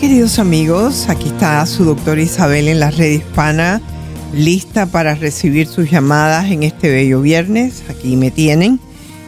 Queridos 0.00 0.38
amigos, 0.38 1.10
aquí 1.10 1.28
está 1.28 1.66
su 1.66 1.84
doctora 1.84 2.22
Isabel 2.22 2.68
en 2.68 2.80
la 2.80 2.90
red 2.90 3.10
hispana, 3.10 3.82
lista 4.32 4.86
para 4.86 5.14
recibir 5.14 5.66
sus 5.66 5.90
llamadas 5.90 6.50
en 6.50 6.62
este 6.62 6.88
bello 6.88 7.20
viernes. 7.20 7.82
Aquí 7.90 8.16
me 8.16 8.30
tienen. 8.30 8.80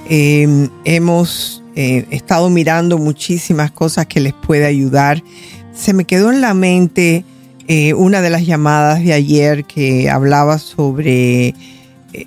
Eh, 0.09 0.71
hemos 0.87 1.63
eh, 1.77 2.07
estado 2.11 2.49
mirando 2.49 2.97
muchísimas 2.97 3.71
cosas 3.71 4.07
que 4.07 4.21
les 4.21 4.33
puede 4.33 4.65
ayudar. 4.65 5.23
Se 5.75 5.93
me 5.93 6.07
quedó 6.07 6.33
en 6.33 6.41
la 6.41 6.55
mente 6.55 7.27
eh, 7.69 7.93
una 7.93 8.23
de 8.23 8.31
las 8.31 8.47
llamadas 8.47 9.05
de 9.05 9.13
ayer 9.13 9.67
que 9.67 10.09
hablaba 10.09 10.59
sobre, 10.59 11.55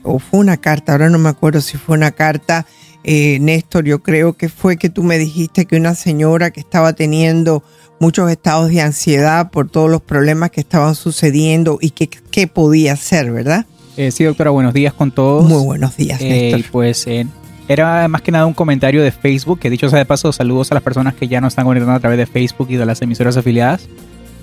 o 0.03 0.19
fue 0.19 0.39
una 0.39 0.57
carta, 0.57 0.91
ahora 0.91 1.09
no 1.09 1.17
me 1.17 1.29
acuerdo 1.29 1.61
si 1.61 1.77
fue 1.77 1.97
una 1.97 2.11
carta. 2.11 2.67
Néstor, 3.05 3.85
yo 3.85 4.01
creo 4.01 4.33
que 4.33 4.49
fue 4.49 4.77
que 4.77 4.89
tú 4.89 5.03
me 5.03 5.17
dijiste 5.17 5.65
que 5.65 5.75
una 5.77 5.95
señora 5.95 6.51
que 6.51 6.59
estaba 6.59 6.93
teniendo 6.93 7.63
muchos 7.99 8.29
estados 8.31 8.69
de 8.69 8.81
ansiedad 8.81 9.51
por 9.51 9.69
todos 9.69 9.89
los 9.89 10.01
problemas 10.01 10.51
que 10.51 10.61
estaban 10.61 10.95
sucediendo 10.95 11.77
y 11.81 11.91
qué 11.91 12.47
podía 12.47 12.93
hacer, 12.93 13.31
¿verdad? 13.31 13.65
Eh, 13.97 14.11
sí, 14.11 14.25
doctora, 14.25 14.49
buenos 14.49 14.73
días 14.73 14.93
con 14.93 15.11
todos. 15.11 15.47
Muy 15.47 15.63
buenos 15.63 15.95
días, 15.95 16.19
eh, 16.21 16.51
Néstor. 16.51 16.71
Pues 16.71 17.07
eh, 17.07 17.25
era 17.67 18.07
más 18.09 18.21
que 18.21 18.31
nada 18.31 18.45
un 18.45 18.53
comentario 18.53 19.01
de 19.01 19.11
Facebook, 19.11 19.59
que 19.59 19.69
dicho 19.69 19.89
sea 19.89 19.99
de 19.99 20.05
paso, 20.05 20.31
saludos 20.33 20.71
a 20.71 20.75
las 20.75 20.83
personas 20.83 21.13
que 21.13 21.27
ya 21.27 21.39
nos 21.39 21.53
están 21.53 21.65
conectando 21.65 21.95
a 21.95 21.99
través 21.99 22.17
de 22.17 22.25
Facebook 22.25 22.67
y 22.69 22.75
de 22.75 22.85
las 22.85 23.01
emisoras 23.01 23.37
afiliadas. 23.37 23.87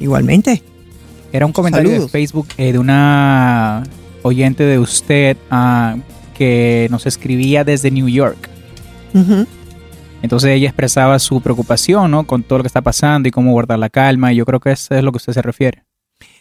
Igualmente. 0.00 0.62
Era 1.32 1.46
un 1.46 1.52
comentario 1.52 1.90
de 1.90 2.08
Facebook 2.08 2.48
de 2.56 2.78
una 2.78 3.84
oyente 4.22 4.64
de 4.64 4.78
usted 4.78 5.36
ah, 5.50 5.96
que 6.34 6.88
nos 6.90 7.06
escribía 7.06 7.64
desde 7.64 7.90
New 7.90 8.08
York. 8.08 8.48
Entonces 10.22 10.50
ella 10.50 10.68
expresaba 10.68 11.18
su 11.18 11.40
preocupación, 11.40 12.10
¿no? 12.10 12.26
Con 12.26 12.42
todo 12.42 12.58
lo 12.58 12.64
que 12.64 12.68
está 12.68 12.80
pasando 12.80 13.28
y 13.28 13.32
cómo 13.32 13.52
guardar 13.52 13.78
la 13.78 13.90
calma. 13.90 14.32
Y 14.32 14.36
yo 14.36 14.46
creo 14.46 14.60
que 14.60 14.70
eso 14.70 14.94
es 14.94 15.02
lo 15.02 15.12
que 15.12 15.16
usted 15.16 15.32
se 15.32 15.42
refiere. 15.42 15.84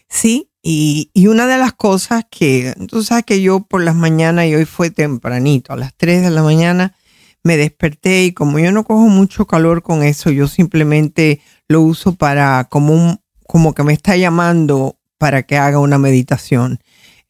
Sí, 0.08 0.50
y, 0.62 1.10
una 1.26 1.46
de 1.46 1.58
las 1.58 1.72
cosas 1.72 2.24
que, 2.30 2.74
tú 2.88 3.02
sabes 3.02 3.24
que 3.24 3.42
yo 3.42 3.60
por 3.60 3.82
las 3.82 3.96
mañanas, 3.96 4.46
y 4.46 4.54
hoy 4.54 4.64
fue 4.64 4.90
tempranito, 4.90 5.72
a 5.72 5.76
las 5.76 5.94
3 5.96 6.22
de 6.22 6.30
la 6.30 6.42
mañana, 6.42 6.94
me 7.42 7.56
desperté 7.56 8.24
y 8.26 8.32
como 8.32 8.60
yo 8.60 8.70
no 8.70 8.84
cojo 8.84 9.08
mucho 9.08 9.46
calor 9.46 9.82
con 9.82 10.04
eso, 10.04 10.30
yo 10.30 10.46
simplemente 10.46 11.40
lo 11.66 11.80
uso 11.80 12.14
para 12.14 12.64
como 12.64 12.94
un, 12.94 13.20
como 13.48 13.74
que 13.74 13.82
me 13.82 13.92
está 13.92 14.16
llamando 14.16 14.98
para 15.18 15.42
que 15.42 15.56
haga 15.56 15.80
una 15.80 15.98
meditación, 15.98 16.78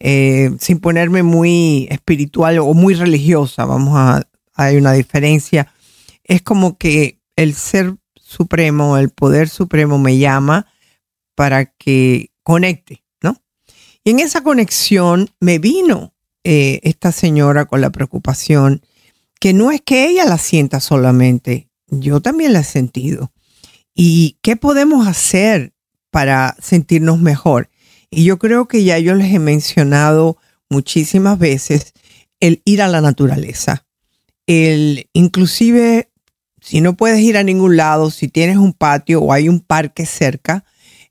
eh, 0.00 0.50
sin 0.58 0.80
ponerme 0.80 1.22
muy 1.22 1.86
espiritual 1.90 2.58
o 2.58 2.74
muy 2.74 2.94
religiosa, 2.94 3.64
vamos 3.64 3.94
a, 3.96 4.22
hay 4.54 4.76
una 4.76 4.92
diferencia 4.92 5.72
es 6.24 6.42
como 6.42 6.78
que 6.78 7.20
el 7.36 7.54
ser 7.54 7.96
supremo, 8.14 8.96
el 8.96 9.10
poder 9.10 9.48
supremo 9.48 9.98
me 9.98 10.18
llama 10.18 10.66
para 11.34 11.66
que 11.66 12.30
conecte, 12.42 13.04
¿no? 13.22 13.42
Y 14.04 14.10
en 14.10 14.20
esa 14.20 14.42
conexión 14.42 15.30
me 15.40 15.58
vino 15.58 16.14
eh, 16.44 16.80
esta 16.82 17.12
señora 17.12 17.66
con 17.66 17.80
la 17.80 17.90
preocupación 17.90 18.82
que 19.40 19.52
no 19.52 19.70
es 19.70 19.80
que 19.80 20.08
ella 20.08 20.24
la 20.24 20.38
sienta 20.38 20.80
solamente, 20.80 21.68
yo 21.88 22.20
también 22.20 22.52
la 22.52 22.60
he 22.60 22.64
sentido. 22.64 23.32
¿Y 23.94 24.38
qué 24.40 24.56
podemos 24.56 25.06
hacer 25.06 25.74
para 26.10 26.56
sentirnos 26.60 27.20
mejor? 27.20 27.68
Y 28.08 28.24
yo 28.24 28.38
creo 28.38 28.68
que 28.68 28.84
ya 28.84 28.98
yo 28.98 29.14
les 29.14 29.34
he 29.34 29.38
mencionado 29.38 30.38
muchísimas 30.70 31.38
veces 31.38 31.92
el 32.40 32.62
ir 32.64 32.82
a 32.82 32.88
la 32.88 33.00
naturaleza, 33.00 33.84
inclusive 34.46 36.12
si 36.62 36.80
no 36.80 36.94
puedes 36.94 37.20
ir 37.20 37.36
a 37.36 37.42
ningún 37.42 37.76
lado, 37.76 38.10
si 38.10 38.28
tienes 38.28 38.56
un 38.56 38.72
patio 38.72 39.20
o 39.20 39.32
hay 39.32 39.48
un 39.48 39.60
parque 39.60 40.06
cerca, 40.06 40.64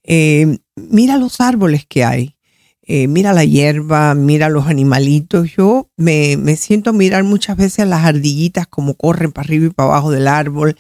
eh, 0.04 0.60
mira 0.76 1.18
los 1.18 1.42
árboles 1.42 1.86
que 1.86 2.06
hay. 2.06 2.38
Eh, 2.84 3.08
mira 3.08 3.34
la 3.34 3.46
hierba, 3.46 4.16
mira 4.16 4.50
los 4.50 4.68
animalitos. 4.68 5.52
Yo 5.52 5.90
me, 5.98 6.38
siento 6.56 6.90
a 6.90 6.94
mirar 6.94 7.24
muchas 7.24 7.58
veces 7.58 7.88
las 7.88 8.06
ardillitas 8.06 8.66
como 8.68 8.96
corren 8.96 9.32
para 9.32 9.46
arriba 9.46 9.68
y 9.68 9.70
para 9.70 9.90
abajo 9.90 10.12
del 10.12 10.28
árbol. 10.28 10.78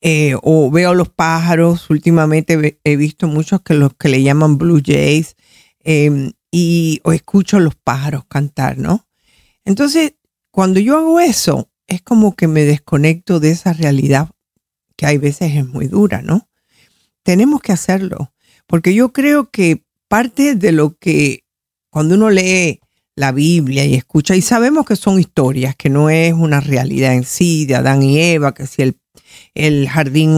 Eh, 0.00 0.36
o 0.42 0.70
veo 0.70 0.94
los 0.94 1.08
pájaros. 1.08 1.90
Últimamente 1.90 2.78
he 2.84 2.96
visto 2.96 3.26
muchos 3.26 3.60
que 3.62 3.74
los 3.74 3.94
que 3.94 4.08
le 4.08 4.22
llaman 4.22 4.56
blue 4.56 4.80
jays. 4.84 5.36
Em, 5.84 6.32
y 6.50 7.00
o 7.04 7.12
escucho 7.12 7.60
los 7.60 7.74
pájaros 7.74 8.24
cantar, 8.28 8.78
¿no? 8.78 9.06
Entonces, 9.64 10.14
cuando 10.50 10.80
yo 10.80 10.96
hago 10.96 11.20
eso, 11.20 11.70
es 11.86 12.02
como 12.02 12.34
que 12.34 12.48
me 12.48 12.64
desconecto 12.64 13.40
de 13.40 13.50
esa 13.50 13.72
realidad 13.72 14.30
que 14.96 15.06
hay 15.06 15.18
veces 15.18 15.54
es 15.54 15.66
muy 15.66 15.88
dura, 15.88 16.22
¿no? 16.22 16.48
Tenemos 17.22 17.60
que 17.60 17.72
hacerlo, 17.72 18.32
porque 18.66 18.94
yo 18.94 19.12
creo 19.12 19.50
que 19.50 19.84
parte 20.08 20.54
de 20.54 20.72
lo 20.72 20.96
que 20.96 21.44
cuando 21.90 22.14
uno 22.14 22.30
lee 22.30 22.80
la 23.14 23.32
Biblia 23.32 23.84
y 23.84 23.94
escucha, 23.94 24.36
y 24.36 24.42
sabemos 24.42 24.86
que 24.86 24.96
son 24.96 25.18
historias, 25.18 25.74
que 25.74 25.88
no 25.88 26.10
es 26.10 26.32
una 26.32 26.60
realidad 26.60 27.14
en 27.14 27.24
sí 27.24 27.66
de 27.66 27.76
Adán 27.76 28.02
y 28.02 28.20
Eva, 28.20 28.54
que 28.54 28.66
si 28.66 28.82
el, 28.82 28.98
el 29.54 29.88
jardín, 29.88 30.36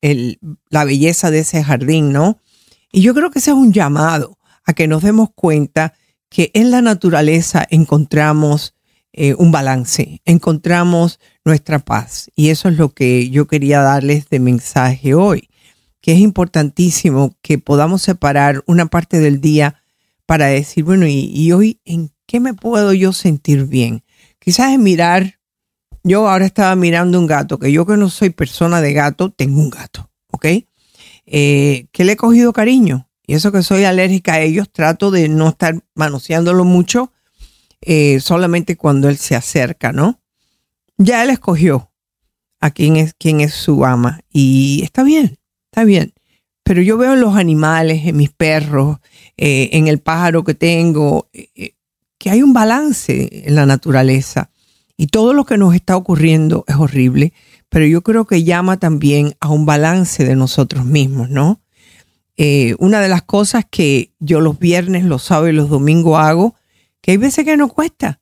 el, 0.00 0.38
la 0.70 0.84
belleza 0.84 1.30
de 1.30 1.40
ese 1.40 1.62
jardín, 1.64 2.12
¿no? 2.12 2.38
Y 2.92 3.02
yo 3.02 3.14
creo 3.14 3.30
que 3.30 3.40
ese 3.40 3.50
es 3.50 3.56
un 3.56 3.72
llamado 3.72 4.38
a 4.64 4.74
que 4.74 4.86
nos 4.86 5.02
demos 5.02 5.30
cuenta 5.34 5.94
que 6.28 6.50
en 6.54 6.70
la 6.70 6.82
naturaleza 6.82 7.66
encontramos 7.68 8.74
eh, 9.14 9.34
un 9.34 9.52
balance, 9.52 10.22
encontramos 10.24 11.20
nuestra 11.44 11.78
paz. 11.78 12.30
Y 12.34 12.48
eso 12.48 12.68
es 12.68 12.78
lo 12.78 12.94
que 12.94 13.28
yo 13.28 13.46
quería 13.46 13.82
darles 13.82 14.28
de 14.30 14.40
mensaje 14.40 15.14
hoy, 15.14 15.50
que 16.00 16.12
es 16.12 16.18
importantísimo 16.18 17.36
que 17.42 17.58
podamos 17.58 18.00
separar 18.02 18.62
una 18.66 18.86
parte 18.86 19.18
del 19.18 19.40
día 19.40 19.82
para 20.24 20.46
decir, 20.46 20.84
bueno, 20.84 21.06
y, 21.06 21.52
hoy 21.52 21.80
en 21.84 22.10
qué 22.26 22.40
me 22.40 22.54
puedo 22.54 22.94
yo 22.94 23.12
sentir 23.12 23.66
bien. 23.66 24.02
Quizás 24.38 24.78
mirar, 24.78 25.38
yo 26.02 26.26
ahora 26.28 26.46
estaba 26.46 26.74
mirando 26.74 27.18
un 27.18 27.26
gato, 27.26 27.58
que 27.58 27.70
yo 27.70 27.84
que 27.84 27.98
no 27.98 28.08
soy 28.08 28.30
persona 28.30 28.80
de 28.80 28.94
gato, 28.94 29.30
tengo 29.30 29.60
un 29.60 29.68
gato, 29.68 30.10
¿ok? 30.28 30.46
Eh, 31.26 31.86
que 31.92 32.04
le 32.04 32.12
he 32.12 32.16
cogido 32.16 32.54
cariño. 32.54 33.08
Y 33.26 33.34
eso 33.34 33.52
que 33.52 33.62
soy 33.62 33.84
alérgica 33.84 34.34
a 34.34 34.40
ellos, 34.40 34.70
trato 34.72 35.10
de 35.10 35.28
no 35.28 35.50
estar 35.50 35.84
manoseándolo 35.94 36.64
mucho 36.64 37.12
eh, 37.84 38.20
solamente 38.20 38.76
cuando 38.76 39.08
él 39.08 39.16
se 39.16 39.34
acerca, 39.34 39.92
¿no? 39.92 40.20
Ya 40.98 41.24
él 41.24 41.30
escogió 41.30 41.90
a 42.60 42.70
quién 42.70 42.96
es, 42.96 43.12
quién 43.18 43.40
es 43.40 43.54
su 43.54 43.84
ama 43.84 44.20
y 44.30 44.82
está 44.84 45.02
bien, 45.02 45.38
está 45.66 45.82
bien. 45.82 46.14
Pero 46.62 46.80
yo 46.80 46.96
veo 46.96 47.14
en 47.14 47.20
los 47.20 47.34
animales, 47.34 48.06
en 48.06 48.16
mis 48.16 48.30
perros, 48.30 48.98
eh, 49.36 49.70
en 49.72 49.88
el 49.88 49.98
pájaro 49.98 50.44
que 50.44 50.54
tengo, 50.54 51.28
eh, 51.32 51.74
que 52.18 52.30
hay 52.30 52.44
un 52.44 52.52
balance 52.52 53.48
en 53.48 53.56
la 53.56 53.66
naturaleza. 53.66 54.50
Y 54.96 55.08
todo 55.08 55.34
lo 55.34 55.44
que 55.44 55.58
nos 55.58 55.74
está 55.74 55.96
ocurriendo 55.96 56.64
es 56.68 56.76
horrible, 56.76 57.32
pero 57.68 57.84
yo 57.84 58.02
creo 58.02 58.26
que 58.26 58.44
llama 58.44 58.76
también 58.76 59.34
a 59.40 59.48
un 59.48 59.66
balance 59.66 60.24
de 60.24 60.36
nosotros 60.36 60.84
mismos, 60.84 61.30
¿no? 61.30 61.58
una 62.78 63.00
de 63.00 63.08
las 63.08 63.22
cosas 63.22 63.64
que 63.70 64.10
yo 64.18 64.40
los 64.40 64.58
viernes, 64.58 65.04
los 65.04 65.22
sábados 65.22 65.50
y 65.50 65.52
los 65.52 65.68
domingos 65.68 66.18
hago 66.18 66.56
que 67.02 67.10
hay 67.10 67.16
veces 67.18 67.44
que 67.44 67.56
no 67.58 67.68
cuesta. 67.68 68.20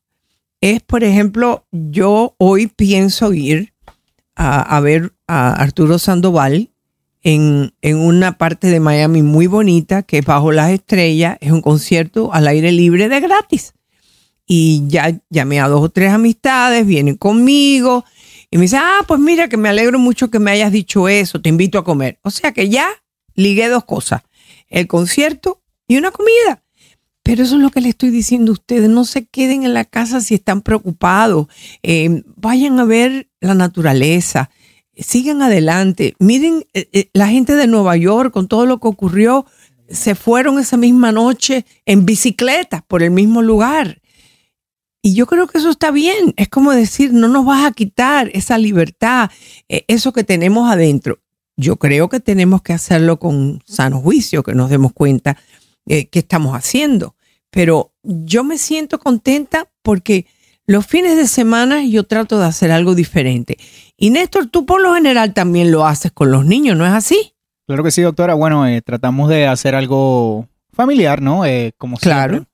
Es, 0.61 0.81
por 0.83 1.05
ejemplo, 1.05 1.67
yo 1.71 2.35
hoy 2.39 2.67
pienso 2.67 3.33
ir 3.33 3.73
a, 4.35 4.81
ver 4.81 5.13
a 5.27 5.53
Arturo 5.53 5.99
Sandoval 5.99 6.71
en, 7.23 7.75
en, 7.83 7.99
una 7.99 8.39
parte 8.39 8.69
de 8.69 8.81
Miami 8.81 9.23
muy 9.23 9.47
bonita, 9.47 10.03
que 10.03 10.19
es 10.19 10.25
bajo 10.25 10.51
las 10.51 10.71
estrellas, 10.71 11.37
es 11.41 11.53
un 11.53 11.61
concierto 11.61 12.33
al 12.33 12.49
aire 12.49 12.73
libre 12.73 13.09
de 13.09 13.21
gratis. 13.21 13.75
Y 14.47 14.85
ya 14.89 15.21
llamé 15.29 15.61
a 15.61 15.69
dos 15.69 15.83
o 15.83 15.89
tres 15.91 16.11
amistades, 16.11 16.87
vienen 16.87 17.17
conmigo 17.17 18.05
y 18.51 18.57
me 18.57 18.63
dice, 18.63 18.79
ah, 18.79 19.05
pues 19.07 19.21
mira 19.21 19.49
que 19.49 19.57
me 19.57 19.69
alegro 19.69 19.99
mucho 19.99 20.29
que 20.29 20.41
me 20.41 20.51
hayas 20.51 20.73
dicho 20.73 21.09
eso, 21.09 21.41
te 21.41 21.49
invito 21.49 21.79
a 21.79 21.85
comer. 21.85 22.19
O 22.23 22.31
sea 22.31 22.53
que 22.53 22.69
ya 22.69 22.89
ligué 23.35 23.69
dos 23.69 23.85
cosas, 23.85 24.23
el 24.69 24.89
concierto 24.89 25.63
y 25.87 25.97
una 25.99 26.11
comida. 26.11 26.63
Pero 27.31 27.45
eso 27.45 27.55
es 27.55 27.63
lo 27.63 27.71
que 27.71 27.81
le 27.81 27.91
estoy 27.91 28.11
diciendo 28.11 28.51
a 28.51 28.55
ustedes, 28.55 28.91
no 28.91 29.05
se 29.05 29.25
queden 29.25 29.63
en 29.63 29.73
la 29.73 29.85
casa 29.85 30.21
si 30.21 30.35
están 30.35 30.63
preocupados, 30.63 31.47
eh, 31.85 32.25
vayan 32.35 32.81
a 32.81 32.85
ver 32.85 33.31
la 33.39 33.55
naturaleza, 33.55 34.51
sigan 34.97 35.41
adelante. 35.41 36.17
Miren, 36.19 36.67
eh, 36.75 36.89
eh, 36.93 37.09
la 37.13 37.29
gente 37.29 37.55
de 37.55 37.69
Nueva 37.69 37.97
York 37.97 38.33
con 38.33 38.49
todo 38.49 38.67
lo 38.67 38.81
que 38.81 38.89
ocurrió, 38.89 39.47
se 39.89 40.17
fueron 40.17 40.59
esa 40.59 40.77
misma 40.77 41.13
noche 41.13 41.65
en 41.87 42.05
bicicleta 42.05 42.85
por 42.89 43.01
el 43.01 43.13
mismo 43.13 43.43
lugar. 43.43 44.03
Y 45.01 45.15
yo 45.15 45.27
creo 45.27 45.47
que 45.47 45.59
eso 45.59 45.71
está 45.71 45.93
bien. 45.93 46.35
Es 46.37 46.49
como 46.49 46.73
decir, 46.73 47.13
no 47.13 47.29
nos 47.29 47.47
vas 47.47 47.65
a 47.65 47.71
quitar 47.71 48.29
esa 48.35 48.59
libertad, 48.59 49.31
eso 49.69 50.13
que 50.13 50.25
tenemos 50.25 50.69
adentro. 50.69 51.21
Yo 51.57 51.77
creo 51.77 52.09
que 52.09 52.19
tenemos 52.19 52.63
que 52.63 52.73
hacerlo 52.73 53.21
con 53.21 53.63
sano 53.67 54.01
juicio, 54.01 54.43
que 54.43 54.57
nos 54.57 54.69
demos 54.69 54.93
cuenta 54.93 55.37
eh, 55.87 56.09
que 56.09 56.21
estamos 56.21 56.55
haciendo. 56.55 57.17
Pero 57.51 57.93
yo 58.03 58.45
me 58.45 58.59
siento 58.59 58.99
contenta 58.99 59.69
porque 59.83 60.27
los 60.67 60.87
fines 60.87 61.17
de 61.17 61.27
semana 61.27 61.85
yo 61.85 62.05
trato 62.05 62.39
de 62.39 62.47
hacer 62.47 62.71
algo 62.71 62.95
diferente. 62.95 63.59
Y 63.97 64.11
Néstor, 64.11 64.47
tú 64.47 64.67
por 64.67 64.81
lo 64.81 64.95
general 64.95 65.35
también 65.35 65.73
lo 65.73 65.87
haces 65.87 66.13
con 66.13 66.31
los 66.31 66.45
niños, 66.47 66.77
¿no 66.77 66.87
es 66.87 66.93
así? 66.93 67.35
Claro 67.67 67.83
que 67.85 67.91
sí, 67.91 68.03
doctora. 68.03 68.35
Bueno, 68.35 68.67
eh, 68.67 68.83
tratamos 68.83 69.29
de 69.29 69.47
hacer 69.47 69.75
algo 69.75 70.49
familiar, 70.73 71.21
¿no? 71.21 71.43
como 71.77 71.97
claro. 71.97 72.47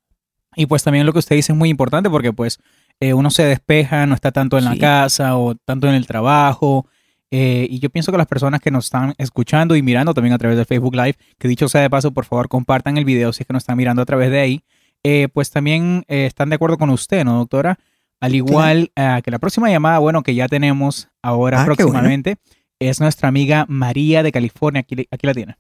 Y 0.57 0.67
pues 0.67 0.83
también 0.83 1.05
lo 1.05 1.13
que 1.13 1.19
usted 1.19 1.37
dice 1.37 1.53
es 1.53 1.59
muy 1.59 1.69
importante 1.69 2.09
porque 2.09 2.33
pues 2.33 2.59
eh, 2.99 3.13
uno 3.13 3.31
se 3.31 3.45
despeja, 3.45 4.07
no 4.07 4.15
está 4.15 4.33
tanto 4.33 4.57
en 4.57 4.65
la 4.65 4.77
casa 4.79 5.37
o 5.37 5.55
tanto 5.55 5.87
en 5.87 5.95
el 5.95 6.07
trabajo. 6.07 6.87
Eh, 7.31 7.67
y 7.69 7.79
yo 7.81 7.91
pienso 7.91 8.13
que 8.13 8.19
las 8.19 8.27
personas 8.27 8.61
que 8.61 8.71
nos 8.71 8.87
están 8.87 9.15
escuchando 9.19 9.77
y 9.77 9.83
mirando 9.83 10.15
también 10.15 10.33
a 10.33 10.39
través 10.39 10.57
de 10.57 10.65
Facebook 10.65 10.95
Live, 10.95 11.17
que 11.39 11.49
dicho 11.49 11.69
sea 11.69 11.83
de 11.83 11.91
paso, 11.91 12.13
por 12.13 12.25
favor 12.25 12.49
compartan 12.49 12.97
el 12.97 13.05
video 13.05 13.33
si 13.33 13.43
es 13.43 13.47
que 13.47 13.53
nos 13.53 13.65
están 13.65 13.77
mirando 13.77 14.01
a 14.01 14.07
través 14.07 14.31
de 14.31 14.41
ahí, 14.41 14.65
eh, 15.09 15.29
pues 15.33 15.51
también 15.51 16.05
están 16.09 16.49
de 16.49 16.57
acuerdo 16.57 16.79
con 16.79 16.91
usted, 16.91 17.25
¿no, 17.25 17.39
doctora? 17.39 17.79
Al 18.21 18.35
igual 18.35 18.91
que 18.95 19.31
la 19.31 19.39
próxima 19.39 19.71
llamada, 19.71 19.99
bueno, 19.99 20.23
que 20.23 20.35
ya 20.35 20.49
tenemos 20.49 21.09
ahora 21.23 21.63
ah, 21.63 21.65
próximamente, 21.65 22.39
es 22.81 23.01
nuestra 23.01 23.29
amiga 23.29 23.67
María 23.69 24.23
de 24.23 24.33
California. 24.33 24.81
Aquí, 24.81 25.07
aquí 25.11 25.27
la 25.27 25.35
tiene. 25.35 25.57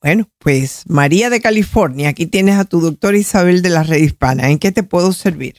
Bueno, 0.00 0.24
pues 0.38 0.88
María 0.88 1.30
de 1.30 1.40
California, 1.40 2.08
aquí 2.08 2.26
tienes 2.26 2.58
a 2.58 2.64
tu 2.64 2.80
doctora 2.80 3.18
Isabel 3.18 3.60
de 3.60 3.70
la 3.70 3.82
Red 3.82 3.98
Hispana. 3.98 4.50
¿En 4.50 4.58
qué 4.58 4.72
te 4.72 4.82
puedo 4.82 5.12
servir? 5.12 5.56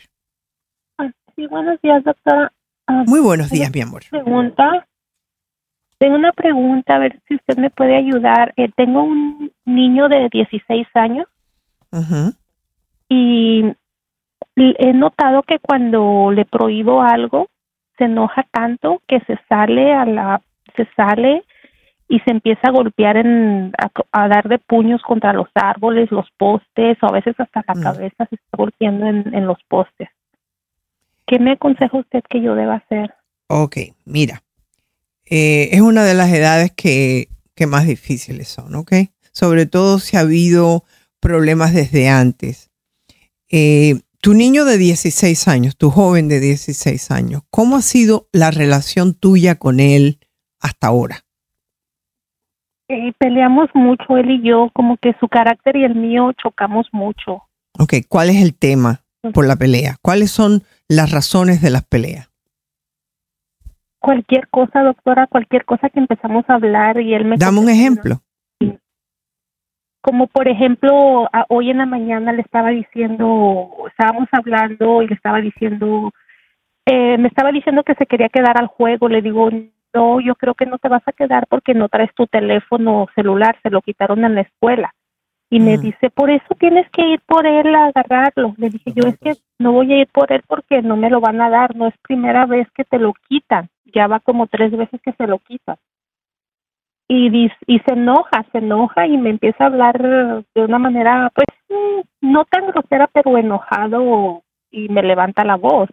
Ah, 0.97 1.11
sí, 1.35 1.45
buenos 1.47 1.79
días, 1.81 2.03
doctora. 2.03 2.51
Ah, 2.87 3.03
Muy 3.07 3.19
buenos 3.19 3.51
días, 3.51 3.71
mi 3.73 3.81
amor. 3.81 4.03
Pregunta. 4.09 4.87
Tengo 5.99 6.15
una 6.15 6.31
pregunta, 6.31 6.95
a 6.95 6.99
ver 6.99 7.21
si 7.27 7.35
usted 7.35 7.57
me 7.57 7.69
puede 7.69 7.95
ayudar. 7.95 8.53
Eh, 8.57 8.71
tengo 8.75 9.03
un 9.03 9.51
niño 9.65 10.07
de 10.09 10.29
16 10.31 10.87
años 10.95 11.27
y 13.13 13.75
he 14.55 14.93
notado 14.93 15.43
que 15.43 15.59
cuando 15.59 16.31
le 16.31 16.45
prohíbo 16.45 17.01
algo, 17.01 17.47
se 17.97 18.05
enoja 18.05 18.45
tanto 18.51 19.01
que 19.05 19.19
se 19.21 19.37
sale 19.49 19.93
a 19.93 20.05
la 20.05 20.41
se 20.75 20.87
sale 20.95 21.43
y 22.07 22.19
se 22.19 22.31
empieza 22.31 22.61
a 22.63 22.71
golpear 22.71 23.17
en, 23.17 23.73
a, 24.11 24.27
dar 24.27 24.47
de 24.47 24.59
puños 24.59 25.01
contra 25.01 25.33
los 25.33 25.47
árboles, 25.55 26.11
los 26.11 26.27
postes, 26.37 26.97
o 27.01 27.05
a 27.05 27.11
veces 27.11 27.35
hasta 27.37 27.63
la 27.67 27.73
mm. 27.73 27.83
cabeza 27.83 28.25
se 28.29 28.35
está 28.35 28.57
golpeando 28.57 29.07
en, 29.07 29.45
los 29.45 29.57
postes. 29.67 30.09
¿Qué 31.25 31.39
me 31.39 31.53
aconseja 31.53 31.97
usted 31.97 32.21
que 32.29 32.41
yo 32.41 32.55
deba 32.55 32.75
hacer? 32.75 33.13
Ok, 33.47 33.77
mira, 34.05 34.43
eh, 35.25 35.69
es 35.71 35.81
una 35.81 36.03
de 36.03 36.13
las 36.13 36.31
edades 36.33 36.71
que, 36.71 37.27
que 37.55 37.67
más 37.67 37.85
difíciles 37.85 38.47
son, 38.47 38.75
¿ok? 38.75 38.93
Sobre 39.31 39.65
todo 39.65 39.99
si 39.99 40.17
ha 40.17 40.21
habido 40.21 40.83
problemas 41.21 41.73
desde 41.73 42.09
antes. 42.09 42.70
Eh, 43.51 43.99
tu 44.21 44.33
niño 44.33 44.63
de 44.63 44.77
16 44.77 45.47
años, 45.49 45.75
tu 45.75 45.89
joven 45.89 46.29
de 46.29 46.39
16 46.39 47.11
años, 47.11 47.41
¿cómo 47.49 47.75
ha 47.75 47.81
sido 47.81 48.27
la 48.31 48.49
relación 48.49 49.13
tuya 49.13 49.55
con 49.55 49.79
él 49.79 50.19
hasta 50.61 50.87
ahora? 50.87 51.25
Eh, 52.87 53.13
peleamos 53.17 53.69
mucho 53.73 54.17
él 54.17 54.31
y 54.31 54.47
yo, 54.47 54.69
como 54.73 54.97
que 54.97 55.15
su 55.19 55.27
carácter 55.27 55.75
y 55.75 55.83
el 55.83 55.95
mío 55.95 56.31
chocamos 56.41 56.87
mucho. 56.91 57.43
Ok, 57.77 57.93
¿cuál 58.07 58.29
es 58.29 58.41
el 58.41 58.55
tema 58.55 59.01
por 59.33 59.45
la 59.45 59.55
pelea? 59.55 59.95
¿Cuáles 60.01 60.31
son 60.31 60.63
las 60.87 61.11
razones 61.11 61.61
de 61.61 61.71
las 61.71 61.83
peleas? 61.83 62.29
Cualquier 63.99 64.47
cosa, 64.49 64.81
doctora, 64.81 65.27
cualquier 65.27 65.65
cosa 65.65 65.89
que 65.89 65.99
empezamos 65.99 66.45
a 66.47 66.55
hablar 66.55 66.99
y 67.01 67.13
él 67.13 67.25
me... 67.25 67.37
Dame 67.37 67.59
un 67.59 67.69
ejemplo. 67.69 68.21
Como 70.01 70.27
por 70.27 70.47
ejemplo, 70.47 71.29
hoy 71.49 71.69
en 71.69 71.77
la 71.77 71.85
mañana 71.85 72.33
le 72.33 72.41
estaba 72.41 72.69
diciendo, 72.69 73.69
estábamos 73.87 74.27
hablando 74.31 75.03
y 75.03 75.07
le 75.07 75.13
estaba 75.13 75.39
diciendo, 75.39 76.11
eh, 76.85 77.17
me 77.19 77.27
estaba 77.27 77.51
diciendo 77.51 77.83
que 77.83 77.93
se 77.93 78.07
quería 78.07 78.29
quedar 78.29 78.59
al 78.59 78.67
juego, 78.67 79.07
le 79.07 79.21
digo, 79.21 79.49
no, 79.93 80.19
yo 80.19 80.35
creo 80.35 80.55
que 80.55 80.65
no 80.65 80.79
te 80.79 80.89
vas 80.89 81.03
a 81.05 81.11
quedar 81.11 81.45
porque 81.47 81.73
no 81.73 81.89
traes 81.89 82.13
tu 82.15 82.25
teléfono 82.25 83.07
celular, 83.13 83.57
se 83.61 83.69
lo 83.69 83.81
quitaron 83.81 84.25
en 84.25 84.35
la 84.35 84.41
escuela. 84.41 84.93
Y 85.49 85.59
me 85.59 85.77
mm. 85.77 85.81
dice, 85.81 86.09
por 86.09 86.29
eso 86.29 86.55
tienes 86.57 86.89
que 86.91 87.07
ir 87.07 87.21
por 87.27 87.45
él 87.45 87.75
a 87.75 87.87
agarrarlo. 87.87 88.55
Le 88.57 88.69
dije, 88.69 88.93
yo 88.95 89.07
es 89.07 89.17
que 89.19 89.33
no 89.59 89.73
voy 89.73 89.91
a 89.93 89.97
ir 90.01 90.07
por 90.07 90.31
él 90.31 90.41
porque 90.47 90.81
no 90.81 90.95
me 90.95 91.09
lo 91.09 91.19
van 91.19 91.41
a 91.41 91.49
dar, 91.49 91.75
no 91.75 91.87
es 91.87 91.93
primera 92.01 92.45
vez 92.45 92.67
que 92.71 92.85
te 92.85 92.97
lo 92.97 93.13
quitan, 93.27 93.69
ya 93.93 94.07
va 94.07 94.19
como 94.21 94.47
tres 94.47 94.71
veces 94.71 95.01
que 95.01 95.11
se 95.11 95.27
lo 95.27 95.39
quitan. 95.39 95.75
Y, 97.13 97.51
y 97.67 97.79
se 97.79 97.93
enoja, 97.93 98.45
se 98.53 98.59
enoja 98.59 99.05
y 99.05 99.17
me 99.17 99.31
empieza 99.31 99.65
a 99.65 99.67
hablar 99.67 99.97
de 100.55 100.63
una 100.63 100.79
manera, 100.79 101.29
pues, 101.35 101.47
mm, 101.67 102.31
no 102.31 102.45
tan 102.45 102.67
grosera, 102.67 103.09
pero 103.11 103.37
enojado 103.37 104.43
y 104.71 104.87
me 104.87 105.03
levanta 105.03 105.43
la 105.43 105.57
voz. 105.57 105.89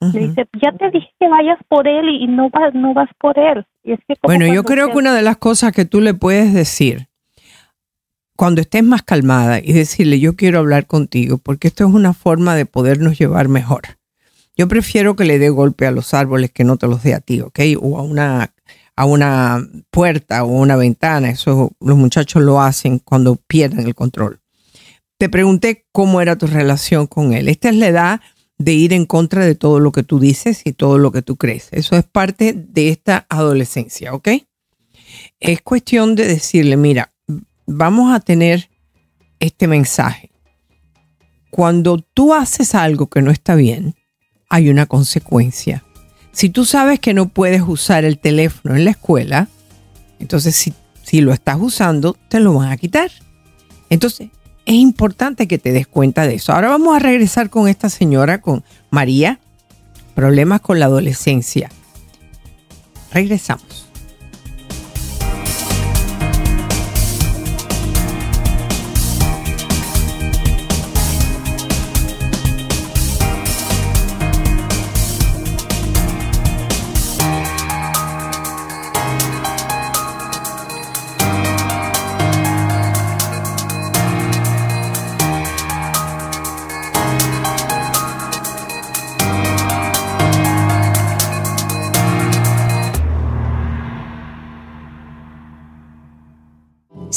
Me 0.00 0.20
dice, 0.20 0.46
ya 0.62 0.72
te 0.72 0.90
dije 0.90 1.10
que 1.18 1.28
vayas 1.28 1.58
por 1.68 1.88
él 1.88 2.10
y 2.10 2.26
no 2.26 2.50
vas, 2.50 2.74
no 2.74 2.92
vas 2.92 3.08
por 3.18 3.38
él. 3.38 3.64
Y 3.84 3.92
es 3.92 4.00
que 4.06 4.14
bueno, 4.22 4.46
yo 4.46 4.62
creo 4.64 4.90
que 4.90 4.98
una 4.98 5.14
de 5.14 5.22
las 5.22 5.38
cosas 5.38 5.72
que 5.72 5.86
tú 5.86 6.00
le 6.00 6.12
puedes 6.12 6.52
decir 6.52 7.08
cuando 8.36 8.62
estés 8.62 8.82
más 8.82 9.02
calmada 9.02 9.60
y 9.62 9.74
decirle, 9.74 10.18
yo 10.18 10.36
quiero 10.36 10.58
hablar 10.58 10.86
contigo, 10.86 11.36
porque 11.36 11.68
esto 11.68 11.86
es 11.86 11.94
una 11.94 12.14
forma 12.14 12.54
de 12.54 12.64
podernos 12.64 13.18
llevar 13.18 13.48
mejor. 13.48 13.82
Yo 14.56 14.68
prefiero 14.68 15.16
que 15.16 15.26
le 15.26 15.38
dé 15.38 15.50
golpe 15.50 15.86
a 15.86 15.90
los 15.90 16.14
árboles 16.14 16.50
que 16.50 16.64
no 16.64 16.78
te 16.78 16.86
los 16.86 17.02
dé 17.02 17.12
a 17.12 17.20
ti, 17.20 17.42
¿ok? 17.42 17.60
O 17.80 17.98
a 17.98 18.02
una, 18.02 18.54
a 18.96 19.04
una 19.04 19.66
puerta 19.90 20.44
o 20.44 20.48
una 20.48 20.76
ventana. 20.76 21.30
Eso 21.30 21.72
los 21.80 21.96
muchachos 21.96 22.42
lo 22.42 22.60
hacen 22.60 22.98
cuando 22.98 23.36
pierden 23.36 23.86
el 23.86 23.94
control. 23.94 24.40
Te 25.18 25.28
pregunté 25.28 25.86
cómo 25.92 26.20
era 26.20 26.36
tu 26.36 26.46
relación 26.46 27.06
con 27.06 27.32
él. 27.32 27.48
Esta 27.48 27.68
es 27.68 27.76
la 27.76 27.88
edad 27.88 28.20
de 28.58 28.72
ir 28.72 28.92
en 28.92 29.06
contra 29.06 29.44
de 29.44 29.54
todo 29.54 29.80
lo 29.80 29.90
que 29.90 30.02
tú 30.02 30.20
dices 30.20 30.62
y 30.64 30.72
todo 30.72 30.98
lo 30.98 31.12
que 31.12 31.22
tú 31.22 31.36
crees. 31.36 31.68
Eso 31.72 31.96
es 31.96 32.04
parte 32.04 32.52
de 32.52 32.90
esta 32.90 33.26
adolescencia, 33.28 34.12
¿ok? 34.12 34.28
Es 35.40 35.62
cuestión 35.62 36.14
de 36.14 36.26
decirle, 36.26 36.76
mira, 36.76 37.10
vamos 37.66 38.14
a 38.14 38.20
tener 38.20 38.68
este 39.38 39.66
mensaje. 39.66 40.30
Cuando 41.50 41.98
tú 41.98 42.34
haces 42.34 42.74
algo 42.74 43.08
que 43.08 43.22
no 43.22 43.30
está 43.30 43.54
bien, 43.54 43.94
hay 44.50 44.68
una 44.68 44.86
consecuencia. 44.86 45.84
Si 46.32 46.48
tú 46.48 46.64
sabes 46.64 47.00
que 47.00 47.14
no 47.14 47.28
puedes 47.28 47.62
usar 47.62 48.04
el 48.04 48.18
teléfono 48.18 48.76
en 48.76 48.84
la 48.84 48.92
escuela, 48.92 49.48
entonces 50.18 50.54
si, 50.54 50.72
si 51.02 51.20
lo 51.20 51.32
estás 51.32 51.56
usando, 51.60 52.16
te 52.28 52.40
lo 52.40 52.54
van 52.54 52.70
a 52.70 52.76
quitar. 52.76 53.10
Entonces, 53.88 54.28
es 54.66 54.74
importante 54.74 55.48
que 55.48 55.58
te 55.58 55.72
des 55.72 55.86
cuenta 55.86 56.26
de 56.26 56.34
eso. 56.34 56.52
Ahora 56.52 56.68
vamos 56.68 56.94
a 56.94 57.00
regresar 57.00 57.50
con 57.50 57.68
esta 57.68 57.88
señora, 57.88 58.40
con 58.40 58.62
María, 58.90 59.40
problemas 60.14 60.60
con 60.60 60.78
la 60.78 60.86
adolescencia. 60.86 61.70
Regresamos. 63.12 63.89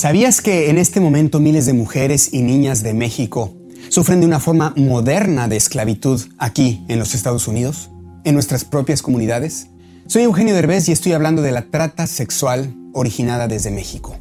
¿Sabías 0.04 0.42
que 0.42 0.70
en 0.70 0.80
este 0.80 1.00
momento 1.00 1.40
miles 1.40 1.66
de 1.66 1.72
mujeres 1.72 2.34
y 2.34 2.42
niñas 2.42 2.84
de 2.84 2.94
México 2.94 3.54
sufren 3.88 4.20
de 4.20 4.26
una 4.26 4.42
forma 4.42 4.74
moderna 4.76 5.48
de 5.48 5.56
esclavitud 5.56 6.22
aquí 6.38 6.84
en 6.90 7.00
los 7.00 7.16
Estados 7.16 7.48
Unidos, 7.48 7.90
en 8.26 8.34
nuestras 8.34 8.66
propias 8.66 9.02
comunidades? 9.02 9.68
Soy 10.08 10.24
Eugenio 10.24 10.56
Derbez 10.56 10.90
y 10.90 10.92
estoy 10.92 11.14
hablando 11.14 11.42
de 11.42 11.54
la 11.54 11.72
trata 11.72 12.06
sexual 12.06 12.76
originada 12.92 13.48
desde 13.48 13.72
México. 13.72 14.18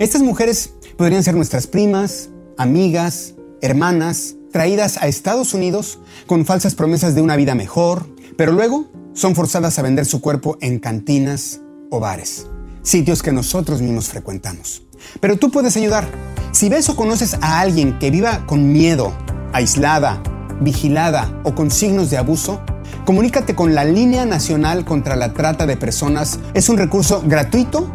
Estas 0.00 0.22
mujeres 0.22 0.72
podrían 0.96 1.22
ser 1.22 1.36
nuestras 1.36 1.68
primas, 1.68 2.30
amigas, 2.58 3.34
hermanas, 3.60 4.34
traídas 4.50 4.96
a 4.96 5.06
Estados 5.06 5.54
Unidos 5.54 6.00
con 6.26 6.44
falsas 6.44 6.74
promesas 6.74 7.14
de 7.14 7.22
una 7.22 7.36
vida 7.36 7.54
mejor, 7.54 8.08
pero 8.36 8.50
luego 8.50 8.90
son 9.12 9.36
forzadas 9.36 9.78
a 9.78 9.82
vender 9.82 10.04
su 10.04 10.20
cuerpo 10.20 10.58
en 10.60 10.80
cantinas 10.80 11.60
o 11.90 12.00
bares, 12.00 12.48
sitios 12.82 13.22
que 13.22 13.30
nosotros 13.30 13.82
mismos 13.82 14.08
frecuentamos. 14.08 14.82
Pero 15.20 15.36
tú 15.36 15.50
puedes 15.50 15.76
ayudar. 15.76 16.06
Si 16.52 16.68
ves 16.68 16.88
o 16.88 16.96
conoces 16.96 17.36
a 17.40 17.60
alguien 17.60 17.98
que 17.98 18.10
viva 18.10 18.46
con 18.46 18.72
miedo, 18.72 19.12
aislada, 19.52 20.22
vigilada 20.60 21.40
o 21.44 21.54
con 21.54 21.70
signos 21.70 22.10
de 22.10 22.18
abuso, 22.18 22.60
comunícate 23.04 23.54
con 23.54 23.74
la 23.74 23.84
Línea 23.84 24.26
Nacional 24.26 24.84
contra 24.84 25.16
la 25.16 25.32
Trata 25.32 25.66
de 25.66 25.76
Personas. 25.76 26.38
Es 26.54 26.68
un 26.68 26.78
recurso 26.78 27.22
gratuito, 27.24 27.90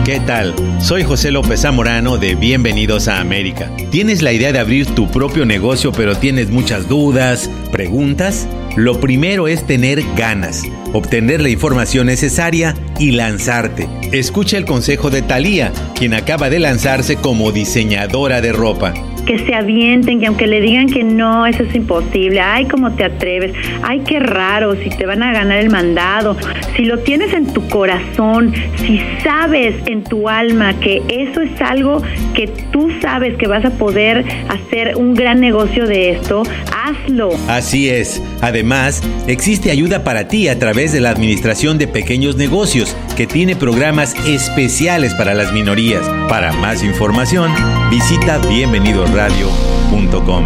¿Qué 0.05 0.21
tal? 0.27 0.55
Soy 0.81 1.05
José 1.05 1.31
López 1.31 1.63
Zamorano 1.63 2.19
de 2.19 2.35
Bienvenidos 2.35 3.07
a 3.07 3.21
América. 3.21 3.71
¿Tienes 3.93 4.21
la 4.21 4.33
idea 4.33 4.53
de 4.53 4.59
abrir 4.59 4.87
tu 4.97 5.09
propio 5.09 5.47
negocio 5.47 5.93
pero 5.93 6.17
tienes 6.17 6.51
muchas 6.51 6.89
dudas, 6.89 7.49
preguntas? 7.71 8.49
Lo 8.77 8.99
primero 9.01 9.47
es 9.47 9.67
tener 9.67 10.03
ganas, 10.17 10.63
obtener 10.93 11.41
la 11.41 11.49
información 11.49 12.07
necesaria 12.07 12.75
y 12.99 13.13
lanzarte. 13.13 13.89
Escucha 14.13 14.57
el 14.57 14.65
consejo 14.65 15.11
de 15.11 15.23
Thalía, 15.23 15.73
quien 15.95 16.13
acaba 16.13 16.51
de 16.51 16.59
lanzarse 16.59 17.17
como 17.17 17.53
diseñadora 17.53 18.41
de 18.41 18.53
ropa 18.53 18.95
que 19.27 19.39
se 19.39 19.55
avienten, 19.55 20.21
que 20.21 20.27
aunque 20.27 20.47
le 20.47 20.61
digan 20.61 20.89
que 20.89 21.03
no, 21.03 21.47
eso 21.47 21.63
es 21.63 21.75
imposible, 21.75 22.41
ay, 22.41 22.67
cómo 22.67 22.93
te 22.93 23.05
atreves, 23.05 23.53
ay, 23.83 24.01
qué 24.07 24.21
raro, 24.21 24.75
si 24.77 24.91
te 24.91 25.07
van 25.07 25.23
a 25.23 25.33
ganar 25.33 25.59
el 25.59 25.71
mandado, 25.71 26.37
si 26.77 26.85
lo 26.85 26.99
tienes 27.01 27.33
en 27.33 27.53
tu 27.53 27.67
corazón, 27.69 28.53
si 28.77 29.01
sabes 29.23 29.75
en 29.87 30.05
tu 30.05 30.29
alma 30.29 30.79
que 30.81 31.03
eso 31.09 31.41
es 31.41 31.61
algo 31.61 32.03
que 32.35 32.49
tú 32.73 32.91
sabes 33.01 33.37
que 33.37 33.47
vas 33.47 33.65
a 33.65 33.71
poder 33.71 34.25
hacer 34.49 34.97
un 34.97 35.15
gran 35.15 35.41
negocio 35.41 35.87
de 35.87 36.11
esto, 36.11 36.43
hazlo. 36.85 37.31
Así 37.49 37.89
es. 37.89 38.23
Además, 38.41 39.03
existe 39.27 39.71
ayuda 39.71 40.05
para 40.05 40.29
ti 40.29 40.49
a 40.49 40.59
través 40.59 40.93
de 40.93 41.01
la 41.01 41.11
Administración 41.11 41.79
de 41.79 41.87
Pequeños 41.87 42.37
Negocios, 42.37 42.97
que 43.15 43.27
tiene 43.27 43.55
programas 43.55 44.15
especiales 44.27 45.15
para 45.15 45.35
las 45.35 45.53
minorías. 45.53 46.03
Para 46.29 46.53
más 46.53 46.83
información, 46.83 47.53
visita 47.91 48.39
Bienvenido 48.39 49.07
radio.com. 49.07 50.45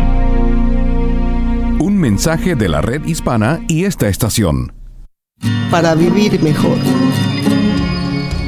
Un 1.81 1.97
mensaje 1.99 2.55
de 2.55 2.69
la 2.69 2.81
red 2.83 3.05
hispana 3.05 3.61
y 3.69 3.85
esta 3.85 4.09
estación. 4.09 4.73
Para 5.71 5.95
vivir 5.95 6.43
mejor. 6.43 6.79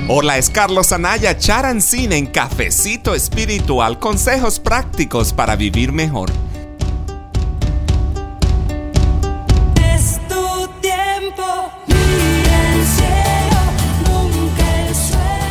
Hola, 0.09 0.39
es 0.39 0.51
Carlos 0.51 0.93
Anaya 0.93 1.39
Charancín 1.39 2.13
en 2.13 2.27
Cafecito 2.27 3.15
Espiritual, 3.15 3.99
consejos 3.99 4.59
prácticos 4.59 5.33
para 5.33 5.57
vivir 5.57 5.93
mejor. 5.93 6.31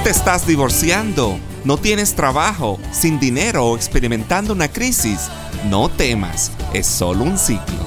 Estás 0.10 0.48
divorciando 0.48 1.40
no 1.66 1.78
tienes 1.78 2.16
trabajo, 2.16 2.80
sin 2.92 3.20
dinero 3.20 3.64
o 3.64 3.76
experimentando 3.76 4.54
una 4.54 4.70
crisis, 4.70 5.30
no 5.70 5.88
temas, 5.88 6.52
es 6.74 6.88
solo 6.88 7.26
un 7.26 7.38
ciclo. 7.38 7.78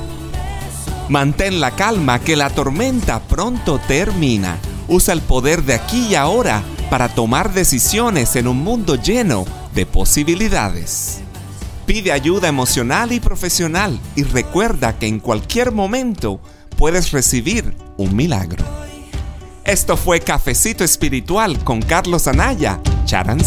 Mantén 1.09 1.61
la 1.61 1.73
calma 1.73 2.21
que 2.21 2.37
la 2.37 2.49
tormenta 2.49 3.19
pronto 3.19 3.81
termina. 3.89 4.59
Usa 4.87 5.15
el 5.15 5.21
poder 5.21 5.65
de 5.65 5.75
aquí 5.75 6.11
y 6.11 6.15
ahora 6.15 6.63
para 6.91 7.09
tomar 7.09 7.53
decisiones 7.53 8.37
en 8.37 8.47
un 8.47 8.59
mundo 8.59 8.95
lleno 8.95 9.45
de 9.75 9.85
posibilidades. 9.85 11.23
Pide 11.87 12.13
ayuda 12.13 12.47
emocional 12.47 13.11
y 13.11 13.19
profesional 13.19 13.99
y 14.15 14.23
recuerda 14.23 14.97
que 14.97 15.09
en 15.09 15.19
cualquier 15.19 15.73
momento 15.73 16.41
puedes 16.77 17.11
recibir 17.11 17.75
un 17.97 18.15
milagro. 18.15 18.82
Esto 19.65 19.97
fue 19.97 20.19
Cafecito 20.19 20.83
Espiritual 20.83 21.63
con 21.63 21.81
Carlos 21.81 22.27
Anaya, 22.27 22.81
Charan 23.05 23.39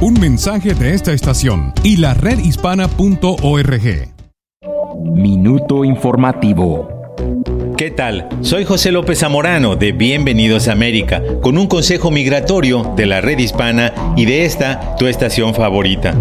Un 0.00 0.14
mensaje 0.20 0.74
de 0.74 0.94
esta 0.94 1.12
estación 1.12 1.72
y 1.84 1.98
la 1.98 2.14
redhispana.org. 2.14 4.08
Minuto 5.12 5.84
informativo. 5.84 6.88
¿Qué 7.76 7.92
tal? 7.92 8.28
Soy 8.40 8.64
José 8.64 8.90
López 8.90 9.20
Zamorano 9.20 9.76
de 9.76 9.92
Bienvenidos 9.92 10.66
a 10.66 10.72
América, 10.72 11.22
con 11.40 11.56
un 11.56 11.68
consejo 11.68 12.10
migratorio 12.10 12.94
de 12.96 13.06
la 13.06 13.20
red 13.20 13.38
hispana 13.38 13.94
y 14.16 14.24
de 14.24 14.44
esta, 14.44 14.96
tu 14.96 15.06
estación 15.06 15.54
favorita. 15.54 16.16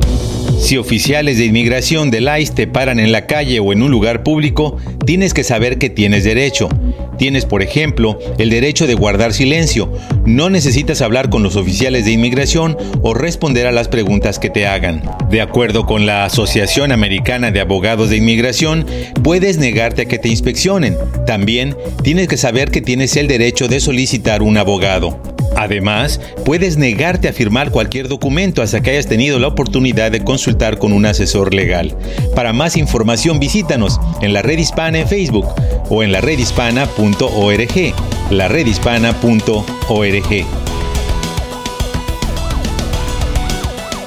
Si 0.63 0.77
oficiales 0.77 1.37
de 1.37 1.45
inmigración 1.45 2.09
del 2.09 2.29
ICE 2.39 2.53
te 2.53 2.67
paran 2.67 2.97
en 2.97 3.11
la 3.11 3.27
calle 3.27 3.59
o 3.59 3.73
en 3.73 3.83
un 3.83 3.91
lugar 3.91 4.23
público, 4.23 4.77
tienes 5.05 5.33
que 5.33 5.43
saber 5.43 5.77
que 5.77 5.89
tienes 5.89 6.23
derecho. 6.23 6.69
Tienes, 7.17 7.45
por 7.45 7.61
ejemplo, 7.61 8.17
el 8.37 8.49
derecho 8.49 8.87
de 8.87 8.93
guardar 8.93 9.33
silencio. 9.33 9.91
No 10.25 10.49
necesitas 10.49 11.01
hablar 11.01 11.29
con 11.29 11.43
los 11.43 11.57
oficiales 11.57 12.05
de 12.05 12.13
inmigración 12.13 12.77
o 13.01 13.13
responder 13.13 13.67
a 13.67 13.73
las 13.73 13.89
preguntas 13.89 14.39
que 14.39 14.49
te 14.49 14.65
hagan. 14.65 15.03
De 15.29 15.41
acuerdo 15.41 15.85
con 15.85 16.05
la 16.05 16.23
Asociación 16.23 16.93
Americana 16.93 17.51
de 17.51 17.59
Abogados 17.59 18.09
de 18.09 18.15
Inmigración, 18.15 18.85
puedes 19.21 19.57
negarte 19.57 20.03
a 20.03 20.05
que 20.05 20.17
te 20.17 20.29
inspeccionen. 20.29 20.95
También 21.27 21.75
tienes 22.03 22.29
que 22.29 22.37
saber 22.37 22.71
que 22.71 22.81
tienes 22.81 23.17
el 23.17 23.27
derecho 23.27 23.67
de 23.67 23.81
solicitar 23.81 24.41
un 24.41 24.55
abogado. 24.57 25.19
Además, 25.55 26.19
puedes 26.45 26.77
negarte 26.77 27.27
a 27.27 27.33
firmar 27.33 27.71
cualquier 27.71 28.07
documento 28.07 28.61
hasta 28.61 28.81
que 28.81 28.91
hayas 28.91 29.07
tenido 29.07 29.39
la 29.39 29.47
oportunidad 29.47 30.11
de 30.11 30.23
consultar 30.23 30.77
con 30.77 30.93
un 30.93 31.05
asesor 31.05 31.53
legal. 31.53 31.95
Para 32.35 32.53
más 32.53 32.77
información 32.77 33.39
visítanos 33.39 33.99
en 34.21 34.33
la 34.33 34.41
red 34.41 34.57
hispana 34.57 34.99
en 34.99 35.07
Facebook 35.07 35.47
o 35.89 36.03
en 36.03 36.11
la 36.11 36.21
redhispana.org. 36.21 37.93
La 38.31 38.47
redhispana.org. 38.47 40.45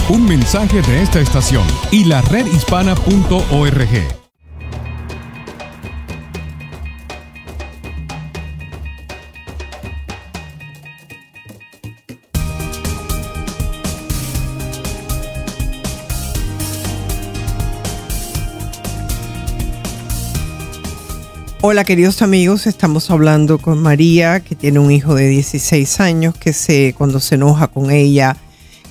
Un 0.08 0.24
mensaje 0.24 0.82
de 0.82 1.02
esta 1.02 1.20
estación 1.20 1.64
y 1.90 2.04
la 2.04 2.20
redhispana.org. 2.22 4.25
Hola 21.68 21.82
queridos 21.82 22.22
amigos, 22.22 22.68
estamos 22.68 23.10
hablando 23.10 23.58
con 23.58 23.82
María 23.82 24.38
que 24.38 24.54
tiene 24.54 24.78
un 24.78 24.92
hijo 24.92 25.16
de 25.16 25.26
16 25.26 25.98
años 25.98 26.36
que 26.36 26.52
se 26.52 26.94
cuando 26.96 27.18
se 27.18 27.34
enoja 27.34 27.66
con 27.66 27.90
ella, 27.90 28.36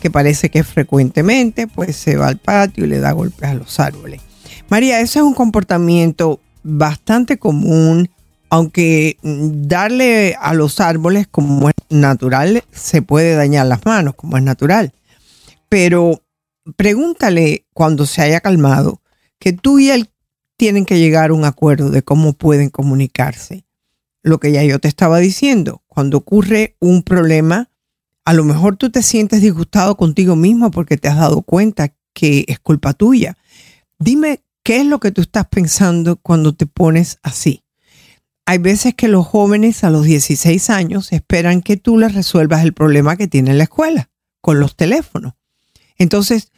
que 0.01 0.11
parece 0.11 0.49
que 0.49 0.65
frecuentemente, 0.65 1.67
pues 1.67 1.95
se 1.95 2.17
va 2.17 2.27
al 2.27 2.35
patio 2.37 2.83
y 2.83 2.89
le 2.89 2.99
da 2.99 3.13
golpes 3.13 3.49
a 3.49 3.53
los 3.53 3.79
árboles. 3.79 4.19
María, 4.67 4.99
ese 4.99 5.19
es 5.19 5.23
un 5.23 5.33
comportamiento 5.33 6.41
bastante 6.63 7.39
común, 7.39 8.09
aunque 8.49 9.19
darle 9.23 10.35
a 10.37 10.53
los 10.53 10.81
árboles 10.81 11.27
como 11.31 11.69
es 11.69 11.75
natural, 11.89 12.61
se 12.73 13.01
puede 13.01 13.35
dañar 13.35 13.67
las 13.67 13.85
manos, 13.85 14.15
como 14.15 14.35
es 14.35 14.43
natural. 14.43 14.91
Pero 15.69 16.21
pregúntale 16.75 17.67
cuando 17.73 18.05
se 18.05 18.21
haya 18.21 18.41
calmado 18.41 18.99
que 19.39 19.53
tú 19.53 19.79
y 19.79 19.91
él 19.91 20.09
tienen 20.57 20.85
que 20.85 20.99
llegar 20.99 21.29
a 21.29 21.33
un 21.33 21.45
acuerdo 21.45 21.89
de 21.89 22.03
cómo 22.03 22.33
pueden 22.33 22.69
comunicarse. 22.69 23.65
Lo 24.23 24.39
que 24.39 24.51
ya 24.51 24.63
yo 24.63 24.79
te 24.79 24.87
estaba 24.87 25.19
diciendo, 25.19 25.83
cuando 25.87 26.17
ocurre 26.17 26.75
un 26.79 27.03
problema, 27.03 27.69
a 28.25 28.33
lo 28.33 28.43
mejor 28.43 28.75
tú 28.75 28.89
te 28.89 29.03
sientes 29.03 29.41
disgustado 29.41 29.97
contigo 29.97 30.35
mismo 30.35 30.71
porque 30.71 30.97
te 30.97 31.07
has 31.07 31.17
dado 31.17 31.41
cuenta 31.43 31.93
que 32.13 32.45
es 32.47 32.59
culpa 32.59 32.93
tuya. 32.93 33.37
Dime 33.99 34.41
qué 34.63 34.77
es 34.77 34.85
lo 34.85 34.99
que 34.99 35.11
tú 35.11 35.21
estás 35.21 35.47
pensando 35.47 36.15
cuando 36.15 36.55
te 36.55 36.65
pones 36.65 37.19
así. 37.21 37.63
Hay 38.47 38.57
veces 38.57 38.95
que 38.95 39.07
los 39.07 39.25
jóvenes 39.25 39.83
a 39.83 39.89
los 39.89 40.05
16 40.05 40.69
años 40.69 41.11
esperan 41.11 41.61
que 41.61 41.77
tú 41.77 41.97
les 41.97 42.13
resuelvas 42.13 42.63
el 42.63 42.73
problema 42.73 43.15
que 43.15 43.27
tiene 43.27 43.51
en 43.51 43.57
la 43.57 43.65
escuela 43.65 44.09
con 44.41 44.59
los 44.59 44.75
teléfonos. 44.75 45.33
Entonces, 45.97 46.51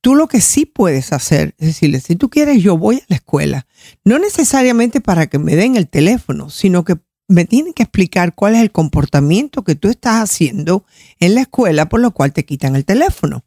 Tú 0.00 0.14
lo 0.14 0.28
que 0.28 0.40
sí 0.40 0.64
puedes 0.64 1.12
hacer 1.12 1.54
es 1.58 1.68
decirle, 1.68 2.00
si 2.00 2.16
tú 2.16 2.30
quieres, 2.30 2.62
yo 2.62 2.78
voy 2.78 2.96
a 2.96 3.04
la 3.08 3.16
escuela. 3.16 3.66
No 4.04 4.18
necesariamente 4.18 5.00
para 5.00 5.26
que 5.26 5.38
me 5.38 5.56
den 5.56 5.76
el 5.76 5.88
teléfono, 5.88 6.48
sino 6.48 6.84
que 6.84 6.98
me 7.28 7.44
tienen 7.44 7.74
que 7.74 7.84
explicar 7.84 8.34
cuál 8.34 8.56
es 8.56 8.62
el 8.62 8.72
comportamiento 8.72 9.62
que 9.62 9.76
tú 9.76 9.88
estás 9.88 10.22
haciendo 10.22 10.84
en 11.20 11.34
la 11.34 11.42
escuela 11.42 11.88
por 11.88 12.00
lo 12.00 12.10
cual 12.10 12.32
te 12.32 12.44
quitan 12.44 12.74
el 12.76 12.84
teléfono. 12.84 13.44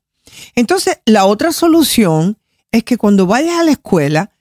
Entonces, 0.56 1.00
la 1.06 1.26
otra 1.26 1.52
solución 1.52 2.38
es 2.72 2.84
que 2.84 2.98
cuando 2.98 3.28
vayas 3.28 3.60
a 3.60 3.64
la 3.64 3.72
escuela, 3.72 4.32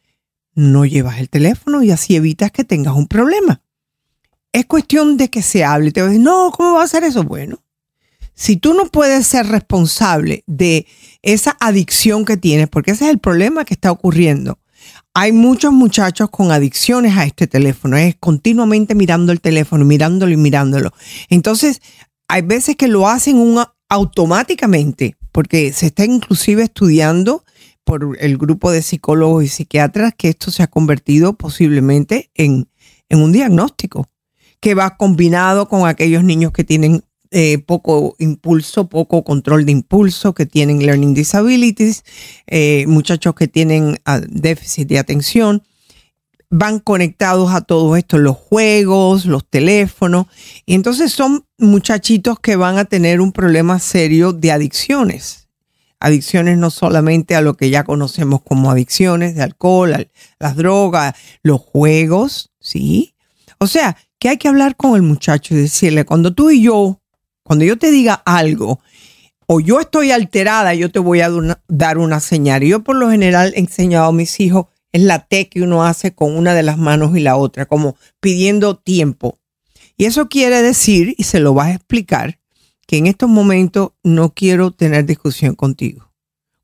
no 0.55 0.85
llevas 0.85 1.19
el 1.19 1.29
teléfono 1.29 1.83
y 1.83 1.91
así 1.91 2.15
evitas 2.15 2.53
que 2.53 2.65
tengas 2.65 2.95
un 2.95 3.09
problema. 3.09 3.63
Es 4.53 4.67
cuestión 4.67 5.17
de 5.17 5.29
que 5.29 5.43
se 5.43 5.65
hable. 5.65 5.93
Te 5.93 6.03
vas 6.03 6.09
a 6.09 6.11
decir, 6.11 6.25
no, 6.25 6.51
¿cómo 6.53 6.75
va 6.75 6.83
a 6.83 6.85
hacer 6.85 7.05
eso? 7.05 7.25
Bueno, 7.25 7.62
si 8.43 8.57
tú 8.57 8.75
no 8.75 8.87
puedes 8.87 9.25
ser 9.29 9.47
responsable 9.47 10.43
de 10.49 10.85
esa 11.23 11.57
adicción 11.61 12.25
que 12.25 12.37
tienes, 12.37 12.69
porque 12.69 12.91
ese 12.91 13.05
es 13.05 13.13
el 13.13 13.21
problema 13.21 13.65
que 13.65 13.73
está 13.73 13.93
ocurriendo. 13.93 14.59
Hay 15.15 15.31
muchos 15.31 15.73
muchachos 15.73 16.29
con 16.29 16.51
adicciones 16.51 17.17
a 17.17 17.25
este 17.25 17.47
teléfono, 17.47 17.97
es 17.97 18.17
continuamente 18.19 18.97
mirando 18.97 19.31
el 19.31 19.41
teléfono, 19.41 19.85
mirándolo 19.85 20.33
y 20.33 20.37
mirándolo. 20.37 20.93
Entonces, 21.29 21.81
hay 22.27 22.43
veces 22.43 22.75
que 22.75 22.89
lo 22.89 23.07
hacen 23.07 23.59
automáticamente, 23.89 25.17
porque 25.31 25.73
se 25.73 25.87
está 25.87 26.05
inclusive 26.05 26.65
estudiando 26.65 27.45
por 27.85 28.17
el 28.19 28.39
grupo 28.39 28.73
de 28.73 28.83
psicólogos 28.83 29.45
y 29.45 29.49
psiquiatras 29.49 30.15
que 30.19 30.31
esto 30.31 30.51
se 30.51 30.65
ha 30.65 30.67
convertido 30.67 31.35
posiblemente 31.35 32.33
en, 32.35 32.69
en 33.09 33.23
un 33.23 33.31
diagnóstico 33.31 34.09
que 34.59 34.75
va 34.75 34.97
combinado 34.97 35.69
con 35.69 35.87
aquellos 35.87 36.25
niños 36.25 36.51
que 36.51 36.65
tienen 36.65 37.05
eh, 37.35 37.59
poco 37.59 38.15
impulso, 38.19 38.91
poco 38.91 39.25
control 39.25 39.65
de 39.65 39.73
impulso, 39.73 40.35
que 40.35 40.45
tienen 40.45 40.85
learning 40.85 41.15
disabilities, 41.15 42.05
eh, 42.47 42.85
muchachos 42.87 43.35
que 43.35 43.49
tienen 43.49 43.99
ah, 44.05 44.21
déficit 44.29 44.87
de 44.89 44.99
atención, 44.99 45.63
van 46.51 46.79
conectados 46.79 47.55
a 47.55 47.63
todo 47.63 47.97
esto, 47.97 48.19
los 48.19 48.37
juegos, 48.37 49.25
los 49.25 49.49
teléfonos, 49.49 50.27
y 50.67 50.75
entonces 50.75 51.11
son 51.11 51.47
muchachitos 51.57 52.39
que 52.39 52.57
van 52.57 52.77
a 52.77 52.85
tener 52.85 53.23
un 53.23 53.33
problema 53.33 53.79
serio 53.79 54.35
de 54.35 54.53
adicciones. 54.53 55.49
Adicciones 56.01 56.59
no 56.59 56.69
solamente 56.69 57.35
a 57.35 57.41
lo 57.41 57.57
que 57.57 57.71
ya 57.71 57.85
conocemos 57.85 58.43
como 58.43 58.71
adicciones 58.71 59.37
de 59.37 59.43
alcohol, 59.43 60.11
las 60.39 60.57
drogas, 60.57 61.15
los 61.43 61.63
juegos, 61.63 62.51
¿sí? 62.61 63.15
O 63.59 63.67
sea, 63.67 63.97
que 64.19 64.29
hay 64.29 64.37
que 64.37 64.49
hablar 64.49 64.77
con 64.77 64.95
el 64.97 65.03
muchacho 65.03 65.55
y 65.55 65.59
decirle, 65.59 66.05
cuando 66.05 66.35
tú 66.35 66.51
y 66.51 66.63
yo 66.63 67.02
cuando 67.53 67.67
yo 67.67 67.77
te 67.77 67.91
diga 67.91 68.15
algo 68.15 68.81
o 69.47 69.61
yo 69.61 69.79
estoy 69.79 70.11
alterada, 70.11 70.73
yo 70.73 70.91
te 70.91 70.99
voy 70.99 71.21
a 71.21 71.31
dar 71.69 71.99
una 71.99 72.19
señal. 72.19 72.63
Yo 72.63 72.83
por 72.83 72.97
lo 72.97 73.11
general 73.11 73.53
he 73.55 73.61
enseñado 73.61 74.07
a 74.07 74.13
mis 74.13 74.41
hijos, 74.41 74.69
es 74.91 75.03
la 75.03 75.27
T 75.27 75.51
que 75.51 75.61
uno 75.61 75.85
hace 75.85 76.15
con 76.15 76.35
una 76.35 76.55
de 76.55 76.63
las 76.63 76.79
manos 76.79 77.15
y 77.15 77.21
la 77.21 77.37
otra, 77.37 77.67
como 77.67 77.95
pidiendo 78.21 78.79
tiempo. 78.79 79.39
Y 79.99 80.07
eso 80.07 80.31
quiere 80.31 80.63
decir, 80.63 81.15
y 81.19 81.25
se 81.25 81.41
lo 81.41 81.53
vas 81.53 81.67
a 81.67 81.75
explicar, 81.75 82.39
que 82.87 82.97
en 82.97 83.07
estos 83.07 83.29
momentos 83.29 83.91
no 84.03 84.33
quiero 84.33 84.71
tener 84.71 85.05
discusión 85.05 85.55
contigo. 85.55 86.11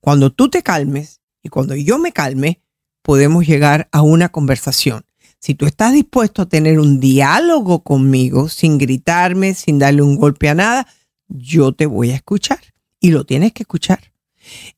Cuando 0.01 0.33
tú 0.33 0.49
te 0.49 0.63
calmes 0.63 1.21
y 1.43 1.51
cuando 1.51 1.77
yo 1.77 1.99
me 1.99 2.13
calme, 2.13 2.63
podemos 3.03 3.47
llegar 3.47 3.91
a 3.93 4.01
una 4.01 4.31
conversación. 4.31 5.05
Si 5.41 5.55
tú 5.55 5.67
estás 5.67 5.93
dispuesto 5.93 6.43
a 6.43 6.49
tener 6.49 6.81
un 6.81 6.99
diálogo 6.99 7.83
conmigo 7.83 8.49
sin 8.49 8.77
gritarme, 8.77 9.55
sin 9.55 9.79
darle 9.79 10.03
un 10.03 10.17
golpe 10.17 10.49
a 10.49 10.55
nada, 10.55 10.87
yo 11.29 11.73
te 11.73 11.87
voy 11.87 12.11
a 12.11 12.17
escuchar 12.17 12.59
y 13.01 13.11
lo 13.11 13.25
tienes 13.25 13.53
que 13.53 13.63
escuchar. 13.63 14.13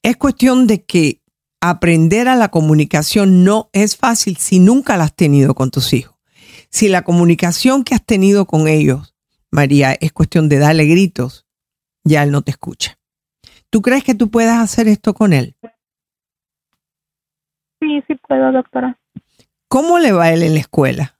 Es 0.03 0.16
cuestión 0.16 0.66
de 0.66 0.85
que 0.85 1.23
aprender 1.61 2.29
a 2.29 2.37
la 2.37 2.49
comunicación 2.49 3.44
no 3.44 3.70
es 3.73 3.96
fácil 3.96 4.37
si 4.37 4.59
nunca 4.59 4.96
la 4.96 5.05
has 5.05 5.14
tenido 5.14 5.55
con 5.55 5.70
tus 5.70 5.92
hijos. 5.92 6.16
Si 6.70 6.88
la 6.88 7.03
comunicación 7.03 7.83
que 7.83 7.94
has 7.94 8.05
tenido 8.05 8.46
con 8.46 8.68
ellos, 8.68 9.14
María, 9.51 9.92
es 9.92 10.12
cuestión 10.12 10.49
de 10.49 10.59
darle 10.59 10.85
gritos, 10.85 11.46
ya 12.05 12.23
él 12.23 12.31
no 12.31 12.42
te 12.42 12.53
escucha. 12.53 12.99
¿Tú 13.70 13.83
crees 13.83 14.05
que 14.05 14.14
tú 14.14 14.31
puedas 14.31 14.59
hacer 14.59 14.88
esto 14.88 15.14
con 15.14 15.33
él? 15.33 15.57
Sí, 17.81 18.03
sí 18.07 18.14
puedo, 18.16 18.53
doctora. 18.53 18.99
¿Cómo 19.70 20.00
le 20.00 20.11
va 20.11 20.33
él 20.33 20.42
en 20.42 20.54
la 20.54 20.61
escuela? 20.61 21.14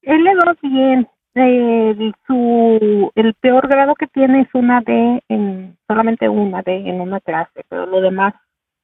Él 0.00 0.24
le 0.24 0.34
va 0.34 0.56
bien. 0.62 1.06
El, 1.34 2.14
su, 2.26 3.12
el 3.14 3.34
peor 3.34 3.68
grado 3.68 3.94
que 3.94 4.06
tiene 4.06 4.40
es 4.40 4.48
una 4.54 4.80
D, 4.80 5.22
en, 5.28 5.76
solamente 5.86 6.30
una 6.30 6.62
D 6.62 6.88
en 6.88 7.02
una 7.02 7.20
clase, 7.20 7.62
pero 7.68 7.84
lo 7.84 8.00
demás 8.00 8.32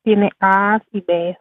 tiene 0.05 0.33
A 0.39 0.83
y 0.93 1.01
B. 1.01 1.35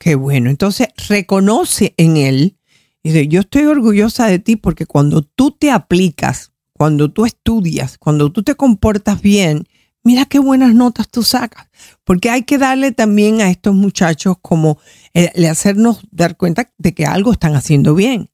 Qué 0.00 0.16
bueno. 0.16 0.50
Entonces, 0.50 0.88
reconoce 1.08 1.94
en 1.96 2.16
él. 2.16 2.56
Dice, 3.04 3.28
yo 3.28 3.42
estoy 3.42 3.66
orgullosa 3.66 4.26
de 4.26 4.40
ti 4.40 4.56
porque 4.56 4.84
cuando 4.84 5.22
tú 5.22 5.52
te 5.52 5.70
aplicas, 5.70 6.52
cuando 6.72 7.12
tú 7.12 7.24
estudias, 7.24 7.98
cuando 7.98 8.32
tú 8.32 8.42
te 8.42 8.56
comportas 8.56 9.22
bien, 9.22 9.68
mira 10.08 10.24
qué 10.24 10.38
buenas 10.38 10.74
notas 10.74 11.10
tú 11.10 11.22
sacas. 11.22 11.68
Porque 12.02 12.30
hay 12.30 12.44
que 12.44 12.56
darle 12.56 12.92
también 12.92 13.42
a 13.42 13.50
estos 13.50 13.74
muchachos 13.74 14.38
como 14.40 14.78
eh, 15.12 15.46
hacernos 15.46 16.00
dar 16.10 16.38
cuenta 16.38 16.70
de 16.78 16.94
que 16.94 17.04
algo 17.04 17.30
están 17.30 17.54
haciendo 17.54 17.94
bien. 17.94 18.30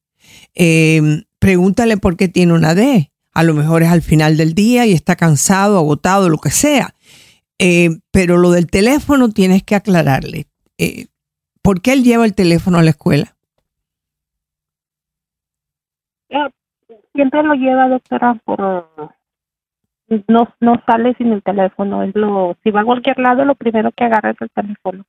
Em, 0.54 1.24
pregúntale 1.40 1.96
por 1.96 2.16
qué 2.16 2.28
tiene 2.28 2.52
una 2.52 2.76
D. 2.76 3.10
A 3.32 3.42
lo 3.42 3.54
mejor 3.54 3.82
es 3.82 3.88
al 3.88 4.02
final 4.02 4.36
del 4.36 4.54
día 4.54 4.86
y 4.86 4.92
está 4.92 5.16
cansado, 5.16 5.76
agotado, 5.76 6.28
lo 6.28 6.38
que 6.38 6.52
sea. 6.52 6.94
Em, 7.58 8.02
pero 8.12 8.36
lo 8.36 8.52
del 8.52 8.68
teléfono 8.68 9.30
tienes 9.30 9.64
que 9.64 9.74
aclararle. 9.74 10.46
Eh, 10.78 11.06
¿Por 11.60 11.80
qué 11.80 11.94
él 11.94 12.04
lleva 12.04 12.24
el 12.24 12.36
teléfono 12.36 12.78
a 12.78 12.84
la 12.84 12.90
escuela? 12.90 13.34
Eh, 16.28 16.50
siempre 17.14 17.42
lo 17.42 17.54
lleva, 17.54 17.88
doctora, 17.88 18.40
por 18.44 18.88
no, 20.28 20.48
no 20.60 20.82
sale 20.86 21.14
sin 21.16 21.32
el 21.32 21.42
teléfono. 21.42 22.02
Es 22.02 22.14
lo, 22.14 22.56
si 22.62 22.70
va 22.70 22.82
a 22.82 22.84
cualquier 22.84 23.18
lado, 23.18 23.44
lo 23.44 23.54
primero 23.54 23.90
que 23.96 24.04
agarra 24.04 24.30
es 24.30 24.36
el 24.40 24.50
teléfono. 24.50 25.04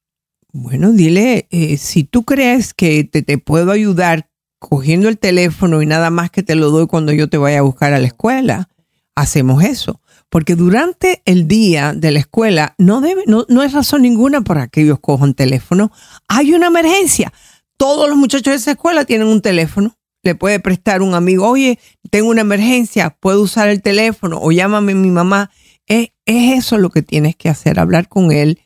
Bueno, 0.52 0.92
dile, 0.92 1.48
eh, 1.52 1.78
si 1.78 2.04
tú 2.04 2.24
crees 2.24 2.74
que 2.74 3.04
te, 3.04 3.22
te 3.22 3.38
puedo 3.38 3.72
ayudar 3.72 4.28
cogiendo 4.60 5.10
el 5.10 5.20
teléfono 5.20 5.82
y 5.82 5.86
nada 5.86 6.10
más 6.10 6.32
que 6.32 6.44
te 6.44 6.56
lo 6.56 6.70
doy 6.70 6.88
cuando 6.88 7.12
yo 7.12 7.30
te 7.30 7.38
vaya 7.38 7.60
a 7.60 7.64
buscar 7.64 7.94
a 7.94 8.00
la 8.00 8.08
escuela, 8.08 8.70
hacemos 9.16 9.64
eso. 9.64 10.02
Porque 10.30 10.56
durante 10.56 11.22
el 11.26 11.48
día 11.48 11.94
de 11.94 12.12
la 12.12 12.20
escuela 12.20 12.74
no, 12.78 13.02
debe, 13.02 13.24
no, 13.28 13.46
no 13.48 13.64
es 13.64 13.74
razón 13.74 14.02
ninguna 14.02 14.42
para 14.42 14.68
que 14.68 14.82
ellos 14.82 15.00
cojan 15.00 15.34
teléfono. 15.34 15.92
Hay 16.28 16.54
una 16.54 16.68
emergencia. 16.68 17.32
Todos 17.78 18.08
los 18.10 18.18
muchachos 18.18 18.52
de 18.52 18.56
esa 18.56 18.72
escuela 18.72 19.06
tienen 19.06 19.28
un 19.28 19.42
teléfono 19.42 19.96
le 20.26 20.34
puede 20.34 20.60
prestar 20.60 21.04
un 21.04 21.14
amigo, 21.14 21.48
oye, 21.48 21.80
tengo 22.10 22.32
una 22.32 22.42
emergencia, 22.42 23.12
puedo 23.12 23.44
usar 23.44 23.70
el 23.70 23.84
teléfono 23.84 24.40
o 24.42 24.52
llámame 24.52 24.96
mi 24.96 25.12
mamá. 25.12 25.52
Es, 25.86 26.10
es 26.26 26.58
eso 26.58 26.80
lo 26.80 26.90
que 26.90 27.04
tienes 27.04 27.36
que 27.36 27.48
hacer, 27.48 27.80
hablar 27.80 28.10
con 28.10 28.32
él. 28.32 28.60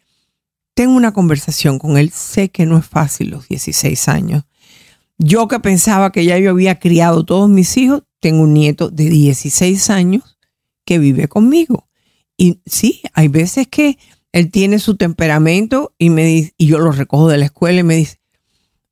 Tengo 0.73 0.95
una 0.95 1.11
conversación 1.11 1.77
con 1.77 1.97
él. 1.97 2.11
Sé 2.11 2.49
que 2.49 2.65
no 2.65 2.77
es 2.77 2.85
fácil 2.85 3.31
los 3.31 3.49
16 3.49 4.07
años. 4.07 4.45
Yo 5.17 5.49
que 5.49 5.59
pensaba 5.59 6.13
que 6.13 6.23
ya 6.23 6.37
yo 6.37 6.51
había 6.51 6.79
criado 6.79 7.25
todos 7.25 7.49
mis 7.49 7.75
hijos, 7.75 8.03
tengo 8.21 8.43
un 8.43 8.53
nieto 8.53 8.89
de 8.89 9.09
16 9.09 9.89
años 9.89 10.37
que 10.85 10.97
vive 10.97 11.27
conmigo. 11.27 11.89
Y 12.37 12.61
sí, 12.65 13.01
hay 13.13 13.27
veces 13.27 13.67
que 13.67 13.97
él 14.31 14.49
tiene 14.49 14.79
su 14.79 14.95
temperamento 14.95 15.93
y, 15.97 16.09
me 16.09 16.53
y 16.57 16.65
yo 16.65 16.79
lo 16.79 16.93
recojo 16.93 17.27
de 17.27 17.37
la 17.37 17.45
escuela 17.45 17.81
y 17.81 17.83
me 17.83 17.95
dice, 17.95 18.18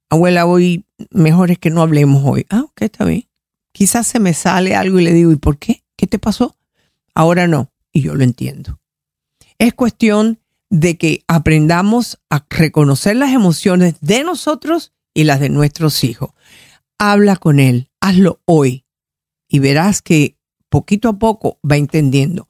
abuela, 0.10 0.46
hoy 0.46 0.86
mejor 1.12 1.52
es 1.52 1.60
que 1.60 1.70
no 1.70 1.82
hablemos 1.82 2.24
hoy. 2.26 2.46
Ah, 2.50 2.62
ok, 2.62 2.82
está 2.82 3.06
bien. 3.06 3.28
Quizás 3.72 4.08
se 4.08 4.20
me 4.20 4.34
sale 4.34 4.76
algo 4.76 5.00
y 5.00 5.04
le 5.04 5.14
digo, 5.14 5.32
¿y 5.32 5.36
por 5.36 5.58
qué? 5.58 5.84
¿Qué 5.96 6.08
te 6.08 6.20
pasó? 6.20 6.58
Ahora 7.14 7.48
no, 7.48 7.72
y 7.92 8.02
yo 8.02 8.16
lo 8.16 8.24
entiendo. 8.24 8.80
Es 9.58 9.74
cuestión 9.74 10.40
de 10.70 10.98
que 10.98 11.24
aprendamos 11.28 12.20
a 12.30 12.46
reconocer 12.50 13.16
las 13.16 13.32
emociones 13.32 13.96
de 14.02 14.24
nosotros 14.24 14.94
y 15.14 15.24
las 15.24 15.40
de 15.40 15.50
nuestros 15.50 16.04
hijos. 16.04 16.32
Habla 17.00 17.36
con 17.36 17.60
él, 17.60 17.90
hazlo 18.02 18.42
hoy 18.46 18.86
y 19.48 19.60
verás 19.60 20.02
que 20.02 20.38
poquito 20.70 21.10
a 21.10 21.20
poco 21.20 21.60
va 21.70 21.78
entendiendo. 21.78 22.48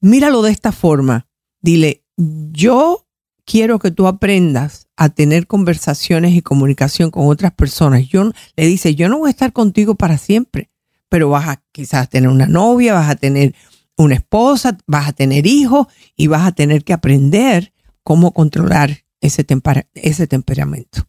Míralo 0.00 0.42
de 0.42 0.52
esta 0.52 0.72
forma. 0.72 1.26
Dile, 1.60 2.04
yo 2.16 3.06
quiero 3.50 3.80
que 3.80 3.90
tú 3.90 4.06
aprendas 4.06 4.86
a 4.96 5.08
tener 5.08 5.48
conversaciones 5.48 6.34
y 6.34 6.40
comunicación 6.40 7.10
con 7.10 7.26
otras 7.26 7.52
personas. 7.52 8.06
Yo 8.06 8.30
le 8.54 8.66
dice, 8.66 8.94
yo 8.94 9.08
no 9.08 9.18
voy 9.18 9.26
a 9.26 9.32
estar 9.32 9.52
contigo 9.52 9.96
para 9.96 10.18
siempre, 10.18 10.70
pero 11.08 11.30
vas 11.30 11.48
a 11.48 11.60
quizás 11.72 12.08
tener 12.08 12.30
una 12.30 12.46
novia, 12.46 12.94
vas 12.94 13.10
a 13.10 13.16
tener 13.16 13.56
una 13.96 14.14
esposa, 14.14 14.78
vas 14.86 15.08
a 15.08 15.12
tener 15.12 15.48
hijos 15.48 15.88
y 16.14 16.28
vas 16.28 16.46
a 16.46 16.52
tener 16.52 16.84
que 16.84 16.92
aprender 16.92 17.72
cómo 18.04 18.32
controlar 18.32 18.98
ese, 19.20 19.44
ese 19.94 20.28
temperamento. 20.28 21.08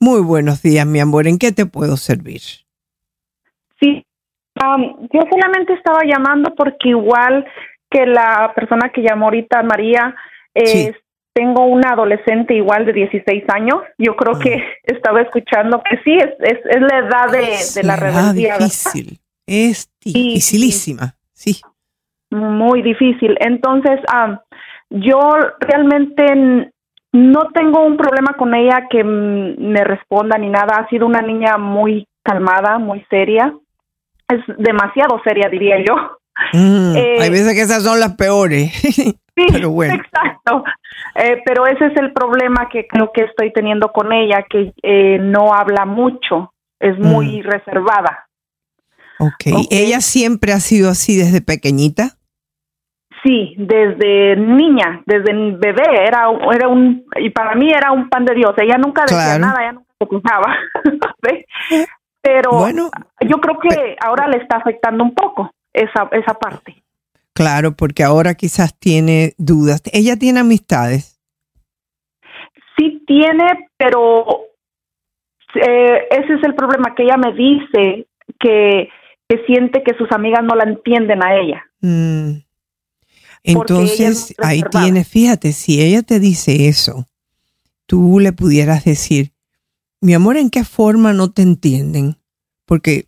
Muy 0.00 0.20
buenos 0.20 0.62
días, 0.62 0.84
mi 0.84 0.98
amor. 0.98 1.28
¿En 1.28 1.38
qué 1.38 1.52
te 1.52 1.64
puedo 1.64 1.96
servir? 1.96 2.40
Sí, 3.80 4.04
yo 4.56 5.20
solamente 5.30 5.74
estaba 5.74 6.00
llamando 6.04 6.54
porque 6.56 6.88
igual 6.88 7.46
que 7.88 8.04
la 8.04 8.52
persona 8.54 8.90
que 8.92 9.02
llamó 9.02 9.26
ahorita, 9.26 9.62
María, 9.62 10.14
eh, 10.54 10.92
tengo 11.32 11.66
una 11.66 11.90
adolescente 11.90 12.54
igual 12.54 12.84
de 12.84 12.92
16 12.92 13.44
años. 13.48 13.76
Yo 13.96 14.16
creo 14.16 14.40
que 14.40 14.54
ah. 14.54 14.64
estaba 14.82 15.22
escuchando 15.22 15.80
que 15.88 15.98
sí, 15.98 16.16
es, 16.16 16.30
es, 16.40 16.58
es 16.64 16.80
la 16.80 16.98
edad 16.98 17.30
de, 17.30 17.82
la 17.84 17.94
rebeldía. 17.94 18.56
Es 18.56 18.58
difícil, 18.58 19.18
es 19.46 19.90
dificilísima, 20.04 21.14
sí. 21.32 21.60
Muy 22.30 22.82
difícil. 22.82 23.36
Entonces, 23.40 24.00
yo 24.90 25.20
realmente 25.60 26.72
no 27.12 27.48
tengo 27.54 27.84
un 27.84 27.96
problema 27.96 28.34
con 28.34 28.54
ella 28.54 28.86
que 28.90 29.02
me 29.02 29.82
responda 29.84 30.36
ni 30.38 30.48
nada. 30.48 30.76
Ha 30.76 30.88
sido 30.88 31.06
una 31.06 31.22
niña 31.22 31.56
muy 31.56 32.06
calmada, 32.22 32.78
muy 32.78 33.04
seria. 33.08 33.54
Es 34.28 34.40
demasiado 34.58 35.20
seria, 35.24 35.48
diría 35.48 35.76
yo. 35.84 35.94
Mm, 36.52 36.94
hay 36.96 37.28
eh, 37.28 37.30
veces 37.30 37.54
que 37.54 37.62
esas 37.62 37.82
son 37.82 37.98
las 37.98 38.14
peores. 38.16 38.72
sí, 38.74 39.16
pero 39.50 39.70
bueno. 39.70 39.94
exacto. 39.94 40.64
Eh, 41.14 41.42
pero 41.44 41.66
ese 41.66 41.86
es 41.86 41.96
el 41.96 42.12
problema 42.12 42.68
que 42.70 42.86
creo 42.86 43.10
que 43.12 43.22
estoy 43.22 43.52
teniendo 43.52 43.90
con 43.92 44.12
ella, 44.12 44.44
que 44.48 44.72
eh, 44.82 45.18
no 45.18 45.54
habla 45.54 45.86
mucho, 45.86 46.52
es 46.78 46.98
muy 46.98 47.40
mm. 47.40 47.44
reservada. 47.44 48.28
Okay. 49.18 49.52
ok. 49.52 49.66
¿Ella 49.70 50.00
siempre 50.00 50.52
ha 50.52 50.60
sido 50.60 50.90
así 50.90 51.16
desde 51.16 51.40
pequeñita? 51.40 52.17
Sí, 53.28 53.54
desde 53.58 54.36
niña, 54.36 55.02
desde 55.04 55.34
bebé, 55.34 56.06
era, 56.06 56.30
era 56.54 56.66
un, 56.66 57.04
y 57.16 57.28
para 57.28 57.54
mí 57.56 57.68
era 57.68 57.92
un 57.92 58.08
pan 58.08 58.24
de 58.24 58.34
Dios. 58.34 58.54
Ella 58.56 58.78
nunca 58.78 59.02
decía 59.02 59.38
nada, 59.38 59.60
ella 59.60 59.72
nunca 59.72 59.92
se 60.00 60.08
quejaba. 60.08 60.56
Pero 62.22 62.52
bueno, 62.52 62.90
yo 63.20 63.36
creo 63.36 63.58
que 63.58 63.96
ahora 64.00 64.28
le 64.28 64.38
está 64.38 64.56
afectando 64.56 65.04
un 65.04 65.14
poco 65.14 65.50
esa, 65.74 66.08
esa 66.12 66.32
parte. 66.40 66.82
Claro, 67.34 67.72
porque 67.72 68.02
ahora 68.02 68.32
quizás 68.32 68.74
tiene 68.78 69.34
dudas. 69.36 69.82
¿Ella 69.92 70.16
tiene 70.16 70.40
amistades? 70.40 71.20
Sí 72.78 73.04
tiene, 73.06 73.68
pero 73.76 74.24
eh, 75.54 76.08
ese 76.12 76.32
es 76.32 76.44
el 76.44 76.54
problema 76.54 76.94
que 76.94 77.02
ella 77.02 77.18
me 77.18 77.34
dice, 77.34 78.06
que, 78.40 78.88
que, 79.28 79.44
siente 79.46 79.82
que 79.82 79.94
sus 79.98 80.10
amigas 80.12 80.42
no 80.44 80.54
la 80.54 80.64
entienden 80.64 81.22
a 81.22 81.36
ella. 81.36 81.62
Mm. 81.82 82.47
Entonces, 83.42 84.34
ahí 84.38 84.62
tiene, 84.70 85.04
fíjate, 85.04 85.52
si 85.52 85.80
ella 85.80 86.02
te 86.02 86.20
dice 86.20 86.68
eso, 86.68 87.06
tú 87.86 88.18
le 88.20 88.32
pudieras 88.32 88.84
decir, 88.84 89.32
mi 90.00 90.14
amor, 90.14 90.36
¿en 90.36 90.50
qué 90.50 90.64
forma 90.64 91.12
no 91.12 91.30
te 91.30 91.42
entienden? 91.42 92.18
Porque, 92.66 93.06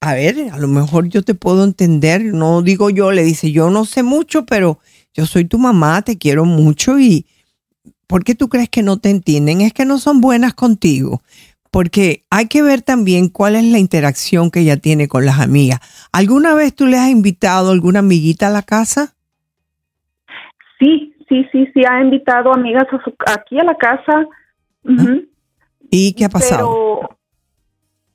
a 0.00 0.14
ver, 0.14 0.50
a 0.52 0.58
lo 0.58 0.68
mejor 0.68 1.08
yo 1.08 1.22
te 1.22 1.34
puedo 1.34 1.64
entender, 1.64 2.24
no 2.24 2.62
digo 2.62 2.90
yo, 2.90 3.12
le 3.12 3.24
dice, 3.24 3.50
yo 3.50 3.70
no 3.70 3.84
sé 3.84 4.02
mucho, 4.02 4.46
pero 4.46 4.78
yo 5.14 5.26
soy 5.26 5.44
tu 5.44 5.58
mamá, 5.58 6.02
te 6.02 6.16
quiero 6.16 6.44
mucho 6.44 6.98
y 6.98 7.26
¿por 8.06 8.24
qué 8.24 8.34
tú 8.34 8.48
crees 8.48 8.68
que 8.68 8.82
no 8.82 8.98
te 8.98 9.10
entienden? 9.10 9.60
Es 9.60 9.72
que 9.72 9.84
no 9.84 9.98
son 9.98 10.20
buenas 10.20 10.54
contigo. 10.54 11.22
Porque 11.70 12.26
hay 12.28 12.48
que 12.48 12.60
ver 12.60 12.82
también 12.82 13.28
cuál 13.28 13.56
es 13.56 13.64
la 13.64 13.78
interacción 13.78 14.50
que 14.50 14.60
ella 14.60 14.76
tiene 14.76 15.08
con 15.08 15.24
las 15.24 15.40
amigas. 15.40 15.80
¿Alguna 16.12 16.54
vez 16.54 16.74
tú 16.74 16.86
le 16.86 16.98
has 16.98 17.08
invitado 17.08 17.70
a 17.70 17.72
alguna 17.72 18.00
amiguita 18.00 18.48
a 18.48 18.50
la 18.50 18.60
casa? 18.60 19.16
Sí, 20.82 21.14
sí, 21.28 21.46
sí, 21.52 21.68
sí, 21.72 21.82
ha 21.88 22.00
invitado 22.00 22.52
amigas 22.52 22.86
aquí 23.26 23.58
a 23.60 23.64
la 23.64 23.76
casa. 23.76 24.26
¿Y 25.90 26.12
qué 26.14 26.24
ha 26.24 26.28
pasado? 26.28 27.18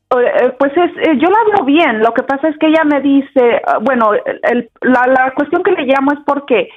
Pero, 0.09 0.21
eh, 0.27 0.53
pues 0.59 0.71
es, 0.73 0.91
eh, 1.07 1.17
yo 1.21 1.29
la 1.29 1.55
veo 1.55 1.65
bien. 1.65 1.99
Lo 1.99 2.13
que 2.13 2.23
pasa 2.23 2.49
es 2.49 2.57
que 2.57 2.67
ella 2.67 2.83
me 2.83 2.99
dice, 3.01 3.61
ah, 3.65 3.77
bueno, 3.81 4.11
la, 4.81 5.07
la 5.07 5.33
cuestión 5.35 5.63
que 5.63 5.71
le 5.71 5.85
llamo 5.85 6.11
es 6.11 6.19
porque 6.25 6.69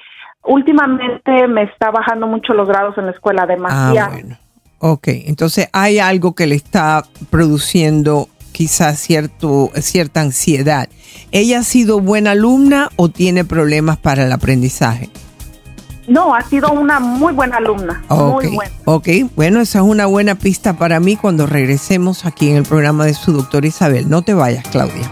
últimamente 0.45 1.49
me 1.49 1.65
está 1.65 1.91
bajando 1.91 2.27
mucho 2.29 2.55
los 2.55 2.69
grados 2.69 2.97
en 2.99 3.07
la 3.07 3.13
escuela, 3.13 3.47
demasiado. 3.47 3.99
Ah, 3.99 4.09
bueno. 4.13 4.37
Ok, 4.79 5.09
entonces 5.27 5.69
hay 5.73 5.99
algo 5.99 6.35
que 6.35 6.47
le 6.47 6.55
está 6.55 7.03
produciendo 7.31 8.29
quizás 8.53 8.99
cierto, 8.99 9.71
cierta 9.75 10.21
ansiedad. 10.21 10.89
¿Ella 11.33 11.61
ha 11.61 11.63
sido 11.65 12.01
buena 12.01 12.33
alumna 12.33 12.91
o 12.97 13.09
tiene 13.09 13.45
problemas 13.45 13.99
para 13.99 14.25
el 14.25 14.33
aprendizaje? 14.33 15.11
No, 16.11 16.35
ha 16.35 16.43
sido 16.43 16.73
una 16.73 16.99
muy 16.99 17.33
buena 17.33 17.59
alumna. 17.59 18.03
Muy 18.09 18.49
buena. 18.49 18.73
Ok, 18.85 19.09
bueno, 19.37 19.61
esa 19.61 19.79
es 19.79 19.85
una 19.85 20.07
buena 20.07 20.35
pista 20.35 20.77
para 20.77 20.99
mí 20.99 21.17
cuando 21.17 21.47
regresemos 21.47 22.27
aquí 22.27 22.51
en 22.51 22.57
el 22.57 22.65
programa 22.65 23.07
de 23.07 23.15
su 23.15 23.33
doctor 23.33 23.65
Isabel. 23.65 24.11
No 24.11 24.23
te 24.23 24.35
vayas, 24.35 24.67
Claudia. 24.73 25.09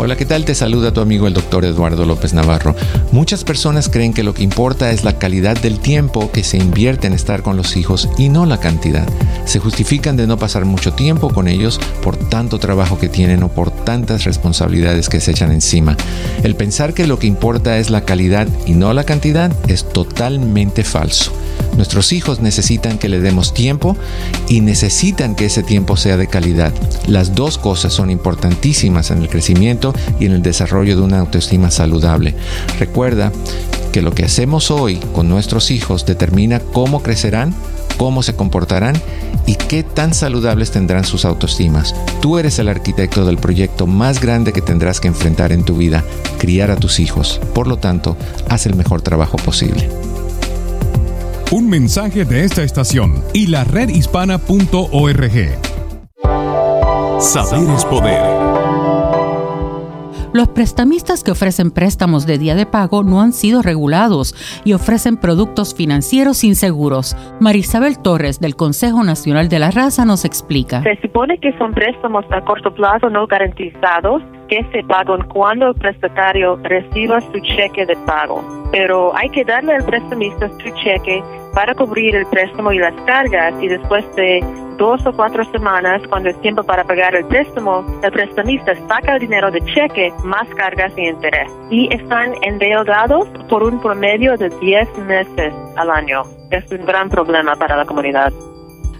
Hola, 0.00 0.14
¿qué 0.14 0.24
tal? 0.24 0.44
Te 0.44 0.54
saluda 0.54 0.92
tu 0.92 1.00
amigo 1.00 1.26
el 1.26 1.34
doctor 1.34 1.64
Eduardo 1.64 2.06
López 2.06 2.32
Navarro. 2.32 2.76
Muchas 3.10 3.42
personas 3.42 3.88
creen 3.88 4.14
que 4.14 4.22
lo 4.22 4.32
que 4.32 4.44
importa 4.44 4.92
es 4.92 5.02
la 5.02 5.18
calidad 5.18 5.60
del 5.60 5.80
tiempo 5.80 6.30
que 6.30 6.44
se 6.44 6.56
invierte 6.56 7.08
en 7.08 7.14
estar 7.14 7.42
con 7.42 7.56
los 7.56 7.76
hijos 7.76 8.08
y 8.16 8.28
no 8.28 8.46
la 8.46 8.60
cantidad. 8.60 9.08
Se 9.44 9.58
justifican 9.58 10.16
de 10.16 10.28
no 10.28 10.38
pasar 10.38 10.64
mucho 10.66 10.92
tiempo 10.92 11.30
con 11.30 11.48
ellos 11.48 11.80
por 12.00 12.16
tanto 12.16 12.60
trabajo 12.60 12.96
que 12.96 13.08
tienen 13.08 13.42
o 13.42 13.48
por 13.48 13.72
tantas 13.72 14.22
responsabilidades 14.22 15.08
que 15.08 15.18
se 15.18 15.32
echan 15.32 15.50
encima. 15.50 15.96
El 16.44 16.54
pensar 16.54 16.94
que 16.94 17.08
lo 17.08 17.18
que 17.18 17.26
importa 17.26 17.78
es 17.78 17.90
la 17.90 18.02
calidad 18.02 18.46
y 18.66 18.74
no 18.74 18.92
la 18.92 19.02
cantidad 19.02 19.50
es 19.66 19.88
totalmente 19.88 20.84
falso. 20.84 21.32
Nuestros 21.76 22.12
hijos 22.12 22.40
necesitan 22.40 22.98
que 22.98 23.08
le 23.08 23.20
demos 23.20 23.54
tiempo 23.54 23.96
y 24.48 24.60
necesitan 24.60 25.34
que 25.34 25.46
ese 25.46 25.62
tiempo 25.62 25.96
sea 25.96 26.16
de 26.16 26.26
calidad. 26.26 26.72
Las 27.06 27.34
dos 27.34 27.58
cosas 27.58 27.92
son 27.92 28.10
importantísimas 28.10 29.10
en 29.10 29.18
el 29.18 29.28
crecimiento 29.28 29.87
y 30.18 30.26
en 30.26 30.32
el 30.32 30.42
desarrollo 30.42 30.96
de 30.96 31.02
una 31.02 31.18
autoestima 31.18 31.70
saludable. 31.70 32.34
Recuerda 32.78 33.32
que 33.92 34.02
lo 34.02 34.12
que 34.12 34.24
hacemos 34.24 34.70
hoy 34.70 34.96
con 35.14 35.28
nuestros 35.28 35.70
hijos 35.70 36.06
determina 36.06 36.60
cómo 36.60 37.02
crecerán, 37.02 37.54
cómo 37.96 38.22
se 38.22 38.34
comportarán 38.34 38.96
y 39.46 39.56
qué 39.56 39.82
tan 39.82 40.14
saludables 40.14 40.70
tendrán 40.70 41.04
sus 41.04 41.24
autoestimas. 41.24 41.94
Tú 42.20 42.38
eres 42.38 42.58
el 42.58 42.68
arquitecto 42.68 43.24
del 43.24 43.38
proyecto 43.38 43.86
más 43.86 44.20
grande 44.20 44.52
que 44.52 44.62
tendrás 44.62 45.00
que 45.00 45.08
enfrentar 45.08 45.52
en 45.52 45.64
tu 45.64 45.76
vida, 45.76 46.04
criar 46.38 46.70
a 46.70 46.76
tus 46.76 47.00
hijos. 47.00 47.40
Por 47.54 47.66
lo 47.66 47.78
tanto, 47.78 48.16
haz 48.48 48.66
el 48.66 48.76
mejor 48.76 49.02
trabajo 49.02 49.36
posible. 49.38 49.88
Un 51.50 51.68
mensaje 51.70 52.26
de 52.26 52.44
esta 52.44 52.62
estación 52.62 53.24
y 53.32 53.46
la 53.46 53.64
redhispana.org. 53.64 55.58
Saber 57.20 57.70
es 57.70 57.84
poder. 57.86 58.67
Los 60.38 60.46
prestamistas 60.46 61.24
que 61.24 61.32
ofrecen 61.32 61.72
préstamos 61.72 62.24
de 62.24 62.38
día 62.38 62.54
de 62.54 62.64
pago 62.64 63.02
no 63.02 63.20
han 63.20 63.32
sido 63.32 63.60
regulados 63.60 64.36
y 64.64 64.72
ofrecen 64.72 65.16
productos 65.16 65.74
financieros 65.74 66.44
inseguros. 66.44 67.16
Marisabel 67.40 67.98
Torres 67.98 68.38
del 68.38 68.54
Consejo 68.54 69.02
Nacional 69.02 69.48
de 69.48 69.58
la 69.58 69.72
Raza 69.72 70.04
nos 70.04 70.24
explica. 70.24 70.80
Se 70.84 70.94
supone 71.00 71.38
que 71.38 71.58
son 71.58 71.74
préstamos 71.74 72.24
a 72.30 72.44
corto 72.44 72.72
plazo 72.72 73.10
no 73.10 73.26
garantizados 73.26 74.22
que 74.48 74.64
se 74.72 74.82
pagan 74.84 75.22
cuando 75.28 75.68
el 75.68 75.74
prestatario 75.74 76.56
reciba 76.62 77.20
su 77.20 77.38
cheque 77.40 77.86
de 77.86 77.96
pago. 78.06 78.42
Pero 78.72 79.16
hay 79.16 79.28
que 79.30 79.44
darle 79.44 79.74
al 79.74 79.84
prestamista 79.84 80.48
su 80.48 80.70
cheque 80.82 81.22
para 81.54 81.74
cubrir 81.74 82.14
el 82.14 82.26
préstamo 82.26 82.72
y 82.72 82.78
las 82.78 82.94
cargas 83.02 83.54
y 83.62 83.68
después 83.68 84.04
de 84.16 84.40
dos 84.78 85.04
o 85.06 85.12
cuatro 85.12 85.44
semanas, 85.50 86.00
cuando 86.08 86.30
es 86.30 86.40
tiempo 86.40 86.62
para 86.62 86.84
pagar 86.84 87.14
el 87.14 87.26
préstamo, 87.26 87.84
el 88.02 88.12
prestamista 88.12 88.74
saca 88.86 89.14
el 89.14 89.20
dinero 89.20 89.50
de 89.50 89.60
cheque 89.64 90.12
más 90.24 90.48
cargas 90.54 90.92
y 90.96 91.08
interés. 91.08 91.50
Y 91.70 91.92
están 91.92 92.34
endeudados 92.42 93.28
por 93.48 93.64
un 93.64 93.80
promedio 93.80 94.36
de 94.36 94.48
10 94.48 94.98
meses 94.98 95.52
al 95.76 95.90
año. 95.90 96.22
Es 96.50 96.70
un 96.70 96.86
gran 96.86 97.10
problema 97.10 97.56
para 97.56 97.76
la 97.76 97.84
comunidad. 97.84 98.32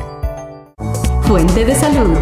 Fuente 1.22 1.64
de 1.64 1.74
salud. 1.74 2.16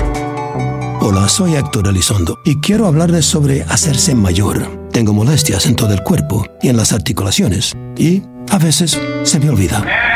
Hola, 1.01 1.29
soy 1.29 1.57
Héctor 1.57 1.88
Elizondo 1.88 2.38
y 2.45 2.61
quiero 2.61 2.87
hablarles 2.87 3.27
sobre 3.27 3.65
hacerse 3.65 4.15
mayor. 4.15 4.88
Tengo 4.93 5.12
molestias 5.12 5.67
en 5.67 5.75
todo 5.75 5.93
el 5.93 6.03
cuerpo 6.03 6.47
y 6.62 6.69
en 6.69 6.77
las 6.77 6.93
articulaciones 6.93 7.73
y 7.97 8.23
a 8.51 8.59
veces 8.59 9.01
se 9.25 9.41
me 9.41 9.51
olvida. 9.51 10.12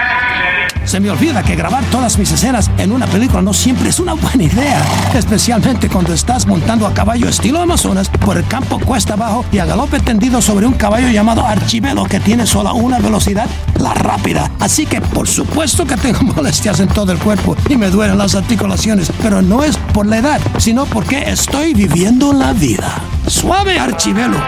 Se 0.86 1.00
me 1.00 1.10
olvida 1.10 1.42
que 1.42 1.56
grabar 1.56 1.84
todas 1.90 2.16
mis 2.16 2.30
escenas 2.30 2.70
en 2.78 2.92
una 2.92 3.06
película 3.08 3.42
no 3.42 3.52
siempre 3.52 3.88
es 3.88 3.98
una 3.98 4.14
buena 4.14 4.44
idea, 4.44 4.80
especialmente 5.14 5.88
cuando 5.88 6.14
estás 6.14 6.46
montando 6.46 6.86
a 6.86 6.94
caballo 6.94 7.28
estilo 7.28 7.60
Amazonas 7.60 8.08
por 8.08 8.36
el 8.36 8.46
campo 8.46 8.78
cuesta 8.78 9.14
abajo 9.14 9.44
y 9.50 9.58
a 9.58 9.64
galope 9.66 9.98
tendido 9.98 10.40
sobre 10.40 10.64
un 10.64 10.74
caballo 10.74 11.08
llamado 11.08 11.44
Archivelo 11.44 12.04
que 12.04 12.20
tiene 12.20 12.46
solo 12.46 12.72
una 12.74 13.00
velocidad, 13.00 13.48
la 13.80 13.94
rápida. 13.94 14.48
Así 14.60 14.86
que 14.86 15.00
por 15.00 15.26
supuesto 15.26 15.84
que 15.84 15.96
tengo 15.96 16.20
molestias 16.36 16.78
en 16.78 16.88
todo 16.88 17.10
el 17.10 17.18
cuerpo 17.18 17.56
y 17.68 17.76
me 17.76 17.90
duelen 17.90 18.16
las 18.16 18.36
articulaciones, 18.36 19.10
pero 19.20 19.42
no 19.42 19.64
es 19.64 19.76
por 19.92 20.06
la 20.06 20.18
edad, 20.18 20.40
sino 20.58 20.86
porque 20.86 21.28
estoy 21.28 21.74
viviendo 21.74 22.32
la 22.32 22.52
vida. 22.52 23.02
Suave 23.26 23.80
Archivelo. 23.80 24.38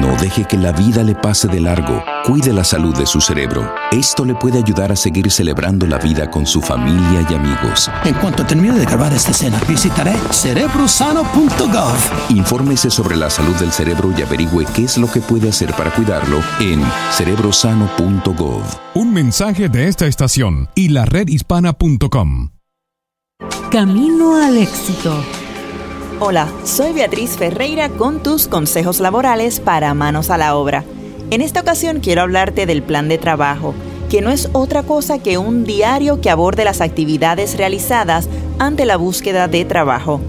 No 0.00 0.16
deje 0.16 0.44
que 0.44 0.56
la 0.56 0.72
vida 0.72 1.04
le 1.04 1.14
pase 1.14 1.46
de 1.46 1.60
largo. 1.60 2.15
Cuide 2.26 2.52
la 2.52 2.64
salud 2.64 2.92
de 2.96 3.06
su 3.06 3.20
cerebro. 3.20 3.72
Esto 3.92 4.24
le 4.24 4.34
puede 4.34 4.58
ayudar 4.58 4.90
a 4.90 4.96
seguir 4.96 5.30
celebrando 5.30 5.86
la 5.86 5.98
vida 5.98 6.28
con 6.28 6.44
su 6.44 6.60
familia 6.60 7.24
y 7.30 7.34
amigos. 7.34 7.88
En 8.04 8.14
cuanto 8.14 8.44
termine 8.44 8.76
de 8.80 8.84
grabar 8.84 9.12
esta 9.12 9.30
escena, 9.30 9.60
visitaré 9.68 10.12
cerebrosano.gov. 10.32 12.30
Infórmese 12.30 12.90
sobre 12.90 13.16
la 13.16 13.30
salud 13.30 13.54
del 13.54 13.70
cerebro 13.70 14.12
y 14.18 14.22
averigüe 14.22 14.66
qué 14.74 14.86
es 14.86 14.98
lo 14.98 15.08
que 15.08 15.20
puede 15.20 15.50
hacer 15.50 15.72
para 15.74 15.92
cuidarlo 15.92 16.40
en 16.58 16.82
cerebrosano.gov. 17.12 18.62
Un 18.94 19.12
mensaje 19.12 19.68
de 19.68 19.86
esta 19.86 20.08
estación 20.08 20.68
y 20.74 20.88
la 20.88 21.04
redhispana.com. 21.04 22.50
Camino 23.70 24.34
al 24.34 24.58
éxito. 24.58 25.14
Hola, 26.18 26.48
soy 26.64 26.92
Beatriz 26.92 27.36
Ferreira 27.36 27.88
con 27.88 28.20
tus 28.20 28.48
consejos 28.48 28.98
laborales 28.98 29.60
para 29.60 29.94
manos 29.94 30.30
a 30.30 30.38
la 30.38 30.56
obra. 30.56 30.84
En 31.30 31.42
esta 31.42 31.60
ocasión 31.60 31.98
quiero 32.00 32.22
hablarte 32.22 32.66
del 32.66 32.82
plan 32.82 33.08
de 33.08 33.18
trabajo, 33.18 33.74
que 34.08 34.20
no 34.20 34.30
es 34.30 34.48
otra 34.52 34.84
cosa 34.84 35.18
que 35.18 35.38
un 35.38 35.64
diario 35.64 36.20
que 36.20 36.30
aborde 36.30 36.64
las 36.64 36.80
actividades 36.80 37.56
realizadas 37.56 38.28
ante 38.60 38.86
la 38.86 38.96
búsqueda 38.96 39.48
de 39.48 39.64
trabajo. 39.64 40.20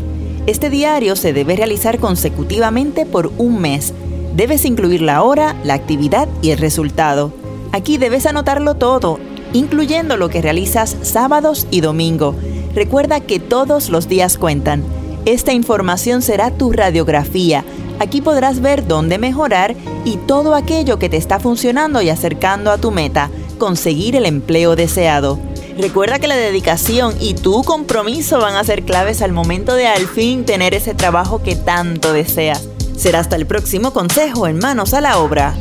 Este 0.48 0.72
diario 0.72 1.16
se 1.16 1.34
debe 1.34 1.56
realizar 1.56 2.00
consecutivamente 2.00 3.06
por 3.06 3.32
un 3.38 3.60
mes. 3.62 3.94
Debes 4.36 4.66
incluir 4.66 5.02
la 5.04 5.22
hora, 5.22 5.56
la 5.64 5.76
actividad 5.76 6.28
y 6.42 6.50
el 6.50 6.58
resultado. 6.58 7.32
Aquí 7.74 7.98
debes 7.98 8.26
anotarlo 8.26 8.76
todo, 8.76 9.20
incluyendo 9.54 10.18
lo 10.18 10.30
que 10.30 10.42
realizas 10.42 10.98
sábados 11.04 11.68
y 11.70 11.82
domingo. 11.82 12.34
Recuerda 12.74 13.20
que 13.20 13.40
todos 13.40 13.90
los 13.90 14.08
días 14.08 14.38
cuentan. 14.38 14.84
Esta 15.26 15.54
información 15.54 16.22
será 16.22 16.50
tu 16.50 16.72
radiografía. 16.72 17.66
Aquí 18.00 18.22
podrás 18.22 18.62
ver 18.62 18.88
dónde 18.88 19.18
mejorar 19.18 19.76
y 20.06 20.18
todo 20.18 20.56
aquello 20.56 21.00
que 21.00 21.10
te 21.10 21.18
está 21.18 21.40
funcionando 21.40 22.02
y 22.02 22.10
acercando 22.10 22.72
a 22.72 22.78
tu 22.78 22.92
meta, 22.92 23.30
conseguir 23.58 24.16
el 24.16 24.26
empleo 24.26 24.76
deseado. 24.76 25.40
Recuerda 25.78 26.20
que 26.20 26.28
la 26.28 26.36
dedicación 26.36 27.16
y 27.20 27.36
tu 27.36 27.64
compromiso 27.64 28.40
van 28.40 28.56
a 28.56 28.64
ser 28.64 28.84
claves 28.84 29.22
al 29.22 29.32
momento 29.32 29.76
de 29.76 29.88
al 29.88 30.08
fin 30.08 30.46
tener 30.46 30.74
ese 30.74 30.96
trabajo 30.96 31.44
que 31.44 31.56
tanto 31.56 32.14
deseas. 32.14 32.68
Será 32.96 33.20
hasta 33.20 33.36
el 33.36 33.46
próximo 33.46 33.94
consejo 33.94 34.48
en 34.48 34.58
Manos 34.58 34.94
a 34.94 35.02
la 35.02 35.20
Obra. 35.20 35.56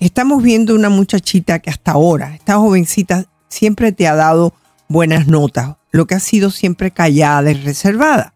Estamos 0.00 0.42
viendo 0.42 0.74
una 0.74 0.88
muchachita 0.88 1.58
que 1.58 1.68
hasta 1.68 1.92
ahora, 1.92 2.34
esta 2.34 2.56
jovencita, 2.56 3.26
siempre 3.56 3.92
te 3.92 4.06
ha 4.06 4.14
dado 4.14 4.52
buenas 4.88 5.26
notas, 5.28 5.76
lo 5.90 6.06
que 6.06 6.14
ha 6.14 6.20
sido 6.20 6.50
siempre 6.50 6.90
callada 6.90 7.50
y 7.50 7.54
reservada. 7.54 8.34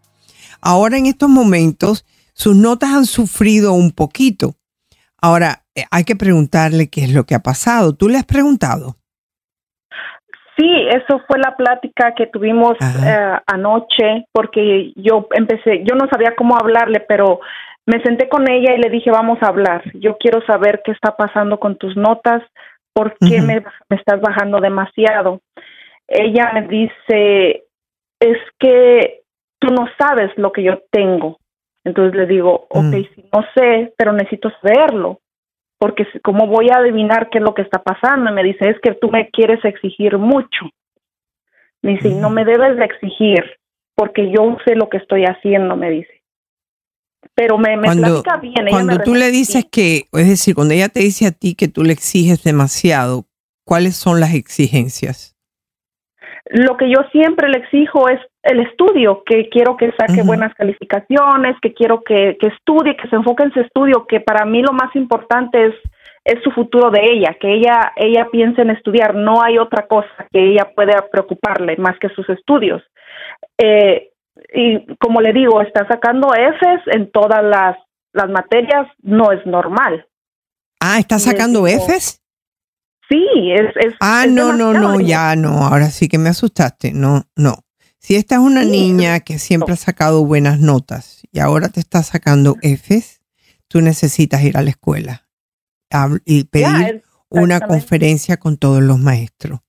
Ahora 0.62 0.96
en 0.96 1.06
estos 1.06 1.28
momentos 1.28 2.06
sus 2.32 2.56
notas 2.56 2.90
han 2.90 3.04
sufrido 3.04 3.74
un 3.74 3.92
poquito. 3.92 4.54
Ahora 5.20 5.62
eh, 5.74 5.84
hay 5.90 6.04
que 6.04 6.16
preguntarle 6.16 6.88
qué 6.88 7.02
es 7.04 7.12
lo 7.12 7.24
que 7.24 7.34
ha 7.34 7.40
pasado. 7.40 7.94
¿Tú 7.94 8.08
le 8.08 8.16
has 8.16 8.24
preguntado? 8.24 8.96
Sí, 10.56 10.68
eso 10.88 11.22
fue 11.26 11.38
la 11.38 11.56
plática 11.56 12.14
que 12.14 12.26
tuvimos 12.26 12.76
eh, 12.80 13.38
anoche 13.46 14.26
porque 14.32 14.92
yo 14.96 15.28
empecé, 15.32 15.84
yo 15.84 15.96
no 15.96 16.06
sabía 16.10 16.34
cómo 16.36 16.56
hablarle, 16.56 17.00
pero 17.08 17.40
me 17.86 18.02
senté 18.02 18.28
con 18.28 18.50
ella 18.50 18.74
y 18.74 18.80
le 18.80 18.90
dije, 18.90 19.10
vamos 19.10 19.38
a 19.42 19.48
hablar. 19.48 19.82
Yo 19.94 20.16
quiero 20.18 20.44
saber 20.46 20.82
qué 20.84 20.92
está 20.92 21.16
pasando 21.16 21.58
con 21.58 21.76
tus 21.76 21.96
notas, 21.96 22.42
por 22.92 23.16
qué 23.18 23.40
me, 23.40 23.62
estás 23.90 24.20
bajando 24.20 24.60
demasiado. 24.60 25.40
Ella 26.08 26.50
me 26.54 26.62
dice, 26.66 27.64
es 28.20 28.38
que 28.58 29.22
tú 29.58 29.68
no 29.68 29.86
sabes 29.98 30.30
lo 30.36 30.52
que 30.52 30.62
yo 30.62 30.82
tengo. 30.90 31.38
Entonces 31.84 32.14
le 32.14 32.26
digo, 32.26 32.66
ok, 32.68 32.92
sí, 33.14 33.24
no 33.32 33.44
sé, 33.54 33.92
pero 33.96 34.12
necesito 34.12 34.50
saberlo, 34.60 35.20
porque 35.78 36.06
¿cómo 36.22 36.46
voy 36.46 36.68
a 36.68 36.78
adivinar 36.78 37.30
qué 37.30 37.38
es 37.38 37.44
lo 37.44 37.54
que 37.54 37.62
está 37.62 37.82
pasando? 37.82 38.30
Y 38.30 38.34
me 38.34 38.42
dice, 38.42 38.68
es 38.68 38.78
que 38.80 38.92
tú 38.92 39.10
me 39.10 39.30
quieres 39.30 39.64
exigir 39.64 40.18
mucho. 40.18 40.66
Me 41.80 41.92
dice, 41.92 42.10
no 42.10 42.28
mm. 42.28 42.34
me 42.34 42.44
debes 42.44 42.76
de 42.76 42.84
exigir, 42.84 43.56
porque 43.94 44.30
yo 44.30 44.58
sé 44.66 44.74
lo 44.74 44.90
que 44.90 44.98
estoy 44.98 45.24
haciendo, 45.24 45.74
me 45.76 45.90
dice 45.90 46.19
pero 47.34 47.58
me, 47.58 47.76
me 47.76 47.86
cuando, 47.86 48.22
bien. 48.40 48.68
cuando 48.68 48.98
tú 49.00 49.14
le 49.14 49.30
dices 49.30 49.64
que, 49.70 50.08
es 50.12 50.28
decir, 50.28 50.54
cuando 50.54 50.74
ella 50.74 50.88
te 50.88 51.00
dice 51.00 51.26
a 51.26 51.32
ti 51.32 51.54
que 51.54 51.68
tú 51.68 51.84
le 51.84 51.92
exiges 51.92 52.42
demasiado, 52.42 53.26
¿cuáles 53.64 53.96
son 53.96 54.20
las 54.20 54.34
exigencias? 54.34 55.36
Lo 56.46 56.76
que 56.76 56.90
yo 56.90 57.02
siempre 57.12 57.48
le 57.48 57.58
exijo 57.58 58.08
es 58.08 58.18
el 58.42 58.60
estudio, 58.60 59.22
que 59.24 59.48
quiero 59.50 59.76
que 59.76 59.92
saque 59.92 60.22
buenas 60.22 60.52
calificaciones, 60.54 61.56
que 61.62 61.74
quiero 61.74 62.02
que, 62.02 62.36
que 62.40 62.48
estudie, 62.48 62.96
que 62.96 63.08
se 63.08 63.16
enfoque 63.16 63.44
en 63.44 63.52
su 63.52 63.60
estudio, 63.60 64.06
que 64.06 64.20
para 64.20 64.44
mí 64.44 64.62
lo 64.62 64.72
más 64.72 64.94
importante 64.96 65.66
es 65.66 65.74
es 66.24 66.42
su 66.42 66.50
futuro 66.50 66.90
de 66.90 67.00
ella, 67.02 67.36
que 67.40 67.52
ella 67.54 67.92
ella 67.96 68.28
piense 68.30 68.62
en 68.62 68.70
estudiar, 68.70 69.14
no 69.14 69.42
hay 69.42 69.58
otra 69.58 69.86
cosa 69.86 70.26
que 70.30 70.52
ella 70.52 70.70
pueda 70.74 71.06
preocuparle 71.10 71.76
más 71.76 71.98
que 71.98 72.08
sus 72.10 72.28
estudios. 72.28 72.82
Eh, 73.58 74.09
y 74.54 74.86
como 74.96 75.20
le 75.20 75.32
digo, 75.32 75.60
está 75.62 75.86
sacando 75.88 76.28
Fs 76.28 76.82
en 76.94 77.10
todas 77.10 77.42
las, 77.42 77.76
las 78.12 78.28
materias, 78.28 78.86
no 79.02 79.32
es 79.32 79.44
normal. 79.46 80.06
Ah, 80.80 80.98
¿está 80.98 81.18
sacando 81.18 81.66
Fs? 81.66 82.22
Sí, 83.08 83.26
es... 83.52 83.76
es 83.76 83.94
ah, 84.00 84.26
no, 84.28 84.52
no, 84.52 84.72
no, 84.72 85.00
ya 85.00 85.34
no, 85.36 85.66
ahora 85.66 85.90
sí 85.90 86.08
que 86.08 86.18
me 86.18 86.28
asustaste, 86.28 86.92
no, 86.92 87.24
no. 87.36 87.64
Si 87.98 88.16
esta 88.16 88.36
es 88.36 88.40
una 88.40 88.64
niña 88.64 89.20
que 89.20 89.38
siempre 89.38 89.74
ha 89.74 89.76
sacado 89.76 90.24
buenas 90.24 90.58
notas 90.58 91.20
y 91.30 91.38
ahora 91.38 91.68
te 91.68 91.80
está 91.80 92.02
sacando 92.02 92.56
Fs, 92.62 93.20
tú 93.68 93.82
necesitas 93.82 94.42
ir 94.42 94.56
a 94.56 94.62
la 94.62 94.70
escuela 94.70 95.26
y 96.24 96.44
pedir 96.44 97.02
una 97.28 97.60
conferencia 97.60 98.38
con 98.38 98.56
todos 98.56 98.82
los 98.82 98.98
maestros 98.98 99.60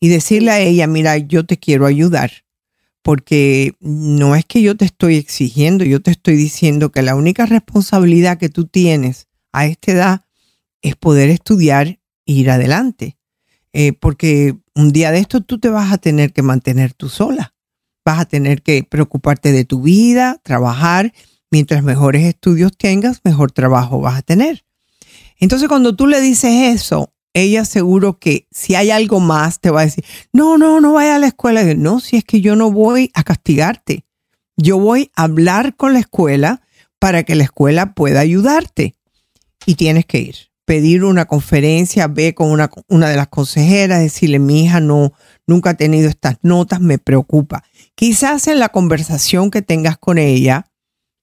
y 0.00 0.08
decirle 0.08 0.50
a 0.50 0.60
ella, 0.60 0.86
mira, 0.86 1.16
yo 1.16 1.46
te 1.46 1.56
quiero 1.56 1.86
ayudar 1.86 2.30
porque 3.06 3.76
no 3.78 4.34
es 4.34 4.44
que 4.44 4.62
yo 4.62 4.76
te 4.76 4.84
estoy 4.84 5.14
exigiendo, 5.14 5.84
yo 5.84 6.02
te 6.02 6.10
estoy 6.10 6.34
diciendo 6.34 6.90
que 6.90 7.02
la 7.02 7.14
única 7.14 7.46
responsabilidad 7.46 8.36
que 8.36 8.48
tú 8.48 8.66
tienes 8.66 9.28
a 9.52 9.66
esta 9.66 9.92
edad 9.92 10.24
es 10.82 10.96
poder 10.96 11.30
estudiar 11.30 11.86
e 11.86 12.00
ir 12.24 12.50
adelante. 12.50 13.16
Eh, 13.72 13.92
porque 13.92 14.56
un 14.74 14.90
día 14.90 15.12
de 15.12 15.20
esto 15.20 15.40
tú 15.40 15.60
te 15.60 15.68
vas 15.68 15.92
a 15.92 15.98
tener 15.98 16.32
que 16.32 16.42
mantener 16.42 16.94
tú 16.94 17.08
sola. 17.08 17.54
Vas 18.04 18.18
a 18.18 18.24
tener 18.24 18.62
que 18.62 18.82
preocuparte 18.82 19.52
de 19.52 19.64
tu 19.64 19.82
vida, 19.82 20.40
trabajar. 20.42 21.12
Mientras 21.48 21.84
mejores 21.84 22.24
estudios 22.24 22.76
tengas, 22.76 23.20
mejor 23.22 23.52
trabajo 23.52 24.00
vas 24.00 24.18
a 24.18 24.22
tener. 24.22 24.64
Entonces 25.38 25.68
cuando 25.68 25.94
tú 25.94 26.08
le 26.08 26.20
dices 26.20 26.74
eso, 26.74 27.14
ella 27.36 27.66
seguro 27.66 28.18
que 28.18 28.46
si 28.50 28.74
hay 28.74 28.90
algo 28.90 29.20
más 29.20 29.60
te 29.60 29.70
va 29.70 29.82
a 29.82 29.84
decir, 29.84 30.04
no, 30.32 30.56
no, 30.56 30.80
no 30.80 30.94
vaya 30.94 31.16
a 31.16 31.18
la 31.18 31.26
escuela. 31.26 31.62
no, 31.74 32.00
si 32.00 32.16
es 32.16 32.24
que 32.24 32.40
yo 32.40 32.56
no 32.56 32.72
voy 32.72 33.10
a 33.14 33.22
castigarte. 33.22 34.06
Yo 34.56 34.78
voy 34.78 35.10
a 35.14 35.24
hablar 35.24 35.76
con 35.76 35.92
la 35.92 35.98
escuela 35.98 36.62
para 36.98 37.24
que 37.24 37.34
la 37.34 37.44
escuela 37.44 37.92
pueda 37.92 38.20
ayudarte. 38.20 38.94
Y 39.66 39.74
tienes 39.74 40.06
que 40.06 40.18
ir, 40.18 40.36
pedir 40.64 41.04
una 41.04 41.26
conferencia, 41.26 42.08
ve 42.08 42.34
con 42.34 42.50
una, 42.50 42.70
una 42.88 43.10
de 43.10 43.16
las 43.16 43.28
consejeras, 43.28 44.00
decirle, 44.00 44.38
mi 44.38 44.64
hija 44.64 44.80
no, 44.80 45.12
nunca 45.46 45.70
ha 45.70 45.74
tenido 45.74 46.08
estas 46.08 46.38
notas, 46.40 46.80
me 46.80 46.98
preocupa. 46.98 47.64
Quizás 47.94 48.46
en 48.46 48.60
la 48.60 48.70
conversación 48.70 49.50
que 49.50 49.60
tengas 49.60 49.98
con 49.98 50.16
ella 50.16 50.70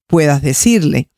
puedas 0.05 0.43
decirle, 0.43 1.09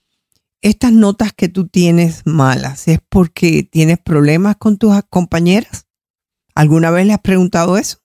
estas 0.65 0.91
notas 0.91 1.31
que 1.31 1.47
tú 1.47 1.67
tienes 1.67 2.23
malas, 2.25 2.87
¿es 2.87 2.97
porque 3.07 3.61
tienes 3.71 3.99
problemas 3.99 4.55
con 4.55 4.79
tus 4.79 4.99
compañeras? 5.11 5.87
¿Alguna 6.55 6.89
vez 6.89 7.05
le 7.05 7.13
has 7.13 7.21
preguntado 7.21 7.77
eso? 7.77 7.99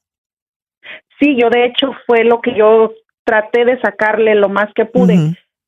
Sí, 1.19 1.39
yo 1.41 1.49
de 1.49 1.65
hecho 1.65 1.93
fue 2.07 2.23
lo 2.25 2.43
que 2.43 2.55
yo 2.55 2.93
traté 3.25 3.65
de 3.65 3.81
sacarle 3.81 4.35
lo 4.35 4.51
más 4.51 4.69
que 4.75 4.85
pude, 4.85 5.17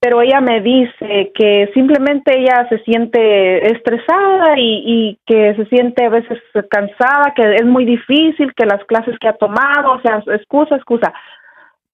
pero 0.01 0.21
ella 0.21 0.43
me 0.43 0.61
dice 0.61 1.33
que 1.35 1.71
simplemente 1.73 2.39
ella 2.39 2.67
se 2.69 2.79
siente 2.81 3.73
estresada 3.73 4.59
y, 4.59 4.83
y, 4.85 5.19
que 5.25 5.55
se 5.55 5.65
siente 5.67 6.05
a 6.05 6.11
veces 6.11 6.39
cansada, 6.71 7.33
que 7.35 7.55
es 7.55 7.65
muy 7.65 7.87
difícil, 7.87 8.53
que 8.55 8.67
las 8.67 8.85
clases 8.85 9.19
que 9.19 9.29
ha 9.29 9.37
tomado, 9.39 9.93
o 9.93 10.01
sea, 10.03 10.23
excusa, 10.35 10.77
excusa. 10.77 11.11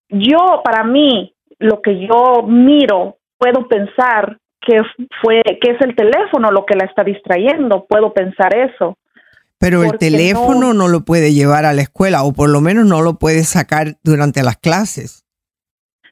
Yo, 0.09 0.63
para 0.65 0.83
mí, 0.83 1.35
lo 1.61 1.83
que 1.83 2.01
yo 2.01 2.43
miro, 2.45 3.19
puedo 3.39 3.69
pensar 3.69 4.39
que 4.69 4.83
fue 5.23 5.41
que 5.63 5.71
es 5.71 5.81
el 5.81 5.97
teléfono 5.97 6.51
lo 6.51 6.67
que 6.67 6.77
la 6.77 6.85
está 6.85 7.03
distrayendo, 7.03 7.87
puedo 7.89 8.13
pensar 8.13 8.55
eso. 8.55 8.99
Pero 9.59 9.83
el 9.83 9.99
teléfono 9.99 10.75
no, 10.75 10.89
lo 10.89 11.05
puede 11.05 11.33
llevar 11.33 11.65
a 11.65 11.73
la 11.73 11.83
escuela 11.83 12.23
o 12.23 12.33
por 12.33 12.51
lo 12.51 12.61
menos 12.61 12.87
no 12.87 13.01
lo 13.01 13.15
puede 13.15 13.43
sacar 13.45 13.97
durante 14.05 14.43
las 14.43 14.57
clases. 14.59 15.25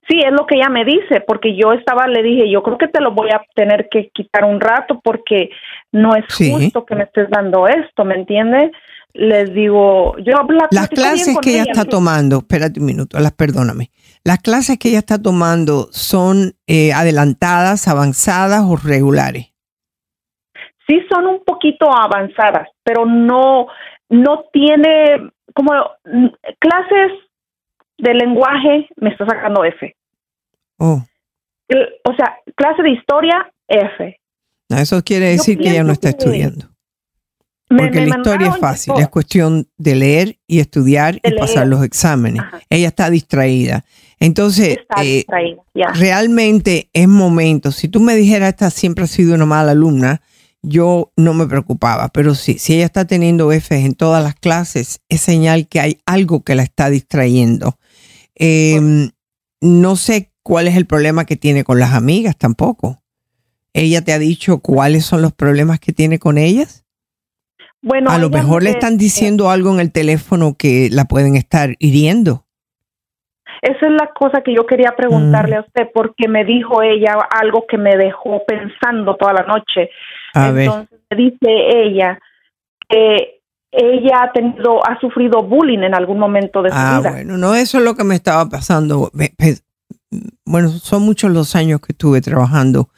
Sí, 0.08 0.20
es 0.24 0.32
lo 0.32 0.46
que 0.46 0.56
ella 0.56 0.68
me 0.68 0.84
dice, 0.84 1.20
porque 1.26 1.56
yo 1.56 1.72
estaba, 1.72 2.06
le 2.06 2.22
dije, 2.22 2.50
yo 2.50 2.62
creo 2.62 2.78
que 2.78 2.88
te 2.88 3.00
lo 3.00 3.12
voy 3.12 3.28
a 3.30 3.42
tener 3.54 3.88
que 3.90 4.08
quitar 4.14 4.44
un 4.44 4.60
rato 4.60 5.00
porque 5.02 5.50
no 5.92 6.14
es 6.16 6.24
justo 6.32 6.86
que 6.86 6.94
me 6.94 7.04
estés 7.04 7.28
dando 7.28 7.68
esto, 7.68 8.04
¿me 8.04 8.14
entiendes? 8.14 8.70
Les 9.12 9.52
digo, 9.52 10.16
yo 10.18 10.34
Las 10.70 10.88
clases 10.88 11.36
que 11.40 11.60
ella, 11.60 11.64
está 11.68 11.84
tomando, 11.84 12.38
espérate 12.38 12.80
un 12.80 12.86
minuto, 12.86 13.18
las 13.18 13.32
perdóname. 13.32 13.90
Las 14.26 14.40
clases 14.40 14.76
que 14.76 14.88
ella 14.88 14.98
está 14.98 15.22
tomando 15.22 15.86
son 15.92 16.56
eh, 16.66 16.92
adelantadas, 16.92 17.86
avanzadas 17.86 18.62
o 18.66 18.74
regulares. 18.74 19.52
Sí, 20.88 21.00
son 21.08 21.28
un 21.28 21.44
poquito 21.44 21.86
avanzadas, 21.96 22.66
pero 22.82 23.06
no, 23.06 23.68
no 24.08 24.46
tiene 24.52 25.30
como 25.54 25.70
mm, 26.04 26.26
clases 26.58 27.12
de 27.98 28.14
lenguaje 28.14 28.88
me 28.96 29.10
está 29.10 29.26
sacando 29.26 29.64
F. 29.64 29.94
Oh. 30.78 31.00
o 32.04 32.14
sea, 32.16 32.36
clase 32.56 32.82
de 32.82 32.90
historia, 32.90 33.48
F. 33.68 34.18
eso 34.70 35.04
quiere 35.04 35.26
decir 35.26 35.56
que 35.56 35.70
ella 35.70 35.84
no 35.84 35.92
está 35.92 36.08
estudiando. 36.08 36.66
Porque 37.68 38.04
la 38.04 38.18
historia 38.18 38.48
es 38.48 38.58
fácil, 38.58 38.94
es 38.98 39.08
cuestión 39.08 39.68
de 39.76 39.94
leer 39.94 40.38
y 40.48 40.58
estudiar 40.58 41.20
y 41.22 41.36
pasar 41.36 41.68
los 41.68 41.84
exámenes. 41.84 42.42
Ella 42.68 42.88
está 42.88 43.08
distraída. 43.08 43.84
Entonces, 44.18 44.78
eh, 45.02 45.24
realmente 45.94 46.88
es 46.92 47.06
momento. 47.06 47.70
Si 47.70 47.88
tú 47.88 48.00
me 48.00 48.16
dijeras, 48.16 48.50
esta 48.50 48.70
siempre 48.70 49.04
ha 49.04 49.08
sido 49.08 49.34
una 49.34 49.44
mala 49.44 49.72
alumna, 49.72 50.22
yo 50.62 51.12
no 51.16 51.34
me 51.34 51.46
preocupaba. 51.46 52.08
Pero 52.08 52.34
sí, 52.34 52.58
si 52.58 52.74
ella 52.74 52.86
está 52.86 53.04
teniendo 53.04 53.52
F 53.52 53.76
en 53.76 53.94
todas 53.94 54.22
las 54.22 54.34
clases, 54.34 55.00
es 55.08 55.20
señal 55.20 55.68
que 55.68 55.80
hay 55.80 55.98
algo 56.06 56.42
que 56.42 56.54
la 56.54 56.62
está 56.62 56.88
distrayendo. 56.88 57.78
Em, 58.34 59.10
no 59.60 59.96
sé 59.96 60.32
cuál 60.42 60.68
es 60.68 60.76
el 60.76 60.86
problema 60.86 61.24
que 61.24 61.36
tiene 61.36 61.64
con 61.64 61.78
las 61.78 61.92
amigas 61.92 62.36
tampoco. 62.36 63.02
¿Ella 63.74 64.02
te 64.02 64.12
ha 64.12 64.18
dicho 64.18 64.58
cuáles 64.60 65.04
son 65.04 65.20
los 65.20 65.34
problemas 65.34 65.78
que 65.78 65.92
tiene 65.92 66.18
con 66.18 66.38
ellas? 66.38 66.84
Bueno, 67.82 68.10
a 68.10 68.18
lo 68.18 68.30
mejor 68.30 68.62
le 68.62 68.70
están 68.70 68.96
diciendo 68.96 69.50
algo 69.50 69.72
en 69.72 69.80
el 69.80 69.92
teléfono 69.92 70.56
que 70.56 70.88
la 70.90 71.04
pueden 71.04 71.36
estar 71.36 71.76
hiriendo. 71.78 72.45
Esa 73.62 73.86
es 73.86 73.92
la 73.92 74.10
cosa 74.14 74.42
que 74.42 74.54
yo 74.54 74.66
quería 74.66 74.94
preguntarle 74.96 75.56
Mm. 75.56 75.58
a 75.58 75.62
usted, 75.62 75.88
porque 75.94 76.28
me 76.28 76.44
dijo 76.44 76.82
ella 76.82 77.14
algo 77.30 77.64
que 77.68 77.78
me 77.78 77.96
dejó 77.96 78.42
pensando 78.46 79.16
toda 79.16 79.32
la 79.32 79.42
noche. 79.44 79.90
A 80.34 80.50
ver. 80.50 80.64
Entonces 80.66 80.98
me 81.10 81.16
dice 81.16 81.38
ella 81.84 82.18
que 82.88 83.40
ella 83.72 84.22
ha 84.22 84.32
tenido, 84.32 84.80
ha 84.86 84.98
sufrido 85.00 85.42
bullying 85.42 85.80
en 85.80 85.94
algún 85.94 86.18
momento 86.18 86.62
de 86.62 86.70
su 86.70 86.76
Ah, 86.78 86.98
vida. 87.00 87.10
bueno, 87.10 87.36
no, 87.36 87.54
eso 87.54 87.78
es 87.78 87.84
lo 87.84 87.94
que 87.94 88.04
me 88.04 88.14
estaba 88.14 88.48
pasando. 88.48 89.10
Bueno, 90.44 90.68
son 90.70 91.02
muchos 91.02 91.30
los 91.30 91.56
años 91.56 91.80
que 91.80 91.92
estuve 91.92 92.20
trabajando 92.20 92.88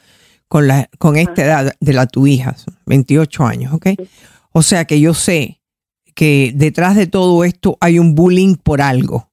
con, 0.47 0.67
la, 0.67 0.87
con 0.99 1.15
esta 1.17 1.43
edad 1.43 1.73
de 1.79 1.93
la 1.93 2.05
tu 2.05 2.27
hija, 2.27 2.55
son 2.55 2.75
28 2.85 3.45
años, 3.45 3.73
¿ok? 3.73 3.87
O 4.51 4.61
sea 4.61 4.85
que 4.85 4.99
yo 4.99 5.13
sé 5.13 5.59
que 6.15 6.51
detrás 6.53 6.95
de 6.95 7.07
todo 7.07 7.43
esto 7.43 7.77
hay 7.81 7.99
un 7.99 8.15
bullying 8.15 8.55
por 8.55 8.81
algo. 8.81 9.28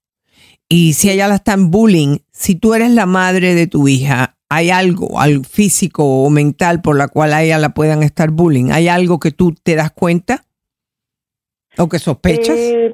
Y 0.68 0.94
si 0.94 1.10
ella 1.10 1.28
la 1.28 1.36
están 1.36 1.70
bullying, 1.70 2.18
si 2.32 2.58
tú 2.58 2.74
eres 2.74 2.90
la 2.90 3.06
madre 3.06 3.54
de 3.54 3.66
tu 3.66 3.86
hija, 3.86 4.34
hay 4.48 4.70
algo, 4.70 5.20
algo 5.20 5.44
físico 5.44 6.04
o 6.04 6.30
mental 6.30 6.80
por 6.82 6.96
la 6.96 7.08
cual 7.08 7.32
a 7.32 7.42
ella 7.42 7.58
la 7.58 7.70
puedan 7.70 8.02
estar 8.02 8.30
bullying. 8.30 8.70
¿Hay 8.72 8.88
algo 8.88 9.18
que 9.20 9.30
tú 9.30 9.54
te 9.62 9.76
das 9.76 9.92
cuenta? 9.92 10.42
¿O 11.78 11.88
que 11.88 11.98
sospechas? 11.98 12.56
Eh, 12.56 12.92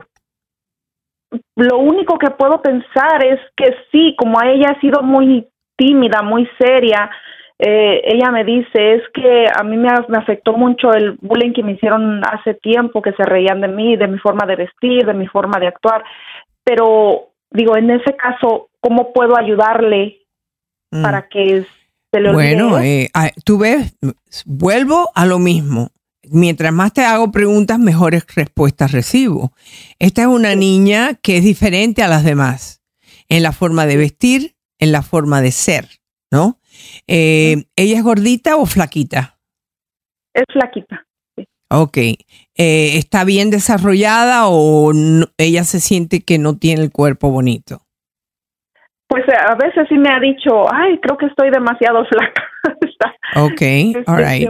lo 1.57 1.79
único 1.79 2.19
que 2.19 2.31
puedo 2.31 2.61
pensar 2.61 3.25
es 3.25 3.41
que 3.57 3.75
sí, 3.91 4.15
como 4.19 4.43
ella 4.43 4.75
ha 4.77 4.81
sido 4.81 5.03
muy 5.03 5.49
tímida, 5.77 6.23
muy 6.23 6.49
seria, 6.59 7.11
eh, 7.59 8.03
ella 8.05 8.31
me 8.31 8.45
dice, 8.45 8.95
es 8.95 9.03
que 9.15 9.47
a 9.55 9.63
mí 9.63 9.77
me 9.77 9.89
afectó 10.19 10.55
mucho 10.55 10.93
el 10.93 11.17
bullying 11.21 11.53
que 11.53 11.63
me 11.63 11.73
hicieron 11.73 12.23
hace 12.25 12.55
tiempo, 12.55 13.01
que 13.01 13.13
se 13.13 13.23
reían 13.23 13.61
de 13.61 13.69
mí, 13.69 13.97
de 13.97 14.09
mi 14.09 14.19
forma 14.19 14.47
de 14.47 14.57
vestir, 14.57 15.07
de 15.07 15.15
mi 15.15 15.27
forma 15.29 15.59
de 15.61 15.69
actuar, 15.69 16.03
pero 16.65 17.32
digo, 17.55 17.77
en 17.77 17.91
ese 17.91 18.17
caso, 18.17 18.71
¿cómo 18.81 19.13
puedo 19.13 19.37
ayudarle 19.37 20.19
Mm. 20.91 21.03
para 21.03 21.29
que 21.29 21.65
se 22.13 22.21
le 22.21 22.29
olvide? 22.29 22.55
Bueno, 22.55 22.79
eh, 22.81 23.09
ah, 23.15 23.31
tú 23.45 23.59
ves, 23.59 23.97
vuelvo 24.45 25.11
a 25.15 25.25
lo 25.27 25.39
mismo. 25.39 25.91
Mientras 26.31 26.73
más 26.73 26.93
te 26.93 27.03
hago 27.03 27.33
preguntas, 27.33 27.79
mejores 27.79 28.25
respuestas 28.35 28.93
recibo. 28.93 29.53
Esta 29.99 30.23
es 30.23 30.29
una 30.29 30.55
niña 30.55 31.15
que 31.15 31.39
es 31.39 31.45
diferente 31.45 32.03
a 32.03 32.09
las 32.09 32.25
demás 32.25 32.83
en 33.29 33.43
la 33.43 33.53
forma 33.53 33.87
de 33.87 33.97
vestir, 33.97 34.55
en 34.79 34.93
la 34.93 35.03
forma 35.03 35.41
de 35.41 35.51
ser, 35.51 35.89
¿no? 36.31 36.61
Eh, 37.07 37.65
¿Ella 37.77 37.97
es 37.97 38.05
gordita 38.05 38.57
o 38.57 38.67
flaquita? 38.67 39.39
Es 40.35 40.45
flaquita. 40.53 41.07
Ok. 41.71 41.99
Eh, 42.57 42.99
¿Está 42.99 43.25
bien 43.25 43.51
desarrollada 43.51 44.47
o 44.49 44.93
no- 44.93 45.27
ella 45.39 45.65
se 45.65 45.81
siente 45.81 46.21
que 46.21 46.39
no 46.39 46.57
tiene 46.57 46.83
el 46.83 46.91
cuerpo 46.93 47.31
bonito? 47.31 47.83
Pues 49.09 49.25
eh, 49.29 49.33
a 49.47 49.55
veces 49.55 49.87
sí 49.89 49.97
me 49.97 50.11
ha 50.11 50.21
dicho, 50.21 50.73
ay, 50.73 50.99
creo 51.03 51.17
que 51.17 51.27
estoy 51.27 51.51
demasiado 51.51 52.05
flaca. 52.11 52.43
Ok, 53.37 53.63
all 54.07 54.19
right. 54.25 54.49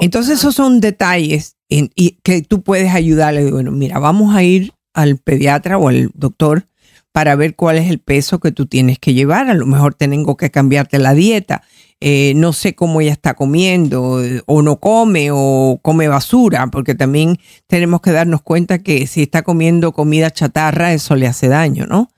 Entonces 0.00 0.38
esos 0.40 0.54
son 0.54 0.80
detalles 0.80 1.56
en- 1.68 1.90
y 1.94 2.18
que 2.24 2.42
tú 2.42 2.62
puedes 2.62 2.92
ayudarle. 2.94 3.50
Bueno, 3.50 3.70
mira, 3.70 3.98
vamos 3.98 4.34
a 4.34 4.42
ir 4.42 4.72
al 4.94 5.18
pediatra 5.18 5.78
o 5.78 5.88
al 5.88 6.10
doctor 6.14 6.64
para 7.12 7.36
ver 7.36 7.54
cuál 7.54 7.78
es 7.78 7.88
el 7.90 7.98
peso 8.00 8.40
que 8.40 8.50
tú 8.52 8.66
tienes 8.66 8.98
que 8.98 9.14
llevar. 9.14 9.48
A 9.48 9.54
lo 9.54 9.66
mejor 9.66 9.94
tengo 9.94 10.36
que 10.36 10.50
cambiarte 10.50 10.98
la 10.98 11.14
dieta. 11.14 11.62
Eh, 12.00 12.32
no 12.36 12.52
sé 12.52 12.74
cómo 12.74 13.00
ella 13.00 13.12
está 13.12 13.34
comiendo 13.34 14.20
o 14.46 14.62
no 14.62 14.78
come 14.78 15.30
o 15.32 15.80
come 15.82 16.06
basura, 16.06 16.68
porque 16.68 16.94
también 16.94 17.38
tenemos 17.66 18.00
que 18.00 18.12
darnos 18.12 18.42
cuenta 18.42 18.78
que 18.78 19.06
si 19.06 19.22
está 19.22 19.42
comiendo 19.42 19.92
comida 19.92 20.30
chatarra, 20.30 20.92
eso 20.92 21.16
le 21.16 21.26
hace 21.26 21.48
daño, 21.48 21.86
¿no? 21.86 22.08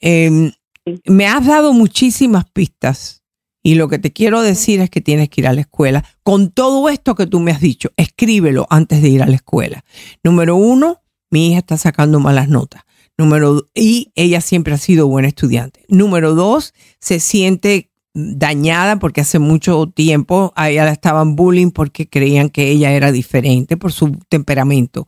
Eh, 0.00 0.52
me 1.06 1.26
has 1.26 1.44
dado 1.46 1.72
muchísimas 1.72 2.44
pistas 2.50 3.22
y 3.62 3.74
lo 3.74 3.88
que 3.88 3.98
te 3.98 4.12
quiero 4.12 4.40
decir 4.40 4.80
es 4.80 4.88
que 4.88 5.00
tienes 5.00 5.28
que 5.28 5.40
ir 5.40 5.48
a 5.48 5.52
la 5.52 5.62
escuela. 5.62 6.04
Con 6.22 6.50
todo 6.50 6.88
esto 6.88 7.14
que 7.14 7.26
tú 7.26 7.40
me 7.40 7.50
has 7.50 7.60
dicho, 7.60 7.90
escríbelo 7.96 8.66
antes 8.70 9.02
de 9.02 9.08
ir 9.08 9.22
a 9.22 9.26
la 9.26 9.36
escuela. 9.36 9.84
Número 10.22 10.56
uno, 10.56 11.02
mi 11.30 11.48
hija 11.48 11.58
está 11.58 11.76
sacando 11.76 12.20
malas 12.20 12.48
notas. 12.48 12.82
Número 13.18 13.68
y 13.74 14.12
ella 14.14 14.40
siempre 14.40 14.74
ha 14.74 14.78
sido 14.78 15.08
buena 15.08 15.28
estudiante. 15.28 15.84
Número 15.88 16.34
dos, 16.34 16.72
se 17.00 17.18
siente 17.18 17.87
dañada 18.18 18.98
porque 18.98 19.20
hace 19.20 19.38
mucho 19.38 19.86
tiempo 19.94 20.52
a 20.56 20.70
ella 20.70 20.84
la 20.84 20.92
estaban 20.92 21.36
bullying 21.36 21.70
porque 21.70 22.08
creían 22.08 22.50
que 22.50 22.68
ella 22.70 22.92
era 22.92 23.12
diferente 23.12 23.76
por 23.76 23.92
su 23.92 24.18
temperamento. 24.28 25.06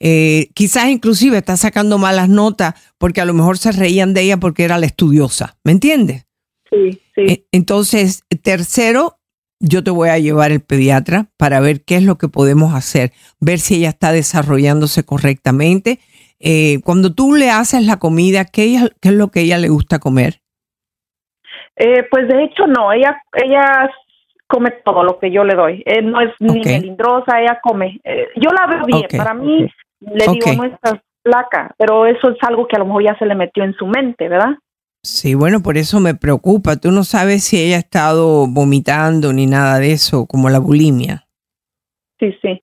Eh, 0.00 0.50
quizás 0.54 0.88
inclusive 0.88 1.38
está 1.38 1.56
sacando 1.56 1.98
malas 1.98 2.28
notas 2.28 2.74
porque 2.98 3.20
a 3.20 3.24
lo 3.24 3.34
mejor 3.34 3.58
se 3.58 3.72
reían 3.72 4.14
de 4.14 4.22
ella 4.22 4.36
porque 4.38 4.64
era 4.64 4.78
la 4.78 4.86
estudiosa. 4.86 5.56
¿Me 5.64 5.72
entiendes? 5.72 6.24
Sí, 6.70 7.00
sí. 7.14 7.46
Entonces, 7.52 8.22
tercero, 8.42 9.18
yo 9.60 9.82
te 9.82 9.90
voy 9.90 10.08
a 10.08 10.18
llevar 10.18 10.52
al 10.52 10.60
pediatra 10.60 11.30
para 11.36 11.60
ver 11.60 11.82
qué 11.84 11.96
es 11.96 12.02
lo 12.02 12.18
que 12.18 12.28
podemos 12.28 12.74
hacer, 12.74 13.12
ver 13.40 13.58
si 13.58 13.76
ella 13.76 13.88
está 13.90 14.12
desarrollándose 14.12 15.04
correctamente. 15.04 15.98
Eh, 16.40 16.80
cuando 16.84 17.12
tú 17.12 17.34
le 17.34 17.50
haces 17.50 17.84
la 17.84 17.98
comida, 17.98 18.44
¿qué, 18.44 18.64
ella- 18.64 18.90
qué 19.00 19.08
es 19.08 19.14
lo 19.14 19.30
que 19.30 19.40
a 19.40 19.42
ella 19.42 19.58
le 19.58 19.68
gusta 19.68 19.98
comer? 19.98 20.42
Eh, 21.78 22.06
pues 22.10 22.26
de 22.28 22.44
hecho 22.44 22.66
no, 22.66 22.92
ella 22.92 23.22
ella 23.34 23.90
come 24.48 24.70
todo 24.84 25.04
lo 25.04 25.18
que 25.18 25.30
yo 25.30 25.44
le 25.44 25.54
doy. 25.54 25.82
Eh, 25.86 26.02
no 26.02 26.20
es 26.20 26.32
ni 26.40 26.60
melindrosa, 26.60 27.40
ella 27.40 27.60
come. 27.62 28.00
Eh, 28.02 28.28
yo 28.36 28.50
la 28.50 28.66
veo 28.66 28.84
bien, 28.84 29.06
para 29.16 29.34
mí 29.34 29.70
le 30.00 30.26
digo 30.32 30.52
no 30.56 30.64
estás 30.64 30.94
flaca, 31.22 31.74
pero 31.78 32.06
eso 32.06 32.30
es 32.30 32.36
algo 32.42 32.66
que 32.66 32.76
a 32.76 32.80
lo 32.80 32.86
mejor 32.86 33.04
ya 33.04 33.18
se 33.18 33.26
le 33.26 33.34
metió 33.34 33.62
en 33.62 33.74
su 33.74 33.86
mente, 33.86 34.28
¿verdad? 34.28 34.56
Sí, 35.02 35.34
bueno, 35.34 35.62
por 35.62 35.76
eso 35.76 36.00
me 36.00 36.14
preocupa. 36.14 36.76
Tú 36.76 36.90
no 36.90 37.04
sabes 37.04 37.44
si 37.44 37.62
ella 37.62 37.76
ha 37.76 37.80
estado 37.80 38.46
vomitando 38.48 39.32
ni 39.32 39.46
nada 39.46 39.78
de 39.78 39.92
eso, 39.92 40.26
como 40.26 40.48
la 40.50 40.58
bulimia. 40.58 41.26
Sí, 42.18 42.36
sí. 42.42 42.62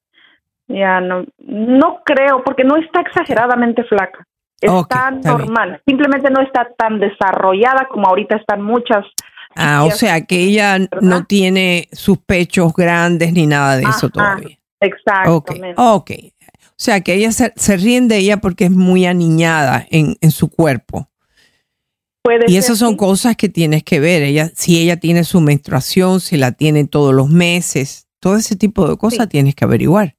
Ya 0.68 1.00
no 1.00 1.26
no 1.38 2.02
creo 2.04 2.44
porque 2.44 2.64
no 2.64 2.76
está 2.76 3.02
exageradamente 3.02 3.84
flaca. 3.84 4.26
Está 4.62 4.74
Ok, 4.80 5.12
bien. 5.12 5.22
normal, 5.24 5.82
simplemente 5.86 6.30
no 6.30 6.42
está 6.42 6.68
tan 6.78 7.00
desarrollada 7.00 7.88
como 7.90 8.08
ahorita 8.08 8.38
están 8.38 8.62
muchas. 8.62 9.06
Ah, 9.56 9.84
o 9.86 9.92
sea 9.92 10.22
que 10.26 10.40
ella 10.40 10.78
no 11.02 11.26
tiene 11.26 11.88
sus 11.94 12.18
pechos 12.18 12.74
grandes 12.74 13.32
ni 13.34 13.46
nada 13.48 13.78
de 13.78 13.84
eso 13.84 14.10
todavía. 14.10 14.48
Ok, 14.48 14.58
Exactamente. 14.82 15.74
ok. 15.82 16.12
O 16.72 16.78
sea 16.78 17.00
que 17.02 17.14
ella 17.14 17.32
se, 17.32 17.54
se 17.56 17.78
ríen 17.78 18.10
de 18.10 18.18
ella 18.18 18.38
porque 18.38 18.66
es 18.66 18.72
muy 18.72 19.06
aniñada 19.06 19.86
en, 19.92 20.18
en 20.20 20.32
su 20.32 20.50
cuerpo. 20.50 21.10
Puede 22.22 22.52
Y 22.52 22.58
esas 22.58 22.80
son 22.80 22.92
sí. 22.92 22.98
cosas 22.98 23.36
que 23.38 23.48
tienes 23.50 23.84
que 23.84 24.00
ver. 24.02 24.24
Ella, 24.24 24.50
si 24.56 24.82
ella 24.82 24.98
tiene 24.98 25.24
su 25.24 25.40
menstruación, 25.40 26.20
si 26.20 26.36
la 26.38 26.52
tiene 26.52 26.86
todos 26.86 27.14
los 27.14 27.30
meses, 27.30 28.08
todo 28.20 28.36
ese 28.36 28.56
tipo 28.58 28.90
de 28.90 28.98
cosas 28.98 29.30
tienes 29.30 29.56
que 29.56 29.64
averiguar. 29.64 30.18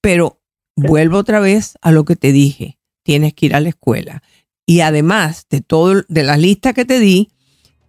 Pero 0.00 0.40
vuelvo 0.76 1.18
otra 1.18 1.40
vez 1.40 1.76
a 1.82 1.90
lo 1.90 2.04
que 2.04 2.16
te 2.16 2.32
dije. 2.32 2.78
Tienes 3.02 3.34
que 3.34 3.46
ir 3.46 3.54
a 3.54 3.60
la 3.60 3.70
escuela. 3.70 4.22
Y 4.66 4.80
además 4.80 5.46
de 5.50 5.60
todo, 5.60 6.02
de 6.08 6.22
la 6.22 6.36
lista 6.36 6.72
que 6.72 6.84
te 6.84 7.00
di, 7.00 7.30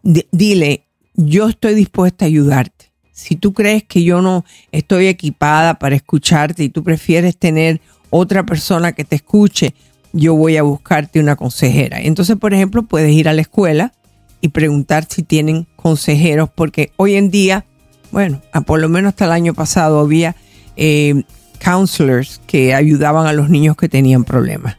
di- 0.02 0.28
dile, 0.32 0.86
yo 1.14 1.50
estoy 1.50 1.76
dispuesta 1.76 2.26
a 2.26 2.28
ayudarte. 2.28 2.92
Si 3.12 3.36
tú 3.36 3.54
crees 3.54 3.84
que 3.84 4.04
yo 4.04 4.22
no 4.22 4.44
estoy 4.72 5.08
equipada 5.08 5.76
para 5.76 5.96
escucharte 5.96 6.64
y 6.64 6.70
tú 6.70 6.84
prefieres 6.84 7.38
tener 7.38 7.80
otra 8.10 8.44
persona 8.44 8.94
que 8.94 9.04
te 9.04 9.16
escuche, 9.18 9.76
yo 10.14 10.36
voy 10.36 10.58
a 10.58 10.64
buscarte 10.64 11.20
una 11.20 11.36
consejera. 11.36 12.02
Entonces, 12.02 12.38
por 12.38 12.54
ejemplo, 12.54 12.84
puedes 12.84 13.12
ir 13.12 13.30
a 13.30 13.34
la 13.34 13.42
escuela 13.42 13.94
y 14.42 14.50
preguntar 14.50 15.06
si 15.10 15.24
tienen 15.24 15.68
consejeros, 15.76 16.50
porque 16.54 16.92
hoy 16.98 17.16
en 17.16 17.30
día, 17.30 17.66
bueno, 18.12 18.42
a 18.52 18.62
por 18.62 18.80
lo 18.80 18.90
menos 18.90 19.10
hasta 19.10 19.26
el 19.26 19.32
año 19.32 19.54
pasado 19.54 20.00
había 20.00 20.36
eh, 20.76 21.24
counselors 21.64 22.42
que 22.46 22.74
ayudaban 22.74 23.26
a 23.28 23.34
los 23.34 23.50
niños 23.50 23.78
que 23.78 23.90
tenían 23.90 24.24
problemas. 24.24 24.76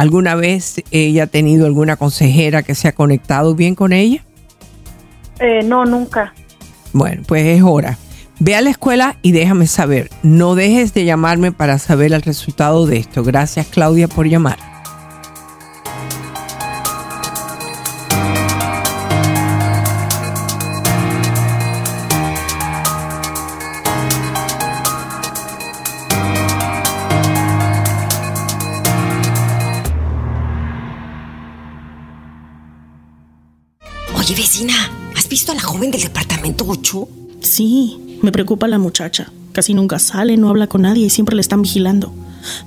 ¿Alguna 0.00 0.34
vez 0.34 0.82
ella 0.92 1.24
ha 1.24 1.26
tenido 1.26 1.66
alguna 1.66 1.96
consejera 1.96 2.62
que 2.62 2.74
se 2.74 2.88
ha 2.88 2.92
conectado 2.92 3.54
bien 3.54 3.74
con 3.74 3.92
ella? 3.92 4.24
Eh, 5.40 5.62
no, 5.62 5.84
nunca. 5.84 6.32
Bueno, 6.94 7.22
pues 7.26 7.44
es 7.44 7.62
hora. 7.62 7.98
Ve 8.38 8.54
a 8.54 8.62
la 8.62 8.70
escuela 8.70 9.18
y 9.20 9.32
déjame 9.32 9.66
saber. 9.66 10.08
No 10.22 10.54
dejes 10.54 10.94
de 10.94 11.04
llamarme 11.04 11.52
para 11.52 11.78
saber 11.78 12.14
el 12.14 12.22
resultado 12.22 12.86
de 12.86 12.96
esto. 12.96 13.22
Gracias 13.22 13.66
Claudia 13.66 14.08
por 14.08 14.26
llamar. 14.26 14.56
Oye, 34.30 34.42
vecina, 34.42 34.74
¿has 35.16 35.28
visto 35.28 35.50
a 35.50 35.56
la 35.56 35.60
joven 35.60 35.90
del 35.90 36.02
departamento 36.02 36.64
8? 36.64 37.08
Sí, 37.40 38.20
me 38.22 38.30
preocupa 38.30 38.68
la 38.68 38.78
muchacha. 38.78 39.32
Casi 39.50 39.74
nunca 39.74 39.98
sale, 39.98 40.36
no 40.36 40.48
habla 40.50 40.68
con 40.68 40.82
nadie 40.82 41.06
y 41.06 41.10
siempre 41.10 41.34
le 41.34 41.40
están 41.40 41.62
vigilando. 41.62 42.14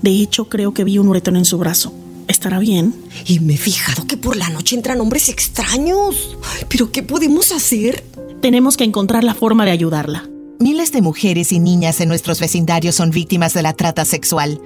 De 0.01 0.09
hecho, 0.09 0.49
creo 0.49 0.73
que 0.73 0.83
vi 0.83 0.97
un 0.97 1.07
uretón 1.07 1.37
en 1.37 1.45
su 1.45 1.57
brazo. 1.57 1.93
¿Estará 2.27 2.59
bien? 2.59 2.93
Y 3.27 3.39
me 3.39 3.53
he 3.53 3.57
fijado 3.57 4.05
que 4.05 4.17
por 4.17 4.35
la 4.35 4.49
noche 4.49 4.75
entran 4.75 4.99
hombres 4.99 5.29
extraños. 5.29 6.35
¿Pero 6.67 6.91
qué 6.91 7.01
podemos 7.01 7.53
hacer? 7.53 8.03
Tenemos 8.41 8.75
que 8.75 8.83
encontrar 8.83 9.23
la 9.23 9.33
forma 9.33 9.63
de 9.63 9.71
ayudarla. 9.71 10.29
Miles 10.59 10.91
de 10.91 11.01
mujeres 11.01 11.53
y 11.53 11.59
niñas 11.59 12.01
en 12.01 12.09
nuestros 12.09 12.41
vecindarios 12.41 12.95
son 12.95 13.09
víctimas 13.09 13.53
de 13.53 13.61
la 13.61 13.71
trata 13.71 14.03
sexual. 14.03 14.59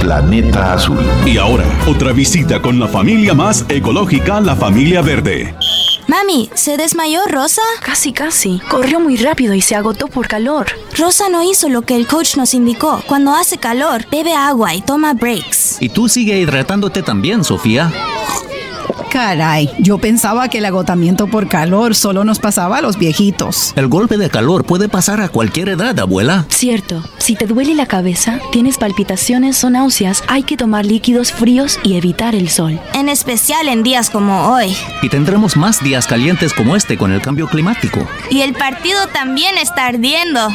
Planeta 0.01 0.72
Azul. 0.72 0.99
Y 1.26 1.37
ahora, 1.37 1.64
otra 1.87 2.12
visita 2.12 2.62
con 2.62 2.81
la 2.81 2.89
familia 2.89 3.35
más 3.35 3.66
ecológica, 3.68 4.41
la 4.41 4.57
familia 4.57 5.03
verde. 5.03 5.55
Mami, 6.09 6.49
¿se 6.55 6.78
desmayó 6.78 7.20
Rosa? 7.28 7.62
Casi, 7.85 8.12
casi. 8.12 8.59
Corrió 8.70 8.99
muy 8.99 9.16
rápido 9.18 9.53
y 9.55 9.61
se 9.61 9.76
agotó 9.76 10.09
por 10.09 10.26
calor. 10.26 10.66
Rosa 10.99 11.28
no 11.28 11.43
hizo 11.43 11.68
lo 11.68 11.83
que 11.83 11.95
el 11.95 12.09
coach 12.09 12.37
nos 12.37 12.55
indicó. 12.55 13.03
Cuando 13.07 13.35
hace 13.35 13.59
calor, 13.59 14.07
bebe 14.11 14.33
agua 14.35 14.74
y 14.74 14.81
toma 14.81 15.12
breaks. 15.12 15.76
Y 15.81 15.91
tú 15.91 16.09
sigue 16.09 16.41
hidratándote 16.41 17.03
también, 17.03 17.45
Sofía. 17.45 17.93
Caray, 19.11 19.70
yo 19.78 19.99
pensaba 19.99 20.49
que 20.49 20.59
el 20.59 20.64
agotamiento 20.64 21.26
por 21.26 21.49
calor 21.49 21.95
solo 21.95 22.24
nos 22.24 22.38
pasaba 22.38 22.78
a 22.78 22.80
los 22.80 22.99
viejitos. 22.99 23.72
El 23.76 23.88
golpe 23.88 24.16
de 24.16 24.30
calor 24.30 24.64
puede 24.64 24.88
pasar 24.88 25.20
a 25.20 25.28
cualquier 25.28 25.70
edad, 25.70 25.99
abuela. 25.99 26.47
Cierto, 26.49 27.03
si 27.18 27.34
te 27.34 27.47
duele 27.47 27.74
la 27.74 27.86
cabeza, 27.86 28.41
tienes 28.53 28.78
palpitaciones 28.78 29.62
o 29.64 29.70
náuseas, 29.70 30.22
hay 30.28 30.43
que 30.43 30.57
tomar 30.57 30.86
líquidos 30.86 31.32
fríos 31.32 31.78
y 31.82 31.97
evitar 31.97 32.34
el 32.34 32.49
sol. 32.49 32.80
En 32.95 33.09
especial 33.09 33.68
en 33.68 33.82
días 33.82 34.11
como 34.11 34.53
hoy. 34.53 34.76
Y 35.03 35.09
tendremos 35.09 35.57
más 35.57 35.82
días 35.82 36.07
calientes 36.07 36.53
como 36.53 36.76
este 36.76 36.97
con 36.97 37.12
el 37.12 37.20
cambio 37.20 37.49
climático. 37.49 38.07
Y 38.30 38.43
el 38.43 38.55
partido 38.55 39.07
también 39.12 39.59
está 39.59 39.86
ardiendo. 39.86 40.49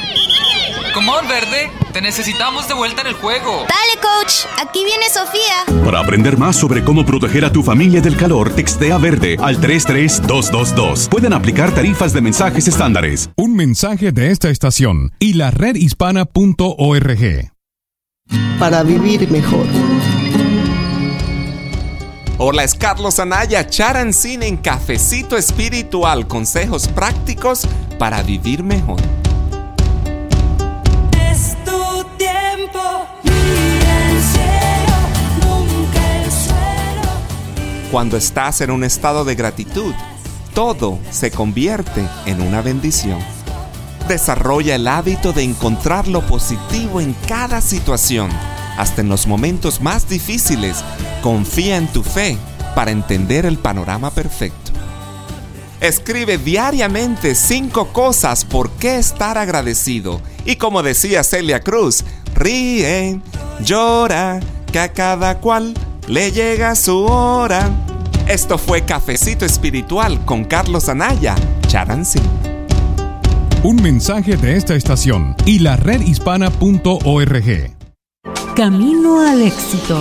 On, 1.09 1.27
verde, 1.27 1.69
te 1.93 2.01
necesitamos 2.01 2.67
de 2.67 2.73
vuelta 2.73 3.01
en 3.01 3.07
el 3.07 3.13
juego. 3.13 3.65
Dale, 3.67 4.01
coach, 4.01 4.45
aquí 4.61 4.83
viene 4.83 5.09
Sofía. 5.09 5.83
Para 5.83 5.99
aprender 5.99 6.37
más 6.37 6.55
sobre 6.55 6.83
cómo 6.83 7.05
proteger 7.05 7.45
a 7.45 7.51
tu 7.51 7.63
familia 7.63 8.01
del 8.01 8.17
calor, 8.17 8.53
textea 8.53 8.97
verde 8.97 9.37
al 9.41 9.59
33222. 9.59 11.09
Pueden 11.09 11.33
aplicar 11.33 11.73
tarifas 11.73 12.13
de 12.13 12.21
mensajes 12.21 12.67
estándares. 12.67 13.29
Un 13.37 13.55
mensaje 13.55 14.11
de 14.11 14.31
esta 14.31 14.49
estación 14.49 15.13
y 15.19 15.33
la 15.33 15.51
redhispana.org. 15.51 17.51
Para 18.59 18.83
vivir 18.83 19.29
mejor. 19.31 19.65
Hola, 22.37 22.65
es 22.65 22.75
Carlos 22.75 23.19
Anaya, 23.19 23.65
Charancín 23.67 24.43
en 24.43 24.57
Cafecito 24.57 25.37
Espiritual, 25.37 26.27
consejos 26.27 26.89
prácticos 26.89 27.65
para 27.97 28.21
vivir 28.23 28.61
mejor. 28.61 28.99
Cuando 37.95 38.17
estás 38.17 38.59
en 38.59 38.71
un 38.71 38.83
estado 38.83 39.23
de 39.23 39.35
gratitud, 39.35 39.93
todo 40.53 40.99
se 41.11 41.31
convierte 41.31 42.05
en 42.25 42.41
una 42.41 42.61
bendición. 42.61 43.19
Desarrolla 44.09 44.75
el 44.75 44.89
hábito 44.89 45.31
de 45.31 45.43
encontrar 45.43 46.09
lo 46.09 46.19
positivo 46.27 46.99
en 46.99 47.15
cada 47.25 47.61
situación, 47.61 48.29
hasta 48.77 48.99
en 48.99 49.07
los 49.07 49.27
momentos 49.27 49.79
más 49.79 50.09
difíciles. 50.09 50.83
Confía 51.21 51.77
en 51.77 51.87
tu 51.87 52.03
fe 52.03 52.37
para 52.75 52.91
entender 52.91 53.45
el 53.45 53.57
panorama 53.57 54.11
perfecto. 54.11 54.64
Escribe 55.81 56.37
diariamente 56.37 57.35
cinco 57.35 57.91
cosas 57.91 58.45
por 58.45 58.71
qué 58.71 58.97
estar 58.97 59.37
agradecido. 59.37 60.21
Y 60.45 60.55
como 60.55 60.83
decía 60.83 61.23
Celia 61.23 61.59
Cruz, 61.59 62.03
ríe, 62.33 63.19
llora, 63.59 64.39
que 64.71 64.79
a 64.79 64.93
cada 64.93 65.39
cual 65.39 65.73
le 66.07 66.31
llega 66.31 66.75
su 66.75 67.05
hora. 67.05 67.69
Esto 68.27 68.57
fue 68.57 68.83
Cafecito 68.83 69.45
Espiritual 69.45 70.23
con 70.25 70.45
Carlos 70.45 70.89
Anaya, 70.89 71.35
Charancy. 71.67 72.19
Un 73.63 73.81
mensaje 73.81 74.37
de 74.37 74.57
esta 74.57 74.75
estación 74.75 75.35
y 75.45 75.59
la 75.59 75.75
redhispana.org. 75.75 77.75
Camino 78.55 79.19
al 79.19 79.41
éxito. 79.41 79.99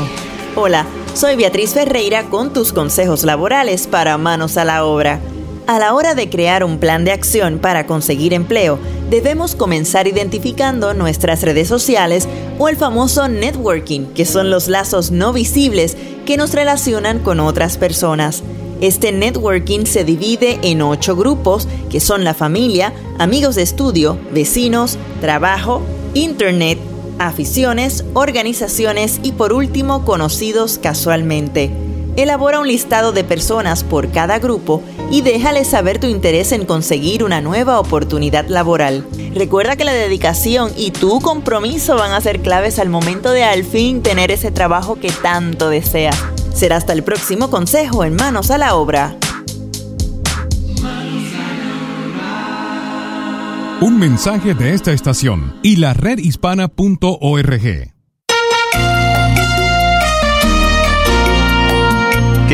Hola, 0.54 0.86
soy 1.14 1.34
Beatriz 1.34 1.74
Ferreira 1.74 2.24
con 2.24 2.52
tus 2.52 2.72
consejos 2.72 3.24
laborales 3.24 3.86
para 3.86 4.16
manos 4.18 4.56
a 4.56 4.64
la 4.64 4.84
obra. 4.84 5.18
A 5.66 5.78
la 5.78 5.94
hora 5.94 6.14
de 6.14 6.28
crear 6.28 6.62
un 6.62 6.78
plan 6.78 7.06
de 7.06 7.12
acción 7.12 7.58
para 7.58 7.86
conseguir 7.86 8.34
empleo, 8.34 8.78
debemos 9.08 9.54
comenzar 9.54 10.06
identificando 10.06 10.92
nuestras 10.92 11.40
redes 11.40 11.68
sociales 11.68 12.28
o 12.58 12.68
el 12.68 12.76
famoso 12.76 13.28
networking, 13.28 14.08
que 14.14 14.26
son 14.26 14.50
los 14.50 14.68
lazos 14.68 15.10
no 15.10 15.32
visibles 15.32 15.96
que 16.26 16.36
nos 16.36 16.52
relacionan 16.52 17.18
con 17.18 17.40
otras 17.40 17.78
personas. 17.78 18.42
Este 18.82 19.10
networking 19.10 19.86
se 19.86 20.04
divide 20.04 20.58
en 20.62 20.82
ocho 20.82 21.16
grupos, 21.16 21.66
que 21.88 22.00
son 22.00 22.24
la 22.24 22.34
familia, 22.34 22.92
amigos 23.18 23.54
de 23.54 23.62
estudio, 23.62 24.18
vecinos, 24.32 24.98
trabajo, 25.22 25.80
internet, 26.12 26.78
aficiones, 27.18 28.04
organizaciones 28.12 29.18
y 29.22 29.32
por 29.32 29.54
último 29.54 30.04
conocidos 30.04 30.78
casualmente. 30.78 31.83
Elabora 32.16 32.60
un 32.60 32.68
listado 32.68 33.10
de 33.10 33.24
personas 33.24 33.82
por 33.82 34.12
cada 34.12 34.38
grupo 34.38 34.82
y 35.10 35.22
déjale 35.22 35.64
saber 35.64 35.98
tu 35.98 36.06
interés 36.06 36.52
en 36.52 36.64
conseguir 36.64 37.24
una 37.24 37.40
nueva 37.40 37.80
oportunidad 37.80 38.46
laboral. 38.46 39.04
Recuerda 39.34 39.74
que 39.74 39.84
la 39.84 39.92
dedicación 39.92 40.70
y 40.76 40.92
tu 40.92 41.20
compromiso 41.20 41.96
van 41.96 42.12
a 42.12 42.20
ser 42.20 42.40
claves 42.40 42.78
al 42.78 42.88
momento 42.88 43.32
de 43.32 43.42
al 43.42 43.64
fin 43.64 44.02
tener 44.02 44.30
ese 44.30 44.52
trabajo 44.52 45.00
que 45.00 45.10
tanto 45.10 45.70
deseas. 45.70 46.16
Será 46.54 46.76
hasta 46.76 46.92
el 46.92 47.02
próximo 47.02 47.50
consejo 47.50 48.04
en 48.04 48.14
Manos 48.14 48.52
a 48.52 48.58
la 48.58 48.76
Obra. 48.76 49.16
Un 53.80 53.98
mensaje 53.98 54.54
de 54.54 54.72
esta 54.72 54.92
estación 54.92 55.52
y 55.62 55.76
la 55.76 55.94
redhispana.org. 55.94 57.93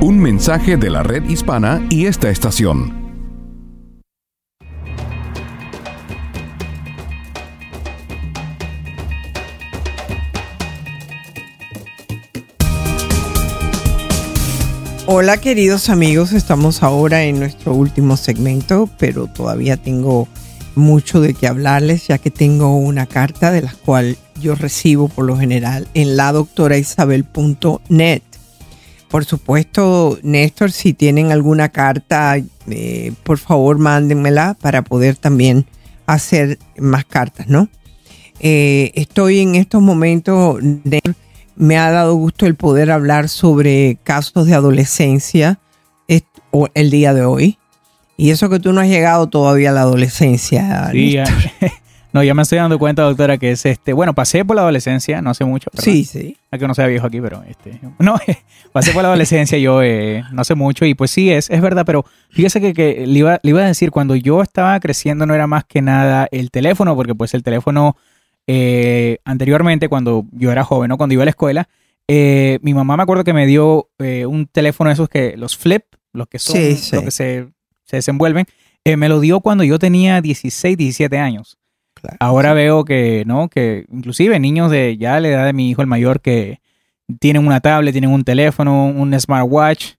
Un 0.02 0.20
mensaje 0.20 0.78
de 0.78 0.90
la 0.90 1.04
red 1.04 1.30
hispana 1.30 1.86
y 1.90 2.08
esta 2.08 2.30
estación. 2.30 3.01
Hola 15.14 15.36
queridos 15.42 15.90
amigos, 15.90 16.32
estamos 16.32 16.84
ahora 16.84 17.24
en 17.26 17.38
nuestro 17.38 17.74
último 17.74 18.16
segmento, 18.16 18.90
pero 18.98 19.28
todavía 19.28 19.76
tengo 19.76 20.30
mucho 20.76 21.20
de 21.20 21.34
qué 21.34 21.48
hablarles, 21.48 22.08
ya 22.08 22.18
que 22.18 22.32
tengo 22.32 22.78
una 22.78 23.06
carta 23.08 23.52
de 23.52 23.62
la 23.62 23.74
cual 23.86 24.16
yo 24.40 24.56
recibo 24.56 25.10
por 25.10 25.26
lo 25.26 25.38
general 25.38 25.86
en 25.96 26.16
la 26.16 26.32
doctora 26.32 26.78
Isabel.net. 26.78 28.22
Por 29.10 29.26
supuesto, 29.26 30.18
Néstor, 30.24 30.72
si 30.72 30.94
tienen 30.94 31.34
alguna 31.34 31.68
carta, 31.68 32.38
eh, 32.70 33.12
por 33.24 33.38
favor 33.38 33.80
mándenmela 33.80 34.56
para 34.62 34.82
poder 34.82 35.18
también 35.18 35.66
hacer 36.06 36.58
más 36.78 37.04
cartas, 37.04 37.48
¿no? 37.50 37.68
Eh, 38.40 38.94
estoy 38.96 39.40
en 39.40 39.56
estos 39.56 39.82
momentos, 39.82 40.58
de- 40.62 41.02
me 41.62 41.78
ha 41.78 41.92
dado 41.92 42.16
gusto 42.16 42.48
el 42.48 42.56
poder 42.56 42.90
hablar 42.90 43.30
sobre 43.30 43.98
casos 44.04 44.48
de 44.48 44.56
adolescencia 44.56 45.60
el 46.74 46.90
día 46.92 47.14
de 47.14 47.24
hoy. 47.24 47.58
Y 48.18 48.32
eso 48.32 48.50
que 48.50 48.60
tú 48.60 48.74
no 48.74 48.82
has 48.82 48.88
llegado 48.88 49.28
todavía 49.30 49.70
a 49.70 49.74
la 49.74 49.82
adolescencia. 49.82 50.90
Sí, 50.92 51.12
ya- 51.14 51.24
no, 52.14 52.24
ya 52.24 52.34
me 52.34 52.42
estoy 52.42 52.58
dando 52.58 52.78
cuenta, 52.78 53.04
doctora, 53.04 53.38
que 53.38 53.52
es 53.52 53.66
este. 53.66 53.94
Bueno, 53.94 54.14
pasé 54.14 54.44
por 54.44 54.56
la 54.56 54.64
adolescencia, 54.64 55.22
no 55.22 55.30
hace 55.30 55.46
mucho. 55.46 55.70
¿verdad? 55.72 55.84
Sí, 55.84 56.04
sí. 56.04 56.36
Es 56.52 56.60
que 56.60 56.68
no 56.68 56.74
sea 56.74 56.88
viejo 56.88 57.08
aquí, 57.08 57.22
pero 57.22 57.42
este. 57.48 57.80
No, 58.00 58.16
pasé 58.74 58.92
por 58.92 59.04
la 59.04 59.10
adolescencia 59.10 59.58
yo 59.60 59.82
eh, 59.84 60.24
no 60.32 60.42
hace 60.42 60.56
mucho 60.56 60.86
y 60.86 60.94
pues 60.96 61.12
sí, 61.12 61.32
es, 61.32 61.50
es 61.50 61.62
verdad, 61.62 61.84
pero 61.86 62.06
fíjese 62.32 62.60
que, 62.60 62.74
que 62.74 63.06
le, 63.08 63.20
iba, 63.20 63.40
le 63.42 63.50
iba 63.50 63.62
a 63.62 63.66
decir, 63.68 63.92
cuando 63.92 64.16
yo 64.16 64.42
estaba 64.42 64.80
creciendo 64.80 65.26
no 65.26 65.34
era 65.36 65.48
más 65.48 65.64
que 65.64 65.82
nada 65.82 66.28
el 66.32 66.52
teléfono, 66.52 66.96
porque 66.96 67.16
pues 67.16 67.34
el 67.34 67.44
teléfono 67.44 67.96
eh, 68.48 69.20
anteriormente, 69.26 69.90
cuando 69.90 70.26
yo 70.32 70.52
era 70.52 70.64
joven, 70.64 70.90
¿no? 70.90 70.98
cuando 70.98 71.14
iba 71.14 71.24
a 71.24 71.26
la 71.26 71.32
escuela, 71.32 71.70
eh, 72.08 72.60
mi 72.62 72.74
mamá 72.74 72.98
me 72.98 73.04
acuerdo 73.04 73.24
que 73.24 73.34
me 73.34 73.46
dio 73.46 73.90
eh, 74.00 74.26
un 74.26 74.48
teléfono 74.48 74.90
de 74.90 74.96
esos 74.96 75.10
que, 75.10 75.38
los 75.38 75.58
flip, 75.58 75.84
los 76.14 76.28
que 76.28 76.40
son, 76.40 76.56
Sí, 76.56 76.76
sí. 76.76 76.96
los 76.96 77.06
que 77.06 77.12
se, 77.12 77.48
se 77.84 77.98
desenvuelven, 77.98 78.46
me 78.98 79.10
lo 79.10 79.20
dio 79.20 79.42
cuando 79.42 79.64
yo 79.64 79.78
tenía 79.78 80.22
16, 80.22 80.76
17 80.76 81.18
años. 81.18 81.60
Ahora 82.20 82.54
veo 82.54 82.84
que, 82.84 83.24
¿no? 83.26 83.50
Que 83.50 83.86
inclusive 83.92 84.40
niños 84.40 84.72
de 84.72 84.98
ya 84.98 85.20
la 85.20 85.28
edad 85.28 85.46
de 85.46 85.54
mi 85.54 85.70
hijo 85.70 85.82
el 85.82 85.88
mayor 85.88 86.22
que 86.22 86.60
tienen 87.20 87.46
una 87.46 87.60
tablet, 87.60 87.92
tienen 87.94 88.12
un 88.12 88.24
teléfono, 88.24 88.86
un 88.88 89.20
smartwatch, 89.20 89.94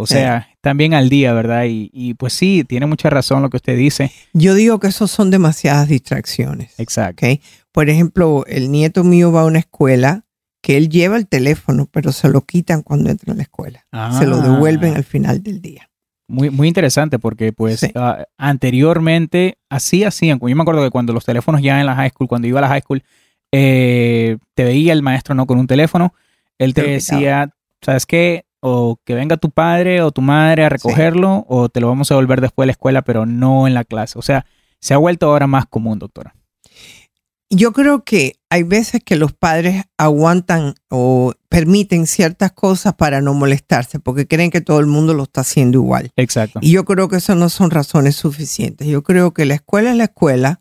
o 0.00 0.06
Sí. 0.06 0.14
sea, 0.14 0.48
también 0.60 0.94
al 0.94 1.08
día, 1.08 1.32
¿verdad? 1.32 1.64
Y, 1.66 1.90
y 1.92 2.14
pues 2.14 2.32
sí, 2.32 2.64
tiene 2.66 2.86
mucha 2.86 3.10
razón 3.10 3.42
lo 3.42 3.50
que 3.50 3.56
usted 3.56 3.76
dice. 3.76 4.12
Yo 4.32 4.54
digo 4.54 4.78
que 4.80 4.86
esos 4.88 5.10
son 5.10 5.30
demasiadas 5.30 5.88
distracciones. 5.88 6.78
Exacto. 6.78 7.26
Por 7.72 7.88
ejemplo, 7.90 8.44
el 8.46 8.70
nieto 8.70 9.02
mío 9.04 9.32
va 9.32 9.42
a 9.42 9.46
una 9.46 9.58
escuela 9.58 10.24
que 10.60 10.76
él 10.76 10.88
lleva 10.88 11.16
el 11.16 11.26
teléfono, 11.28 11.88
pero 11.90 12.12
se 12.12 12.28
lo 12.28 12.42
quitan 12.42 12.82
cuando 12.82 13.10
entra 13.10 13.32
a 13.32 13.36
la 13.36 13.42
escuela. 13.42 13.84
Se 14.18 14.26
lo 14.26 14.36
Ah. 14.36 14.42
devuelven 14.48 14.94
al 14.96 15.04
final 15.04 15.42
del 15.42 15.60
día. 15.62 15.88
Muy, 16.30 16.50
muy 16.50 16.68
interesante 16.68 17.18
porque 17.18 17.52
pues 17.52 17.86
ah, 17.94 18.24
anteriormente 18.36 19.58
así 19.70 20.04
hacían. 20.04 20.38
Yo 20.40 20.54
me 20.56 20.62
acuerdo 20.62 20.82
que 20.84 20.90
cuando 20.90 21.12
los 21.12 21.24
teléfonos 21.24 21.62
ya 21.62 21.80
en 21.80 21.86
la 21.86 21.94
high 21.94 22.10
school, 22.10 22.28
cuando 22.28 22.46
iba 22.48 22.58
a 22.58 22.62
la 22.62 22.68
high 22.68 22.82
school, 22.82 23.02
eh, 23.52 24.36
te 24.54 24.64
veía 24.64 24.92
el 24.92 25.02
maestro 25.02 25.34
no 25.34 25.46
con 25.46 25.58
un 25.58 25.66
teléfono, 25.66 26.12
él 26.58 26.74
te 26.74 26.82
decía, 26.82 27.50
¿sabes 27.80 28.04
qué? 28.04 28.44
O 28.60 28.98
que 29.04 29.14
venga 29.14 29.36
tu 29.36 29.50
padre 29.50 30.02
o 30.02 30.10
tu 30.10 30.20
madre 30.20 30.64
a 30.64 30.68
recogerlo 30.68 31.44
o 31.48 31.68
te 31.68 31.80
lo 31.80 31.88
vamos 31.88 32.10
a 32.10 32.14
devolver 32.14 32.40
después 32.40 32.64
de 32.64 32.68
la 32.68 32.72
escuela, 32.72 33.02
pero 33.02 33.24
no 33.24 33.66
en 33.66 33.74
la 33.74 33.84
clase. 33.84 34.18
O 34.18 34.22
sea, 34.22 34.46
se 34.80 34.94
ha 34.94 34.98
vuelto 34.98 35.26
ahora 35.26 35.46
más 35.46 35.66
común, 35.66 35.98
doctora. 35.98 36.34
Yo 37.50 37.72
creo 37.72 38.04
que 38.04 38.34
hay 38.50 38.62
veces 38.62 39.02
que 39.02 39.16
los 39.16 39.32
padres 39.32 39.84
aguantan 39.96 40.74
o 40.90 41.32
permiten 41.48 42.06
ciertas 42.06 42.52
cosas 42.52 42.94
para 42.94 43.22
no 43.22 43.32
molestarse, 43.32 43.98
porque 44.00 44.26
creen 44.26 44.50
que 44.50 44.60
todo 44.60 44.80
el 44.80 44.86
mundo 44.86 45.14
lo 45.14 45.22
está 45.22 45.40
haciendo 45.40 45.78
igual. 45.78 46.12
Exacto. 46.16 46.58
Y 46.62 46.72
yo 46.72 46.84
creo 46.84 47.08
que 47.08 47.16
eso 47.16 47.34
no 47.34 47.48
son 47.48 47.70
razones 47.70 48.16
suficientes. 48.16 48.86
Yo 48.86 49.02
creo 49.02 49.32
que 49.32 49.46
la 49.46 49.54
escuela 49.54 49.90
es 49.90 49.96
la 49.96 50.04
escuela 50.04 50.60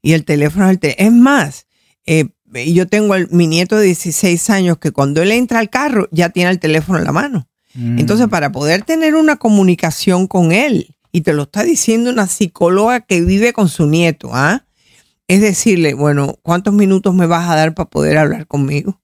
y 0.00 0.12
el 0.14 0.24
teléfono 0.24 0.66
es 0.66 0.70
el 0.70 0.78
teléfono. 0.78 1.08
Es 1.08 1.12
más, 1.12 1.66
eh, 2.06 2.30
yo 2.52 2.86
tengo 2.86 3.14
el- 3.14 3.28
mi 3.30 3.46
nieto 3.46 3.76
de 3.76 3.86
16 3.86 4.50
años 4.50 4.78
que 4.78 4.90
cuando 4.92 5.22
él 5.22 5.32
entra 5.32 5.58
al 5.58 5.70
carro 5.70 6.08
ya 6.12 6.28
tiene 6.30 6.50
el 6.50 6.58
teléfono 6.58 6.98
en 6.98 7.04
la 7.04 7.12
mano. 7.12 7.48
Mm. 7.74 7.98
Entonces, 7.98 8.28
para 8.28 8.52
poder 8.52 8.82
tener 8.82 9.14
una 9.14 9.36
comunicación 9.36 10.26
con 10.26 10.52
él, 10.52 10.94
y 11.12 11.22
te 11.22 11.32
lo 11.32 11.42
está 11.44 11.62
diciendo 11.62 12.10
una 12.10 12.26
psicóloga 12.26 13.00
que 13.00 13.20
vive 13.22 13.52
con 13.52 13.68
su 13.68 13.86
nieto, 13.86 14.30
¿ah? 14.32 14.64
Es 15.28 15.40
decirle, 15.40 15.94
bueno, 15.94 16.38
¿cuántos 16.42 16.74
minutos 16.74 17.14
me 17.14 17.26
vas 17.26 17.48
a 17.48 17.56
dar 17.56 17.74
para 17.74 17.88
poder 17.88 18.18
hablar 18.18 18.46
conmigo? 18.46 19.00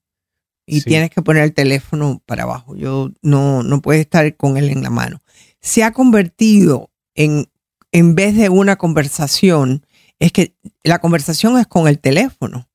Y 0.67 0.81
Sí. 0.81 0.87
tienes 0.87 1.11
que 1.11 1.23
poner 1.23 1.45
el 1.45 1.55
teléfono 1.55 2.23
para 2.27 2.43
abajo. 2.43 2.77
Yo 2.77 3.11
no, 3.23 3.63
no 3.63 3.81
puedes 3.81 4.03
estar 4.03 4.37
con 4.37 4.59
él 4.59 4.69
en 4.69 4.83
la 4.83 4.91
mano. 4.91 5.23
Se 5.61 5.83
ha 5.85 5.93
convertido 5.93 6.91
en, 7.15 7.49
en 7.93 8.15
vez 8.15 8.37
de 8.37 8.51
una 8.51 8.77
conversación, 8.77 9.87
es 10.19 10.33
que 10.33 10.55
la 10.85 10.99
conversación 10.99 11.59
es 11.59 11.67
con 11.67 11.89
el 11.89 11.99
teléfono. 11.99 12.68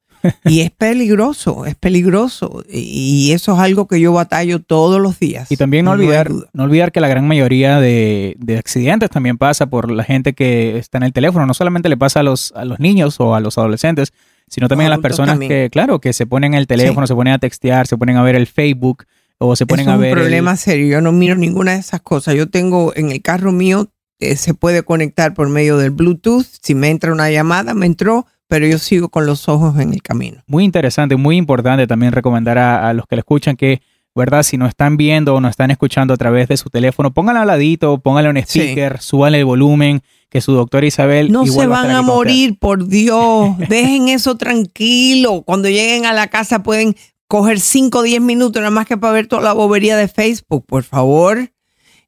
Y 0.46 0.62
es 0.62 0.72
peligroso, 0.72 1.66
es 1.66 1.76
peligroso. 1.76 2.64
Y 2.72 3.32
eso 3.34 3.54
es 3.54 3.60
algo 3.60 3.88
que 3.88 4.00
yo 4.00 4.14
batallo 4.14 4.60
todos 4.60 5.02
los 5.02 5.20
días. 5.20 5.52
Y 5.52 5.58
también 5.58 5.86
no 5.86 5.92
olvidar, 5.92 6.30
no 6.54 6.64
olvidar 6.64 6.92
que 6.92 7.02
la 7.02 7.08
gran 7.08 7.28
mayoría 7.28 7.80
de, 7.80 8.36
de 8.40 8.58
accidentes 8.58 9.10
también 9.10 9.38
pasa 9.38 9.66
por 9.68 9.92
la 9.92 10.04
gente 10.04 10.34
que 10.34 10.78
está 10.78 10.98
en 10.98 11.04
el 11.04 11.14
teléfono. 11.14 11.46
No 11.46 11.54
solamente 11.54 11.90
le 11.90 11.98
pasa 11.98 12.22
a 12.22 12.24
los, 12.24 12.54
a 12.56 12.66
los 12.66 12.80
niños 12.80 13.20
o 13.20 13.36
a 13.36 13.40
los 13.40 13.58
adolescentes, 13.58 14.14
sino 14.48 14.68
también 14.68 14.88
a 14.88 14.92
las 14.92 15.00
personas 15.00 15.34
también. 15.34 15.50
que, 15.50 15.70
claro, 15.72 16.00
que 16.00 16.14
se 16.14 16.26
ponen 16.26 16.54
en 16.54 16.60
el 16.60 16.68
teléfono, 16.68 17.08
se 17.08 17.16
ponen 17.16 17.34
a 17.34 17.40
textear, 17.40 17.88
se 17.88 17.98
ponen 17.98 18.18
a 18.18 18.24
ver 18.24 18.36
el 18.36 18.48
Facebook 18.48 19.06
o 19.40 19.56
se 19.56 19.66
ponen 19.66 19.90
a 19.90 19.96
es 19.96 20.00
ver. 20.00 20.12
un 20.14 20.18
el- 20.20 20.24
problema 20.24 20.56
serio. 20.56 20.88
Yo 20.88 21.02
no 21.02 21.12
miro 21.12 21.36
ninguna 21.36 21.74
de 21.74 21.80
esas 21.80 22.02
cosas. 22.02 22.36
Yo 22.36 22.48
tengo 22.50 22.94
en 22.96 23.12
el 23.12 23.22
carro 23.22 23.52
mío, 23.52 23.90
eh, 24.20 24.36
se 24.38 24.54
puede 24.54 24.84
conectar 24.84 25.34
por 25.34 25.50
medio 25.50 25.78
del 25.78 25.92
Bluetooth. 25.92 26.46
Si 26.62 26.76
me 26.76 26.90
entra 26.90 27.12
una 27.12 27.30
llamada, 27.32 27.74
me 27.74 27.86
entró, 27.88 28.26
pero 28.48 28.68
yo 28.68 28.78
sigo 28.78 29.10
con 29.10 29.26
los 29.26 29.48
ojos 29.50 29.80
en 29.80 29.94
el 29.94 30.02
camino. 30.02 30.42
Muy 30.48 30.64
interesante, 30.64 31.16
muy 31.16 31.38
importante 31.38 31.88
también 31.88 32.12
recomendar 32.12 32.58
a, 32.58 32.90
a 32.90 32.94
los 32.94 33.06
que 33.08 33.16
le 33.16 33.22
escuchan 33.22 33.56
que, 33.56 33.82
¿verdad? 34.16 34.44
Si 34.44 34.58
no 34.58 34.68
están 34.68 34.96
viendo 34.98 35.34
o 35.36 35.42
no 35.42 35.48
están 35.48 35.72
escuchando 35.72 36.14
a 36.14 36.18
través 36.18 36.48
de 36.48 36.58
su 36.58 36.70
teléfono, 36.70 37.14
pónganlo 37.14 37.42
al 37.42 37.48
ladito, 37.48 37.98
pónganle 38.00 38.30
un 38.30 38.38
Sí. 38.46 38.60
speaker, 38.62 39.00
súbanle 39.02 39.40
el 39.40 39.46
volumen, 39.46 40.02
que 40.30 40.42
su 40.42 40.52
doctora 40.54 40.86
Isabel 40.86 41.32
No 41.32 41.46
se 41.46 41.66
va 41.68 41.80
a 41.80 41.82
van 41.84 41.92
a 41.92 42.00
ustedes. 42.02 42.06
morir, 42.16 42.58
por 42.60 42.88
Dios. 42.88 43.58
Dejen 43.70 44.10
eso 44.10 44.36
tranquilo. 44.36 45.44
Cuando 45.44 45.70
lleguen 45.70 46.06
a 46.06 46.14
la 46.14 46.28
casa 46.28 46.64
pueden 46.64 46.96
coger 47.28 47.60
5 47.60 48.00
o 48.00 48.02
10 48.04 48.22
minutos 48.22 48.60
nada 48.62 48.70
más 48.72 48.86
que 48.86 48.98
para 48.98 49.14
ver 49.14 49.28
toda 49.28 49.42
la 49.42 49.54
bobería 49.54 49.98
de 49.98 50.08
Facebook, 50.08 50.66
por 50.68 50.84
favor. 50.84 51.50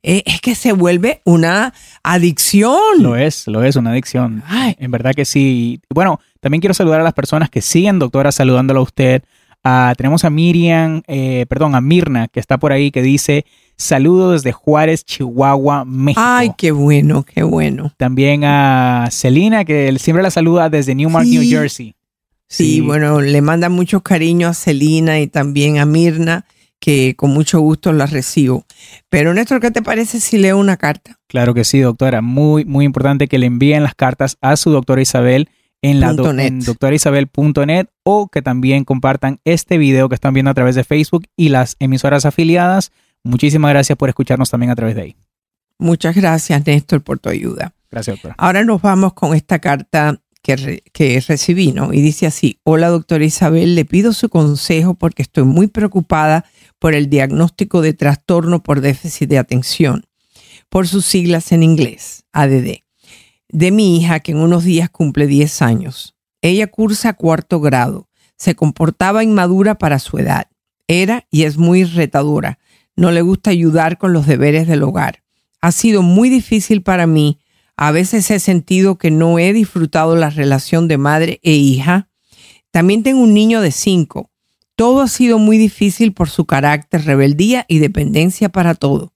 Eh, 0.08 0.22
es 0.28 0.40
que 0.40 0.54
se 0.54 0.72
vuelve 0.72 1.22
una 1.26 1.74
adicción. 2.04 2.76
Lo 3.00 3.16
es, 3.16 3.48
lo 3.48 3.64
es, 3.64 3.76
una 3.76 3.90
adicción. 3.90 4.44
En 4.78 4.92
verdad 4.92 5.14
que 5.16 5.26
sí. 5.26 5.82
Bueno, 5.90 6.20
también 6.42 6.62
quiero 6.62 6.76
saludar 6.76 7.02
a 7.02 7.04
las 7.04 7.14
personas 7.14 7.50
que 7.50 7.62
siguen, 7.62 7.98
doctora, 7.98 8.32
saludándolo 8.32 8.82
a 8.82 8.84
usted. 8.84 9.24
Ah, 9.64 9.96
tenemos 9.98 10.24
a 10.24 10.30
Miriam, 10.30 11.02
eh, 11.08 11.48
perdón, 11.50 11.74
a 11.74 11.82
Mirna, 11.82 12.28
que 12.28 12.40
está 12.40 12.60
por 12.60 12.72
ahí, 12.72 12.92
que 12.92 13.02
dice 13.02 13.48
saludos 13.78 14.44
desde 14.44 14.52
Juárez, 14.54 15.04
Chihuahua, 15.04 15.86
México. 15.86 16.22
Ay, 16.24 16.52
qué 16.56 16.72
bueno, 16.72 17.24
qué 17.24 17.42
bueno. 17.42 17.92
También 17.98 18.44
a 18.46 19.10
Celina, 19.12 19.66
que 19.66 19.98
siempre 19.98 20.22
la 20.22 20.30
saluda 20.30 20.70
desde 20.70 20.94
Newmark, 20.94 21.26
Sí. 21.26 21.40
New 21.40 21.50
Jersey. 21.50 21.96
Sí, 22.48 22.80
bueno, 22.80 23.22
le 23.22 23.42
manda 23.42 23.70
mucho 23.70 24.02
cariño 24.02 24.50
a 24.50 24.54
Celina 24.54 25.20
y 25.20 25.26
también 25.26 25.80
a 25.80 25.86
Mirna, 25.86 26.46
que 26.86 27.16
con 27.16 27.32
mucho 27.32 27.60
gusto 27.62 27.92
la 27.94 28.06
recibo. 28.06 28.64
Pero 29.10 29.34
Néstor, 29.34 29.60
¿qué 29.60 29.72
te 29.72 29.82
parece 29.82 30.20
si 30.20 30.38
leo 30.38 30.60
una 30.60 30.78
carta? 30.78 31.18
Claro 31.28 31.56
que 31.56 31.64
sí, 31.64 31.80
doctora. 31.80 32.22
Muy, 32.22 32.64
muy 32.64 32.86
importante 32.86 33.28
que 33.28 33.40
le 33.40 33.48
envíen 33.48 33.82
las 33.82 33.96
cartas 33.96 34.38
a 34.42 34.56
su 34.56 34.70
doctora 34.70 35.02
Isabel 35.02 35.50
en 35.82 36.00
la 36.00 36.14
do- 36.14 36.30
en 36.38 36.60
doctoraisabel.net 36.60 37.88
o 38.04 38.28
que 38.28 38.44
también 38.44 38.84
compartan 38.84 39.40
este 39.46 39.80
video 39.80 40.10
que 40.10 40.16
están 40.16 40.36
viendo 40.36 40.52
a 40.52 40.54
través 40.54 40.76
de 40.76 40.84
Facebook 40.84 41.26
y 41.36 41.50
las 41.50 41.76
emisoras 41.80 42.26
afiliadas. 42.26 42.92
Muchísimas 43.24 43.72
gracias 43.72 43.98
por 43.98 44.10
escucharnos 44.10 44.52
también 44.52 44.70
a 44.70 44.76
través 44.76 44.96
de 44.96 45.02
ahí. 45.02 45.16
Muchas 45.80 46.16
gracias, 46.16 46.66
Néstor, 46.68 47.02
por 47.02 47.18
tu 47.18 47.30
ayuda. 47.30 47.74
Gracias, 47.90 48.18
doctora. 48.18 48.36
Ahora 48.38 48.64
nos 48.64 48.82
vamos 48.82 49.14
con 49.14 49.34
esta 49.36 49.58
carta 49.58 50.22
que, 50.46 50.56
re- 50.58 50.84
que 50.94 51.20
recibí, 51.28 51.72
¿no? 51.72 51.92
Y 51.92 52.02
dice 52.02 52.28
así, 52.28 52.60
hola 52.64 52.90
doctora 52.90 53.26
Isabel, 53.26 53.74
le 53.74 53.84
pido 53.84 54.14
su 54.14 54.30
consejo 54.30 54.94
porque 54.94 55.24
estoy 55.24 55.44
muy 55.44 55.66
preocupada 55.66 56.46
por 56.78 56.94
el 56.94 57.10
diagnóstico 57.10 57.82
de 57.82 57.94
trastorno 57.94 58.62
por 58.62 58.80
déficit 58.80 59.28
de 59.28 59.40
atención, 59.40 60.06
por 60.70 60.88
sus 60.88 61.04
siglas 61.04 61.52
en 61.52 61.64
inglés, 61.64 62.26
ADD, 62.32 62.84
de 63.50 63.72
mi 63.72 63.98
hija 63.98 64.20
que 64.20 64.34
en 64.34 64.38
unos 64.38 64.64
días 64.64 64.92
cumple 64.92 65.26
10 65.26 65.64
años. 65.64 66.16
Ella 66.44 66.68
cursa 66.68 67.14
cuarto 67.14 67.60
grado, 67.60 68.08
se 68.38 68.54
comportaba 68.54 69.24
inmadura 69.24 69.80
para 69.80 69.98
su 69.98 70.20
edad, 70.20 70.46
era 70.88 71.26
y 71.32 71.46
es 71.46 71.58
muy 71.58 71.86
retadora, 71.86 72.60
no 72.96 73.10
le 73.10 73.24
gusta 73.24 73.50
ayudar 73.50 73.98
con 73.98 74.14
los 74.14 74.28
deberes 74.28 74.68
del 74.68 74.84
hogar. 74.84 75.24
Ha 75.60 75.72
sido 75.72 76.04
muy 76.04 76.30
difícil 76.30 76.84
para 76.84 77.08
mí 77.08 77.40
a 77.78 77.92
veces 77.92 78.32
he 78.32 78.40
sentido 78.40 78.98
que 78.98 79.12
no 79.12 79.38
he 79.40 79.52
disfrutado 79.54 80.16
la 80.16 80.30
relación 80.30 80.88
de 80.88 80.98
madre 80.98 81.40
e 81.44 81.54
hija. 81.54 82.10
También 82.72 83.04
tengo 83.04 83.22
un 83.22 83.34
niño 83.34 83.62
de 83.62 83.72
cinco. 83.72 84.32
Todo 84.76 85.02
ha 85.02 85.08
sido 85.08 85.40
muy 85.40 85.58
difícil 85.58 86.14
por 86.14 86.30
su 86.30 86.46
carácter, 86.46 87.06
rebeldía 87.06 87.66
y 87.68 87.80
dependencia 87.80 88.50
para 88.50 88.76
todo. 88.76 89.14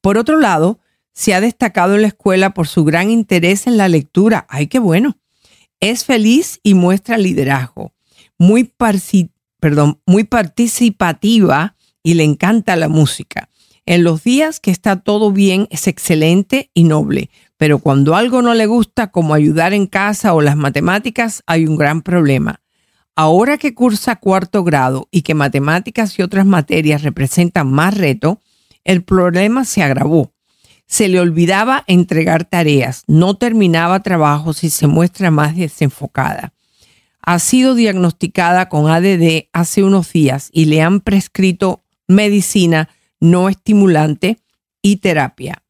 Por 0.00 0.18
otro 0.18 0.38
lado, 0.38 0.80
se 1.12 1.34
ha 1.34 1.40
destacado 1.40 1.94
en 1.94 2.02
la 2.02 2.08
escuela 2.08 2.54
por 2.54 2.66
su 2.66 2.84
gran 2.84 3.10
interés 3.10 3.66
en 3.66 3.76
la 3.76 3.88
lectura. 3.88 4.46
¡Ay, 4.48 4.66
qué 4.66 4.78
bueno! 4.78 5.18
Es 5.80 6.04
feliz 6.04 6.60
y 6.62 6.74
muestra 6.74 7.18
liderazgo. 7.18 7.92
Muy, 8.38 8.72
muy 10.06 10.24
participativa 10.24 11.76
y 12.02 12.14
le 12.14 12.24
encanta 12.24 12.76
la 12.76 12.88
música. 12.88 13.48
En 13.84 14.04
los 14.04 14.22
días 14.22 14.60
que 14.60 14.70
está 14.70 15.00
todo 15.00 15.32
bien 15.32 15.66
es 15.70 15.88
excelente 15.88 16.70
y 16.72 16.84
noble, 16.84 17.30
pero 17.62 17.78
cuando 17.78 18.16
algo 18.16 18.42
no 18.42 18.54
le 18.54 18.66
gusta, 18.66 19.12
como 19.12 19.34
ayudar 19.34 19.72
en 19.72 19.86
casa 19.86 20.34
o 20.34 20.40
las 20.40 20.56
matemáticas, 20.56 21.44
hay 21.46 21.64
un 21.64 21.76
gran 21.76 22.02
problema. 22.02 22.60
Ahora 23.14 23.56
que 23.56 23.72
cursa 23.72 24.16
cuarto 24.16 24.64
grado 24.64 25.06
y 25.12 25.22
que 25.22 25.34
matemáticas 25.34 26.18
y 26.18 26.22
otras 26.22 26.44
materias 26.44 27.02
representan 27.02 27.70
más 27.70 27.96
reto, 27.96 28.40
el 28.82 29.04
problema 29.04 29.64
se 29.64 29.80
agravó. 29.80 30.32
Se 30.88 31.06
le 31.06 31.20
olvidaba 31.20 31.84
entregar 31.86 32.44
tareas, 32.46 33.04
no 33.06 33.36
terminaba 33.36 34.02
trabajos 34.02 34.64
y 34.64 34.70
se 34.70 34.88
muestra 34.88 35.30
más 35.30 35.54
desenfocada. 35.54 36.54
Ha 37.24 37.38
sido 37.38 37.76
diagnosticada 37.76 38.68
con 38.68 38.90
ADD 38.90 39.44
hace 39.52 39.84
unos 39.84 40.12
días 40.12 40.48
y 40.52 40.64
le 40.64 40.82
han 40.82 40.98
prescrito 41.00 41.84
medicina 42.08 42.88
no 43.20 43.48
estimulante 43.48 44.40
y 44.82 44.96
terapia. 44.96 45.62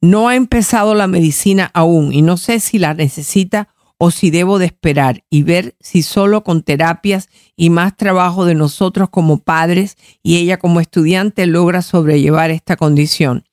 No 0.00 0.28
ha 0.28 0.36
empezado 0.36 0.94
la 0.94 1.06
medicina 1.06 1.70
aún 1.74 2.12
y 2.12 2.22
no 2.22 2.38
sé 2.38 2.60
si 2.60 2.78
la 2.78 2.94
necesita 2.94 3.68
o 3.98 4.10
si 4.10 4.30
debo 4.30 4.58
de 4.58 4.64
esperar 4.64 5.24
y 5.28 5.42
ver 5.42 5.76
si 5.78 6.02
solo 6.02 6.42
con 6.42 6.62
terapias 6.62 7.28
y 7.54 7.68
más 7.68 7.98
trabajo 7.98 8.46
de 8.46 8.54
nosotros 8.54 9.10
como 9.10 9.40
padres 9.40 9.98
y 10.22 10.38
ella 10.38 10.58
como 10.58 10.80
estudiante 10.80 11.44
logra 11.44 11.82
sobrellevar 11.82 12.50
esta 12.50 12.76
condición. 12.76 13.44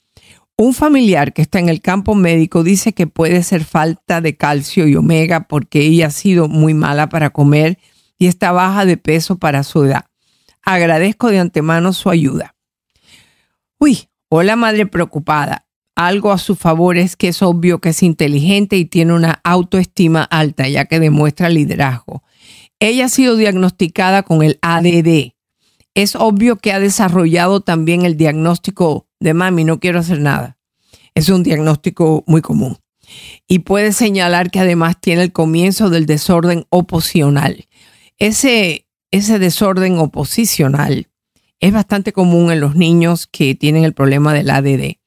Un 0.56 0.74
familiar 0.74 1.34
que 1.34 1.42
está 1.42 1.60
en 1.60 1.68
el 1.68 1.82
campo 1.82 2.16
médico 2.16 2.64
dice 2.64 2.94
que 2.94 3.08
puede 3.08 3.44
ser 3.44 3.66
falta 3.66 4.22
de 4.22 4.38
calcio 4.38 4.88
y 4.88 4.96
omega 4.96 5.50
porque 5.50 5.82
ella 5.82 6.08
ha 6.08 6.12
sido 6.12 6.48
muy 6.48 6.74
mala 6.74 7.10
para 7.10 7.30
comer 7.30 7.78
y 8.18 8.28
está 8.28 8.54
baja 8.54 8.86
de 8.86 8.96
peso 8.96 9.38
para 9.38 9.64
su 9.64 9.84
edad. 9.84 10.06
Agradezco 10.64 11.28
de 11.30 11.40
antemano 11.40 11.92
su 11.92 12.10
ayuda. 12.10 12.56
Uy, 13.80 14.08
hola 14.30 14.56
madre 14.56 14.86
preocupada. 14.86 15.67
Algo 15.98 16.32
a 16.32 16.38
su 16.38 16.56
favor 16.56 16.96
es 16.96 17.16
que 17.16 17.30
es 17.30 17.42
obvio 17.42 17.80
que 17.80 17.90
es 17.90 18.04
inteligente 18.04 18.78
y 18.78 18.86
tiene 18.86 19.14
una 19.14 19.42
autoestima 19.44 20.22
alta, 20.22 20.68
ya 20.68 20.86
que 20.86 21.00
demuestra 21.00 21.50
liderazgo. 21.50 22.22
Ella 22.80 23.06
ha 23.06 23.10
sido 23.10 23.36
diagnosticada 23.36 24.22
con 24.22 24.44
el 24.44 24.60
ADD. 24.62 25.34
Es 25.96 26.16
obvio 26.16 26.58
que 26.58 26.72
ha 26.72 26.80
desarrollado 26.80 27.62
también 27.62 28.06
el 28.06 28.16
diagnóstico 28.16 29.08
de 29.20 29.34
mami, 29.34 29.64
no 29.64 29.80
quiero 29.80 29.98
hacer 29.98 30.20
nada. 30.20 30.60
Es 31.16 31.30
un 31.30 31.42
diagnóstico 31.42 32.24
muy 32.28 32.44
común. 32.44 32.78
Y 33.48 33.60
puede 33.60 33.92
señalar 33.92 34.52
que 34.52 34.60
además 34.60 35.02
tiene 35.02 35.24
el 35.24 35.32
comienzo 35.32 35.90
del 35.90 36.06
desorden 36.06 36.68
oposicional. 36.70 37.66
Ese, 38.20 38.86
ese 39.10 39.40
desorden 39.40 39.98
oposicional 39.98 41.08
es 41.60 41.74
bastante 41.74 42.14
común 42.14 42.52
en 42.52 42.60
los 42.60 42.76
niños 42.76 43.26
que 43.26 43.56
tienen 43.56 43.84
el 43.84 43.94
problema 43.94 44.36
del 44.36 44.52
ADD. 44.52 44.98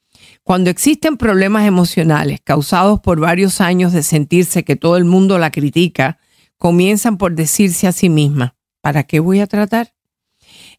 Cuando 0.43 0.70
existen 0.70 1.16
problemas 1.16 1.66
emocionales 1.66 2.41
causados 2.43 3.01
por 3.01 3.20
varios 3.20 3.61
años 3.61 3.93
de 3.93 4.03
sentirse 4.03 4.64
que 4.64 4.76
todo 4.76 4.97
el 4.97 5.05
mundo 5.05 5.38
la 5.38 5.51
critica, 5.51 6.18
comienzan 6.57 7.18
por 7.18 7.34
decirse 7.34 7.86
a 7.86 7.93
sí 7.93 8.09
misma, 8.09 8.57
¿para 8.80 9.05
qué 9.05 9.20
voy 9.20 9.41
a 9.41 9.47
tratar? 9.47 9.95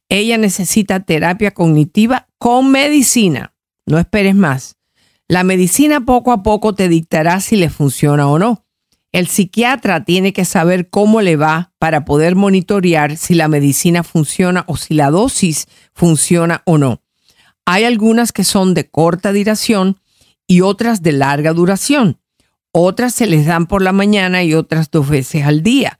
Ella 0.09 0.37
necesita 0.37 0.99
terapia 1.01 1.51
cognitiva 1.51 2.27
con 2.37 2.71
medicina. 2.71 3.53
No 3.85 3.97
esperes 3.97 4.35
más. 4.35 4.75
La 5.27 5.43
medicina 5.43 6.01
poco 6.01 6.33
a 6.33 6.43
poco 6.43 6.75
te 6.75 6.89
dictará 6.89 7.39
si 7.39 7.55
le 7.55 7.69
funciona 7.69 8.27
o 8.27 8.37
no. 8.37 8.65
El 9.13 9.27
psiquiatra 9.27 10.03
tiene 10.03 10.33
que 10.33 10.45
saber 10.45 10.89
cómo 10.89 11.21
le 11.21 11.35
va 11.35 11.73
para 11.79 12.03
poder 12.05 12.35
monitorear 12.35 13.17
si 13.17 13.35
la 13.35 13.47
medicina 13.47 14.03
funciona 14.03 14.63
o 14.67 14.77
si 14.77 14.93
la 14.93 15.09
dosis 15.09 15.67
funciona 15.93 16.61
o 16.65 16.77
no. 16.77 17.01
Hay 17.65 17.83
algunas 17.83 18.31
que 18.31 18.43
son 18.43 18.73
de 18.73 18.89
corta 18.89 19.33
duración 19.33 19.99
y 20.47 20.61
otras 20.61 21.01
de 21.01 21.11
larga 21.13 21.53
duración. 21.53 22.19
Otras 22.71 23.13
se 23.13 23.27
les 23.27 23.45
dan 23.45 23.67
por 23.67 23.81
la 23.81 23.91
mañana 23.91 24.43
y 24.43 24.53
otras 24.53 24.91
dos 24.91 25.09
veces 25.09 25.43
al 25.43 25.61
día. 25.61 25.99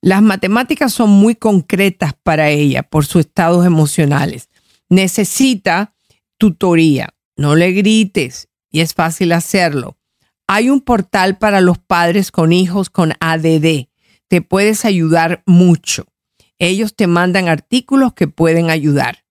Las 0.00 0.22
matemáticas 0.22 0.92
son 0.92 1.10
muy 1.10 1.34
concretas 1.34 2.12
para 2.22 2.50
ella 2.50 2.82
por 2.82 3.06
sus 3.06 3.20
estados 3.20 3.64
emocionales. 3.64 4.50
Necesita 4.88 5.94
tutoría. 6.36 7.14
No 7.36 7.56
le 7.56 7.72
grites 7.72 8.48
y 8.70 8.80
es 8.80 8.94
fácil 8.94 9.32
hacerlo. 9.32 9.96
Hay 10.46 10.68
un 10.68 10.82
portal 10.82 11.38
para 11.38 11.60
los 11.62 11.78
padres 11.78 12.30
con 12.30 12.52
hijos 12.52 12.90
con 12.90 13.14
ADD. 13.18 13.88
Te 14.28 14.42
puedes 14.42 14.84
ayudar 14.84 15.42
mucho. 15.46 16.06
Ellos 16.58 16.94
te 16.94 17.06
mandan 17.06 17.48
artículos 17.48 18.12
que 18.12 18.28
pueden 18.28 18.70
ayudar. 18.70 19.23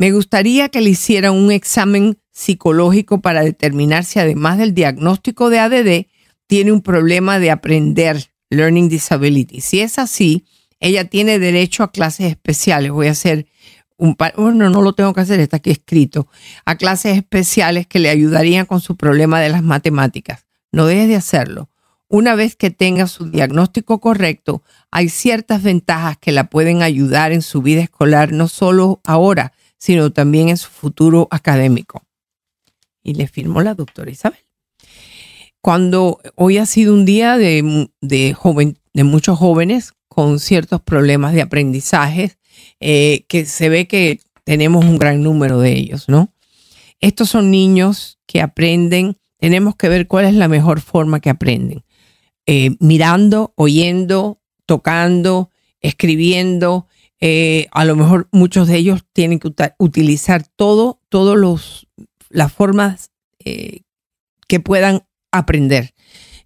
Me 0.00 0.12
gustaría 0.12 0.68
que 0.68 0.80
le 0.80 0.90
hicieran 0.90 1.34
un 1.34 1.50
examen 1.50 2.18
psicológico 2.30 3.20
para 3.20 3.42
determinar 3.42 4.04
si 4.04 4.20
además 4.20 4.56
del 4.56 4.72
diagnóstico 4.72 5.50
de 5.50 5.58
ADD 5.58 6.06
tiene 6.46 6.70
un 6.70 6.82
problema 6.82 7.40
de 7.40 7.50
aprender, 7.50 8.30
learning 8.48 8.88
disability. 8.88 9.60
Si 9.60 9.80
es 9.80 9.98
así, 9.98 10.46
ella 10.78 11.06
tiene 11.06 11.40
derecho 11.40 11.82
a 11.82 11.90
clases 11.90 12.30
especiales. 12.30 12.92
Voy 12.92 13.08
a 13.08 13.10
hacer 13.10 13.48
un 13.96 14.14
par, 14.14 14.34
bueno, 14.36 14.70
no 14.70 14.82
lo 14.82 14.92
tengo 14.92 15.12
que 15.12 15.22
hacer, 15.22 15.40
está 15.40 15.56
aquí 15.56 15.70
escrito, 15.70 16.28
a 16.64 16.76
clases 16.76 17.16
especiales 17.16 17.88
que 17.88 17.98
le 17.98 18.08
ayudarían 18.08 18.66
con 18.66 18.80
su 18.80 18.96
problema 18.96 19.40
de 19.40 19.48
las 19.48 19.64
matemáticas. 19.64 20.46
No 20.70 20.86
dejes 20.86 21.08
de 21.08 21.16
hacerlo. 21.16 21.70
Una 22.06 22.36
vez 22.36 22.54
que 22.54 22.70
tenga 22.70 23.08
su 23.08 23.28
diagnóstico 23.32 23.98
correcto, 23.98 24.62
hay 24.92 25.08
ciertas 25.08 25.64
ventajas 25.64 26.16
que 26.18 26.30
la 26.30 26.48
pueden 26.48 26.82
ayudar 26.82 27.32
en 27.32 27.42
su 27.42 27.62
vida 27.62 27.82
escolar, 27.82 28.30
no 28.32 28.46
solo 28.46 29.00
ahora, 29.04 29.52
sino 29.78 30.12
también 30.12 30.48
en 30.48 30.56
su 30.56 30.68
futuro 30.68 31.28
académico. 31.30 32.02
Y 33.02 33.14
le 33.14 33.26
firmó 33.26 33.62
la 33.62 33.74
doctora 33.74 34.10
Isabel. 34.10 34.40
Cuando 35.60 36.20
hoy 36.34 36.58
ha 36.58 36.66
sido 36.66 36.94
un 36.94 37.04
día 37.04 37.38
de, 37.38 37.88
de, 38.00 38.34
joven, 38.34 38.78
de 38.92 39.04
muchos 39.04 39.38
jóvenes 39.38 39.92
con 40.08 40.40
ciertos 40.40 40.82
problemas 40.82 41.32
de 41.32 41.42
aprendizaje, 41.42 42.36
eh, 42.80 43.24
que 43.28 43.44
se 43.44 43.68
ve 43.68 43.86
que 43.86 44.20
tenemos 44.44 44.84
un 44.84 44.98
gran 44.98 45.22
número 45.22 45.60
de 45.60 45.72
ellos, 45.72 46.08
¿no? 46.08 46.32
Estos 47.00 47.30
son 47.30 47.50
niños 47.50 48.18
que 48.26 48.40
aprenden, 48.40 49.16
tenemos 49.38 49.76
que 49.76 49.88
ver 49.88 50.08
cuál 50.08 50.24
es 50.24 50.34
la 50.34 50.48
mejor 50.48 50.80
forma 50.80 51.20
que 51.20 51.30
aprenden. 51.30 51.84
Eh, 52.46 52.76
mirando, 52.80 53.52
oyendo, 53.56 54.40
tocando, 54.66 55.50
escribiendo, 55.80 56.86
eh, 57.20 57.66
a 57.72 57.84
lo 57.84 57.96
mejor 57.96 58.28
muchos 58.32 58.68
de 58.68 58.76
ellos 58.76 59.04
tienen 59.12 59.38
que 59.38 59.50
utilizar 59.78 60.46
todo, 60.56 61.00
todos 61.08 61.36
los 61.36 61.86
las 62.30 62.52
formas 62.52 63.10
eh, 63.44 63.80
que 64.46 64.60
puedan 64.60 65.04
aprender. 65.32 65.94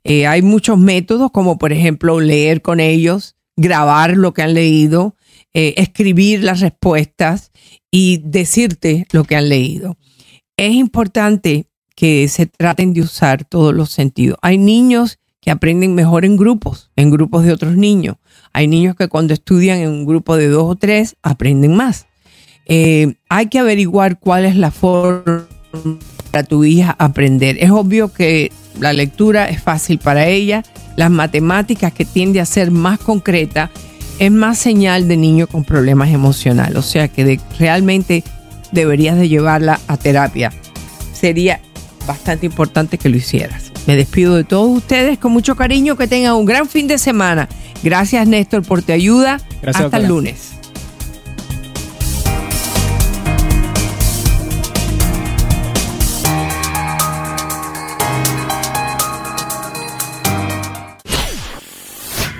Eh, 0.04 0.26
hay 0.26 0.42
muchos 0.42 0.78
métodos, 0.78 1.30
como 1.30 1.58
por 1.58 1.72
ejemplo 1.72 2.20
leer 2.20 2.62
con 2.62 2.80
ellos, 2.80 3.36
grabar 3.56 4.16
lo 4.16 4.32
que 4.32 4.42
han 4.42 4.54
leído, 4.54 5.16
escribir 5.52 6.42
las 6.42 6.60
respuestas 6.60 7.52
y 7.90 8.22
decirte 8.24 9.06
lo 9.12 9.24
que 9.24 9.36
han 9.36 9.48
leído. 9.48 9.98
Es 10.56 10.72
importante 10.72 11.66
que 11.94 12.26
se 12.28 12.46
traten 12.46 12.94
de 12.94 13.02
usar 13.02 13.44
todos 13.44 13.74
los 13.74 13.90
sentidos. 13.90 14.38
Hay 14.40 14.56
niños 14.56 15.18
que 15.40 15.50
aprenden 15.50 15.94
mejor 15.94 16.24
en 16.24 16.36
grupos, 16.36 16.90
en 16.96 17.10
grupos 17.10 17.44
de 17.44 17.52
otros 17.52 17.76
niños. 17.76 18.16
Hay 18.52 18.68
niños 18.68 18.96
que 18.96 19.08
cuando 19.08 19.34
estudian 19.34 19.78
en 19.78 19.90
un 19.90 20.06
grupo 20.06 20.36
de 20.36 20.48
dos 20.48 20.64
o 20.64 20.76
tres 20.76 21.16
aprenden 21.22 21.74
más. 21.76 22.06
Eh, 22.66 23.14
hay 23.28 23.46
que 23.46 23.58
averiguar 23.58 24.18
cuál 24.18 24.44
es 24.44 24.56
la 24.56 24.70
forma 24.70 25.46
para 26.30 26.44
tu 26.44 26.64
hija 26.64 26.94
aprender. 26.98 27.56
Es 27.60 27.70
obvio 27.70 28.12
que 28.12 28.52
la 28.80 28.92
lectura 28.92 29.48
es 29.48 29.62
fácil 29.62 29.98
para 29.98 30.26
ella, 30.26 30.62
las 30.96 31.10
matemáticas 31.10 31.92
que 31.92 32.04
tiende 32.04 32.40
a 32.40 32.46
ser 32.46 32.70
más 32.70 32.98
concreta 32.98 33.70
es 34.18 34.30
más 34.30 34.58
señal 34.58 35.08
de 35.08 35.16
niño 35.16 35.46
con 35.46 35.64
problemas 35.64 36.10
emocionales, 36.10 36.76
o 36.76 36.82
sea 36.82 37.08
que 37.08 37.40
realmente 37.58 38.22
deberías 38.70 39.16
de 39.16 39.28
llevarla 39.28 39.80
a 39.88 39.96
terapia. 39.96 40.52
Sería 41.12 41.60
bastante 42.06 42.46
importante 42.46 42.98
que 42.98 43.08
lo 43.08 43.16
hicieras. 43.16 43.71
Me 43.86 43.96
despido 43.96 44.36
de 44.36 44.44
todos 44.44 44.68
ustedes 44.70 45.18
con 45.18 45.32
mucho 45.32 45.56
cariño, 45.56 45.96
que 45.96 46.06
tengan 46.06 46.34
un 46.34 46.44
gran 46.44 46.68
fin 46.68 46.86
de 46.86 46.98
semana. 46.98 47.48
Gracias 47.82 48.26
Néstor 48.26 48.62
por 48.62 48.82
tu 48.82 48.92
ayuda. 48.92 49.40
Gracias, 49.60 49.86
Hasta 49.86 49.96
el 49.96 50.06
lunes. 50.06 50.52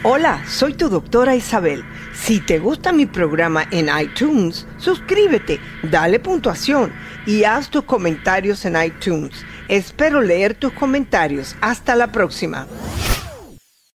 Hola, 0.04 0.44
soy 0.48 0.74
tu 0.74 0.88
doctora 0.88 1.36
Isabel. 1.36 1.84
Si 2.12 2.40
te 2.40 2.58
gusta 2.58 2.92
mi 2.92 3.06
programa 3.06 3.66
en 3.70 3.88
iTunes, 4.00 4.66
suscríbete, 4.76 5.60
dale 5.84 6.18
puntuación 6.18 6.92
y 7.24 7.44
haz 7.44 7.68
tus 7.68 7.84
comentarios 7.84 8.64
en 8.64 8.76
iTunes. 8.82 9.44
Espero 9.68 10.20
leer 10.20 10.54
tus 10.54 10.72
comentarios. 10.72 11.56
Hasta 11.60 11.94
la 11.94 12.12
próxima. 12.12 12.66